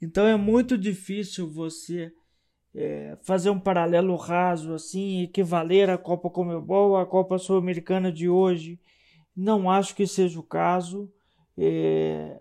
[0.00, 2.12] Então é muito difícil você
[2.74, 8.80] é, fazer um paralelo raso assim, equivaler a Copa Comebol à Copa Sul-Americana de hoje.
[9.36, 11.12] Não acho que seja o caso.
[11.56, 12.40] É,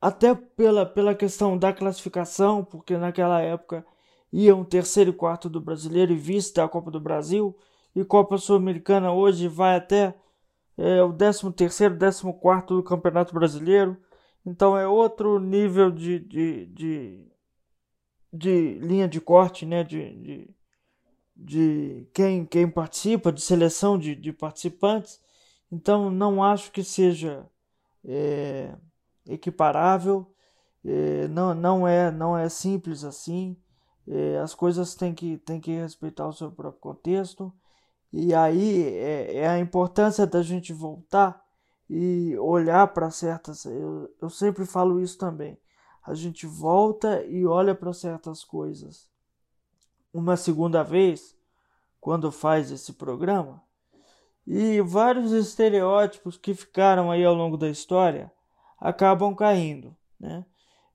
[0.00, 3.84] até pela, pela questão da classificação, porque naquela época
[4.32, 7.56] iam terceiro e quarto do brasileiro e vice da Copa do Brasil,
[7.94, 10.14] e Copa Sul-Americana hoje vai até
[10.76, 13.96] é, o 13 terceiro, 14 quarto do Campeonato Brasileiro,
[14.44, 17.32] então é outro nível de, de, de,
[18.32, 20.54] de linha de corte, né, de, de,
[21.36, 25.20] de quem, quem participa, de seleção de, de participantes,
[25.70, 27.46] então não acho que seja
[28.04, 28.74] é,
[29.26, 30.26] equiparável,
[30.84, 33.56] é, não, não, é, não é simples assim,
[34.08, 37.52] é, as coisas têm que, têm que respeitar o seu próprio contexto,
[38.12, 41.42] e aí é, é a importância da gente voltar
[41.88, 43.64] e olhar para certas.
[43.64, 45.58] Eu, eu sempre falo isso também.
[46.04, 49.10] A gente volta e olha para certas coisas
[50.12, 51.34] uma segunda vez
[52.00, 53.62] quando faz esse programa
[54.46, 58.30] e vários estereótipos que ficaram aí ao longo da história
[58.78, 60.44] acabam caindo, né?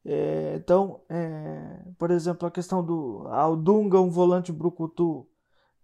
[0.09, 5.27] É, então, é, por exemplo, a questão do Aldunga, um volante brucutu,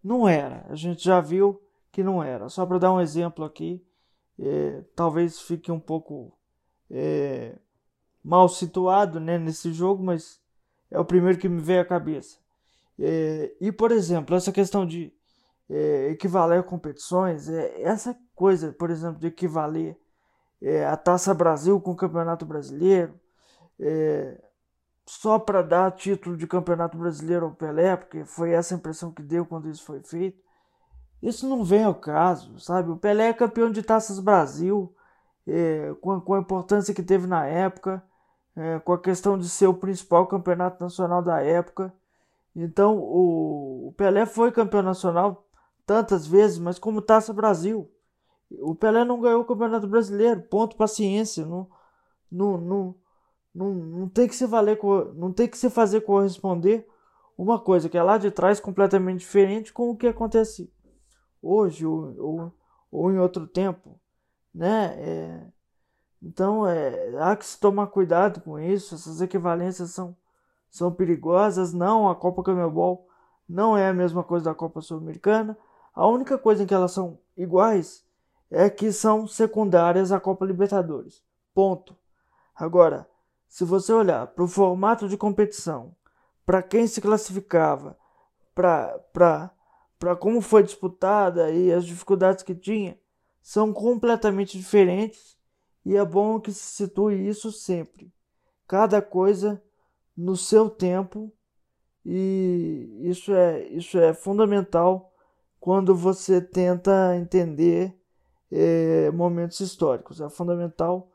[0.04, 0.66] não era.
[0.70, 1.62] A gente já viu
[1.92, 2.50] que não era.
[2.50, 3.86] Só para dar um exemplo aqui,
[4.40, 6.36] é, talvez fique um pouco
[6.90, 7.56] é,
[8.24, 10.42] mal situado né, nesse jogo, mas
[10.90, 12.38] é o primeiro que me veio à cabeça.
[13.00, 15.14] É, e, por exemplo, essa questão de
[15.70, 19.98] é, equivaler competições, é, essa coisa, por exemplo, de equivaler
[20.62, 23.20] é, a Taça Brasil com o Campeonato Brasileiro,
[25.06, 29.22] só para dar título de Campeonato Brasileiro ao Pelé, porque foi essa a impressão que
[29.22, 30.42] deu quando isso foi feito.
[31.22, 32.90] Isso não vem ao caso, sabe?
[32.92, 34.94] O Pelé é campeão de Taças Brasil,
[35.48, 38.04] é, com, com, a importância que teve na época,
[38.56, 41.94] é, com a questão de ser o principal campeonato nacional da época.
[42.56, 45.46] Então, o, o Pelé foi campeão nacional
[45.86, 47.90] tantas vezes, mas como Taça Brasil.
[48.52, 51.46] O Pelé não ganhou o Campeonato Brasileiro, ponto paciência.
[51.46, 51.68] Não,
[52.32, 52.96] não, não,
[53.54, 54.80] não, não tem que se valer,
[55.16, 56.88] não tem que se fazer corresponder
[57.38, 60.72] uma coisa que é lá de trás completamente diferente com o que acontece
[61.42, 62.54] hoje ou, ou,
[62.92, 64.00] ou em outro tempo,
[64.54, 64.96] né?
[64.98, 65.48] É,
[66.22, 68.96] então é, há que se tomar cuidado com isso.
[68.96, 70.16] Essas equivalências são,
[70.70, 71.74] são perigosas.
[71.74, 73.08] Não, a Copa Comebol
[73.48, 75.58] não é a mesma coisa da Copa Sul-Americana.
[75.94, 78.06] A única coisa em que elas são iguais
[78.50, 81.22] é que são secundárias à Copa Libertadores.
[81.54, 81.96] Ponto.
[82.56, 83.08] Agora,
[83.54, 85.96] se você olhar para o formato de competição,
[86.44, 87.96] para quem se classificava,
[88.56, 89.52] para
[90.20, 92.98] como foi disputada e as dificuldades que tinha,
[93.44, 95.38] são completamente diferentes
[95.86, 98.12] e é bom que se situe isso sempre.
[98.68, 99.62] Cada coisa
[100.18, 101.32] no seu tempo
[102.04, 105.14] e isso é, isso é fundamental
[105.60, 107.96] quando você tenta entender
[108.52, 110.20] é, momentos históricos.
[110.20, 111.13] É fundamental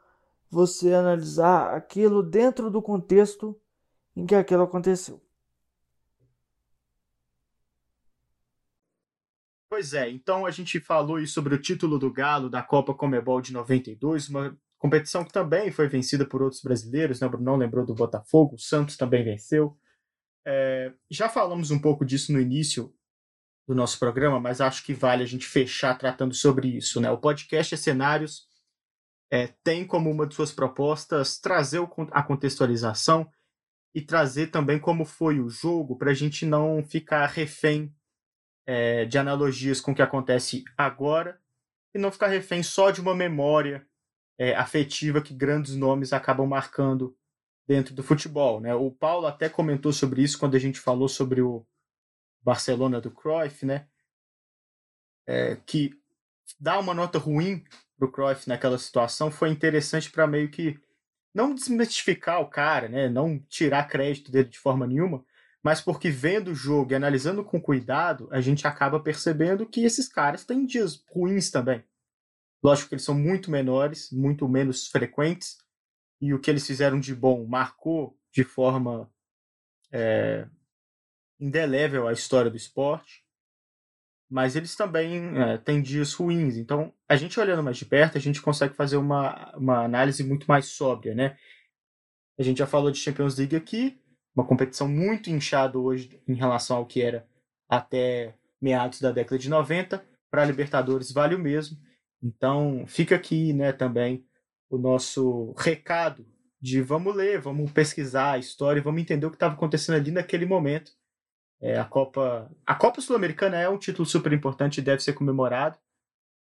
[0.50, 3.58] você analisar aquilo dentro do contexto
[4.16, 5.22] em que aquilo aconteceu.
[9.70, 13.52] Pois é, então a gente falou sobre o título do Galo da Copa Comebol de
[13.52, 17.26] 92, uma competição que também foi vencida por outros brasileiros, né?
[17.26, 19.78] O Brunão lembrou do Botafogo, o Santos também venceu.
[20.46, 22.94] É, já falamos um pouco disso no início
[23.66, 27.10] do nosso programa, mas acho que vale a gente fechar tratando sobre isso, né?
[27.10, 28.47] O podcast Cenários
[29.30, 31.80] é, tem como uma de suas propostas trazer
[32.10, 33.30] a contextualização
[33.94, 37.94] e trazer também como foi o jogo para a gente não ficar refém
[38.66, 41.40] é, de analogias com o que acontece agora
[41.94, 43.86] e não ficar refém só de uma memória
[44.38, 47.16] é, afetiva que grandes nomes acabam marcando
[47.66, 48.60] dentro do futebol.
[48.60, 48.74] Né?
[48.74, 51.66] O Paulo até comentou sobre isso quando a gente falou sobre o
[52.42, 53.88] Barcelona do Cruyff, né?
[55.26, 55.90] É, que
[56.58, 57.62] dar uma nota ruim
[57.98, 60.78] para o Cruyff naquela situação foi interessante para meio que
[61.34, 63.08] não desmistificar o cara, né?
[63.08, 65.24] não tirar crédito dele de forma nenhuma,
[65.62, 70.08] mas porque vendo o jogo e analisando com cuidado, a gente acaba percebendo que esses
[70.08, 71.84] caras têm dias ruins também.
[72.62, 75.58] Lógico que eles são muito menores, muito menos frequentes,
[76.20, 79.10] e o que eles fizeram de bom marcou de forma
[79.92, 80.48] é,
[81.38, 83.24] indelével a história do esporte,
[84.30, 86.56] mas eles também é, têm dias ruins.
[86.56, 90.46] Então, a gente olhando mais de perto, a gente consegue fazer uma, uma análise muito
[90.46, 91.36] mais sóbria, né?
[92.38, 94.00] A gente já falou de Champions League aqui,
[94.34, 97.26] uma competição muito inchada hoje em relação ao que era
[97.68, 100.04] até meados da década de 90.
[100.30, 101.78] Para Libertadores vale o mesmo.
[102.22, 104.24] Então, fica aqui né, também
[104.70, 106.26] o nosso recado
[106.60, 110.44] de vamos ler, vamos pesquisar a história, vamos entender o que estava acontecendo ali naquele
[110.44, 110.92] momento.
[111.60, 115.78] É, a Copa, a Copa Sul-Americana é um título super importante e deve ser comemorado.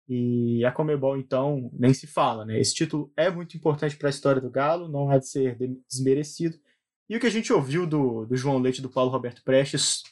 [0.07, 2.59] E a Comebol, então, nem se fala, né?
[2.59, 5.57] Esse título é muito importante para a história do Galo, não há de ser
[5.88, 6.59] desmerecido.
[7.07, 10.03] E o que a gente ouviu do, do João Leite e do Paulo Roberto Prestes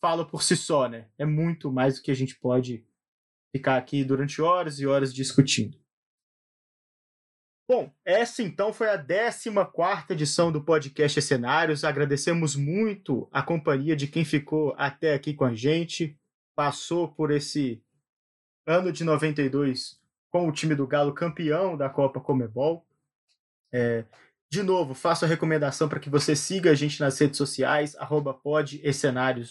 [0.00, 1.08] fala por si só, né?
[1.16, 2.84] É muito mais do que a gente pode
[3.54, 5.78] ficar aqui durante horas e horas discutindo.
[7.70, 9.50] Bom, essa então foi a 14
[10.08, 11.84] edição do podcast Cenários.
[11.84, 16.18] Agradecemos muito a companhia de quem ficou até aqui com a gente,
[16.56, 17.82] passou por esse
[18.66, 20.00] ano de 92
[20.30, 22.86] com o time do Galo campeão da Copa Comebol.
[23.70, 24.06] É,
[24.50, 28.32] de novo, faço a recomendação para que você siga a gente nas redes sociais, arroba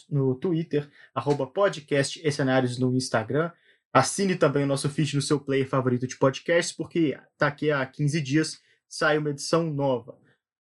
[0.09, 1.45] no Twitter, arroba
[2.79, 3.51] no Instagram.
[3.97, 8.21] Assine também o nosso feed no seu player favorito de podcasts, porque daqui a 15
[8.21, 10.19] dias sai uma edição nova.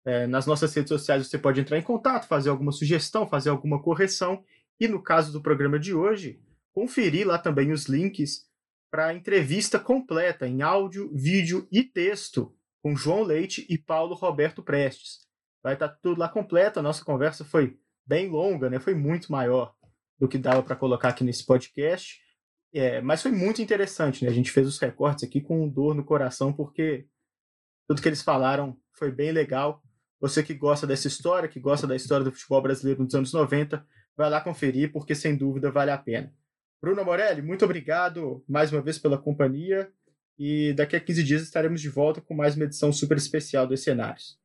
[0.05, 3.83] É, nas nossas redes sociais você pode entrar em contato, fazer alguma sugestão, fazer alguma
[3.83, 4.45] correção.
[4.79, 6.43] E no caso do programa de hoje,
[6.75, 8.45] conferir lá também os links
[8.91, 14.63] para a entrevista completa em áudio, vídeo e texto com João Leite e Paulo Roberto
[14.63, 15.21] Prestes.
[15.63, 16.81] Vai estar tá tudo lá completo.
[16.81, 18.79] A nossa conversa foi bem longa, né?
[18.79, 19.75] Foi muito maior
[20.21, 22.22] do que dava para colocar aqui nesse podcast.
[22.75, 24.31] É, mas foi muito interessante, né?
[24.31, 27.07] A gente fez os recortes aqui com dor no coração, porque
[27.87, 29.83] tudo que eles falaram foi bem legal.
[30.21, 33.85] Você que gosta dessa história, que gosta da história do futebol brasileiro nos anos 90,
[34.17, 36.33] vai lá conferir, porque sem dúvida vale a pena.
[36.81, 39.91] Bruno Morelli, muito obrigado mais uma vez pela companhia.
[40.39, 43.83] E daqui a 15 dias estaremos de volta com mais uma edição super especial dos
[43.83, 44.39] cenários.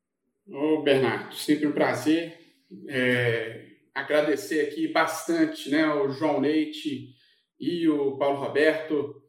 [0.47, 2.37] Ô, Bernardo, sempre um prazer.
[2.87, 7.16] É, agradecer aqui bastante né, o João Leite
[7.59, 9.21] e o Paulo Roberto,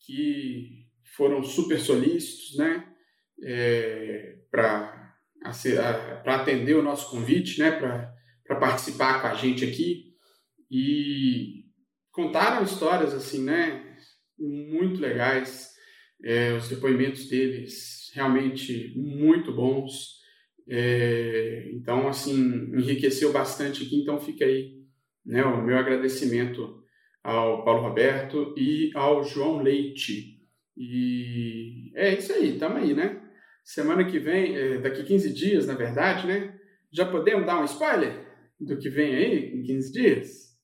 [0.00, 0.86] que
[1.16, 2.86] foram super solícitos né,
[3.42, 5.14] é, para
[6.24, 10.14] atender o nosso convite, né, para participar com a gente aqui.
[10.70, 11.64] E
[12.10, 13.96] contaram histórias assim, né,
[14.38, 15.70] muito legais
[16.24, 20.16] é, os depoimentos deles realmente muito bons.
[20.68, 22.34] É, então, assim,
[22.74, 24.00] enriqueceu bastante aqui.
[24.00, 24.74] Então, fica aí
[25.24, 26.82] né, o meu agradecimento
[27.26, 30.40] ao Paulo Roberto e ao João Leite.
[30.76, 33.20] E é isso aí, estamos aí, né?
[33.64, 36.56] Semana que vem, é, daqui 15 dias, na verdade, né?
[36.92, 38.24] Já podemos dar um spoiler
[38.60, 40.56] do que vem aí em 15 dias?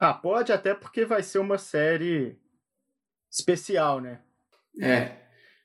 [0.00, 2.36] Ah, pode, até porque vai ser uma série
[3.30, 4.20] especial, né?
[4.82, 5.20] É.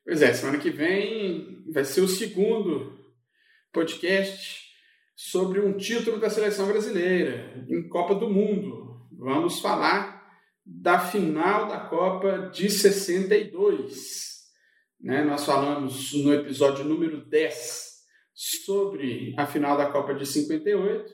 [0.06, 2.96] Pois é, semana que vem vai ser o segundo
[3.74, 4.70] podcast
[5.16, 8.89] sobre um título da seleção brasileira em Copa do Mundo.
[9.22, 10.26] Vamos falar
[10.66, 14.46] da final da Copa de 62.
[14.98, 15.26] Né?
[15.26, 18.00] Nós falamos no episódio número 10
[18.34, 21.12] sobre a final da Copa de 58.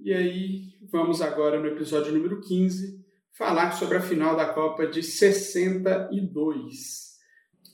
[0.00, 3.02] E aí vamos agora no episódio número 15
[3.32, 7.10] falar sobre a final da Copa de 62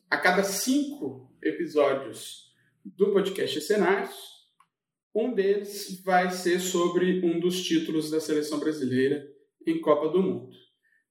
[0.09, 2.53] a cada cinco episódios
[2.85, 4.15] do podcast Cenários,
[5.13, 9.35] um deles vai ser sobre um dos títulos da seleção brasileira
[9.67, 10.57] em Copa do Mundo.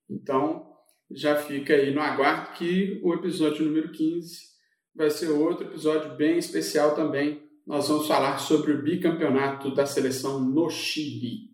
[0.09, 0.73] Então,
[1.11, 4.41] já fica aí no aguardo que o episódio número 15
[4.95, 7.43] vai ser outro episódio bem especial também.
[7.65, 11.53] Nós vamos falar sobre o bicampeonato da seleção no Chile.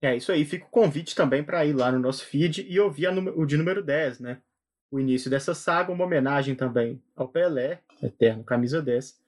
[0.00, 3.08] É isso aí, fica o convite também para ir lá no nosso feed e ouvir
[3.08, 4.40] o de número 10, né?
[4.90, 9.18] o início dessa saga, uma homenagem também ao Pelé, eterno camisa 10,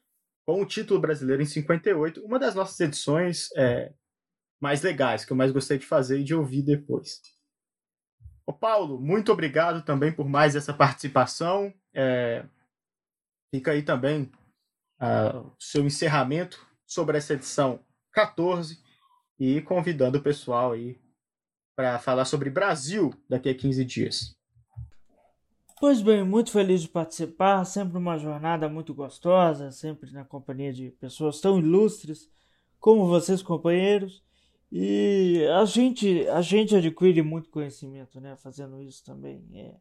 [0.47, 3.93] com o título brasileiro em 58, uma das nossas edições é,
[4.61, 7.21] mais legais, que eu mais gostei de fazer e de ouvir depois.
[8.47, 11.73] Ô Paulo, muito obrigado também por mais essa participação.
[11.95, 12.45] é,
[13.53, 14.31] fica aí também
[15.01, 17.81] uh, o seu encerramento sobre essa edição
[18.13, 18.79] 14
[19.39, 21.01] e convidando o pessoal aí
[21.77, 24.37] para falar sobre Brasil daqui a 15 dias.
[25.81, 30.91] Pois bem, muito feliz de participar, sempre uma jornada muito gostosa, sempre na companhia de
[30.91, 32.31] pessoas tão ilustres
[32.79, 34.23] como vocês, companheiros.
[34.73, 39.45] E a gente, a gente adquire muito conhecimento, né, fazendo isso também.
[39.53, 39.75] É,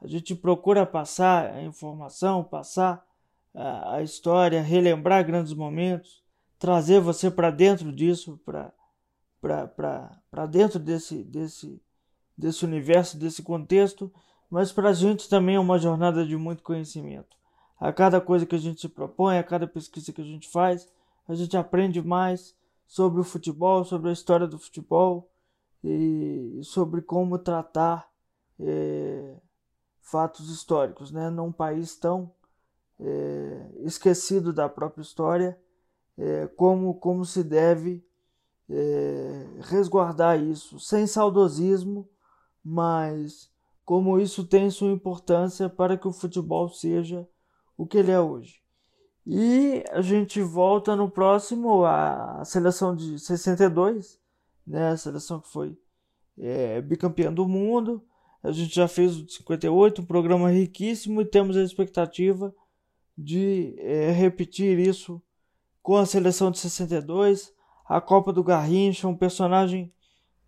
[0.00, 3.04] a gente procura passar a informação, passar
[3.52, 6.22] a, a história, relembrar grandes momentos,
[6.58, 8.38] trazer você para dentro disso,
[9.40, 11.82] para dentro desse, desse,
[12.38, 14.12] desse universo, desse contexto,
[14.48, 17.36] mas para a gente também é uma jornada de muito conhecimento.
[17.80, 20.88] A cada coisa que a gente se propõe, a cada pesquisa que a gente faz,
[21.28, 22.54] a gente aprende mais
[22.86, 25.30] sobre o futebol, sobre a história do futebol
[25.82, 28.08] e sobre como tratar
[28.58, 29.36] é,
[30.00, 31.30] fatos históricos, né?
[31.30, 32.32] Num país tão
[32.98, 35.58] é, esquecido da própria história,
[36.16, 38.04] é, como, como se deve
[39.60, 42.08] resguardar isso, sem saudosismo,
[42.64, 43.48] mas
[43.84, 47.28] como isso tem sua importância para que o futebol seja
[47.78, 48.60] o que ele é hoje.
[49.26, 54.20] E a gente volta no próximo a seleção de 62,
[54.64, 54.90] né?
[54.90, 55.76] A seleção que foi
[56.38, 58.04] é, bicampeã do mundo.
[58.42, 62.54] A gente já fez o de 58, um programa riquíssimo e temos a expectativa
[63.18, 65.20] de é, repetir isso
[65.82, 67.52] com a seleção de 62,
[67.88, 69.92] a Copa do Garrincha, um personagem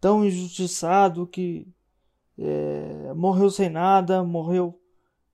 [0.01, 1.67] tão injustiçado que
[2.39, 4.81] é, morreu sem nada, morreu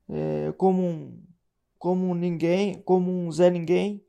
[0.09, 1.23] é, como um,
[1.85, 4.03] como ninguém, como um Zé Ninguém,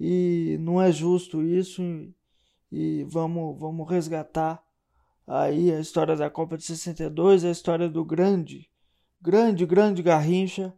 [0.00, 2.14] e não é justo isso, e,
[2.72, 4.64] e vamos, vamos resgatar
[5.26, 8.70] aí a história da Copa de 62, a história do grande,
[9.20, 10.72] grande, grande Garrincha,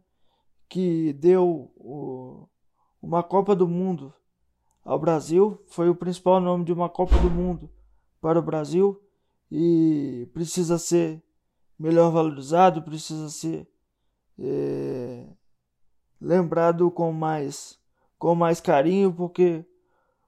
[0.67, 2.49] que deu o,
[3.01, 4.13] uma Copa do Mundo
[4.83, 7.71] ao Brasil, foi o principal nome de uma Copa do Mundo
[8.19, 9.01] para o Brasil
[9.49, 11.23] e precisa ser
[11.79, 13.65] melhor valorizado, precisa ser
[14.37, 15.29] é,
[16.21, 17.79] lembrado com mais
[18.19, 19.65] com mais carinho, porque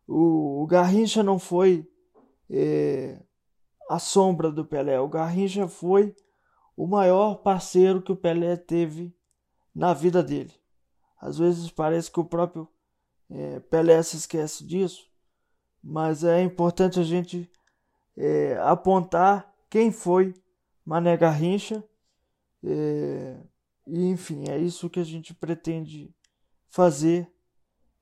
[0.07, 1.87] o, o Garrincha não foi
[2.49, 3.21] é,
[3.87, 6.15] a sombra do Pelé, o Garrincha foi
[6.75, 9.15] o maior parceiro que o Pelé teve
[9.75, 10.51] na vida dele.
[11.21, 12.67] Às vezes parece que o próprio
[13.29, 15.07] é, Pelé se esquece disso,
[15.83, 17.47] mas é importante a gente
[18.17, 20.33] é, apontar quem foi
[20.83, 21.83] Mané Garrincha.
[22.63, 23.37] É,
[23.87, 26.13] e enfim, é isso que a gente pretende
[26.69, 27.31] fazer.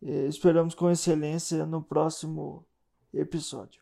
[0.01, 2.65] É, esperamos com excelência no próximo
[3.13, 3.81] episódio.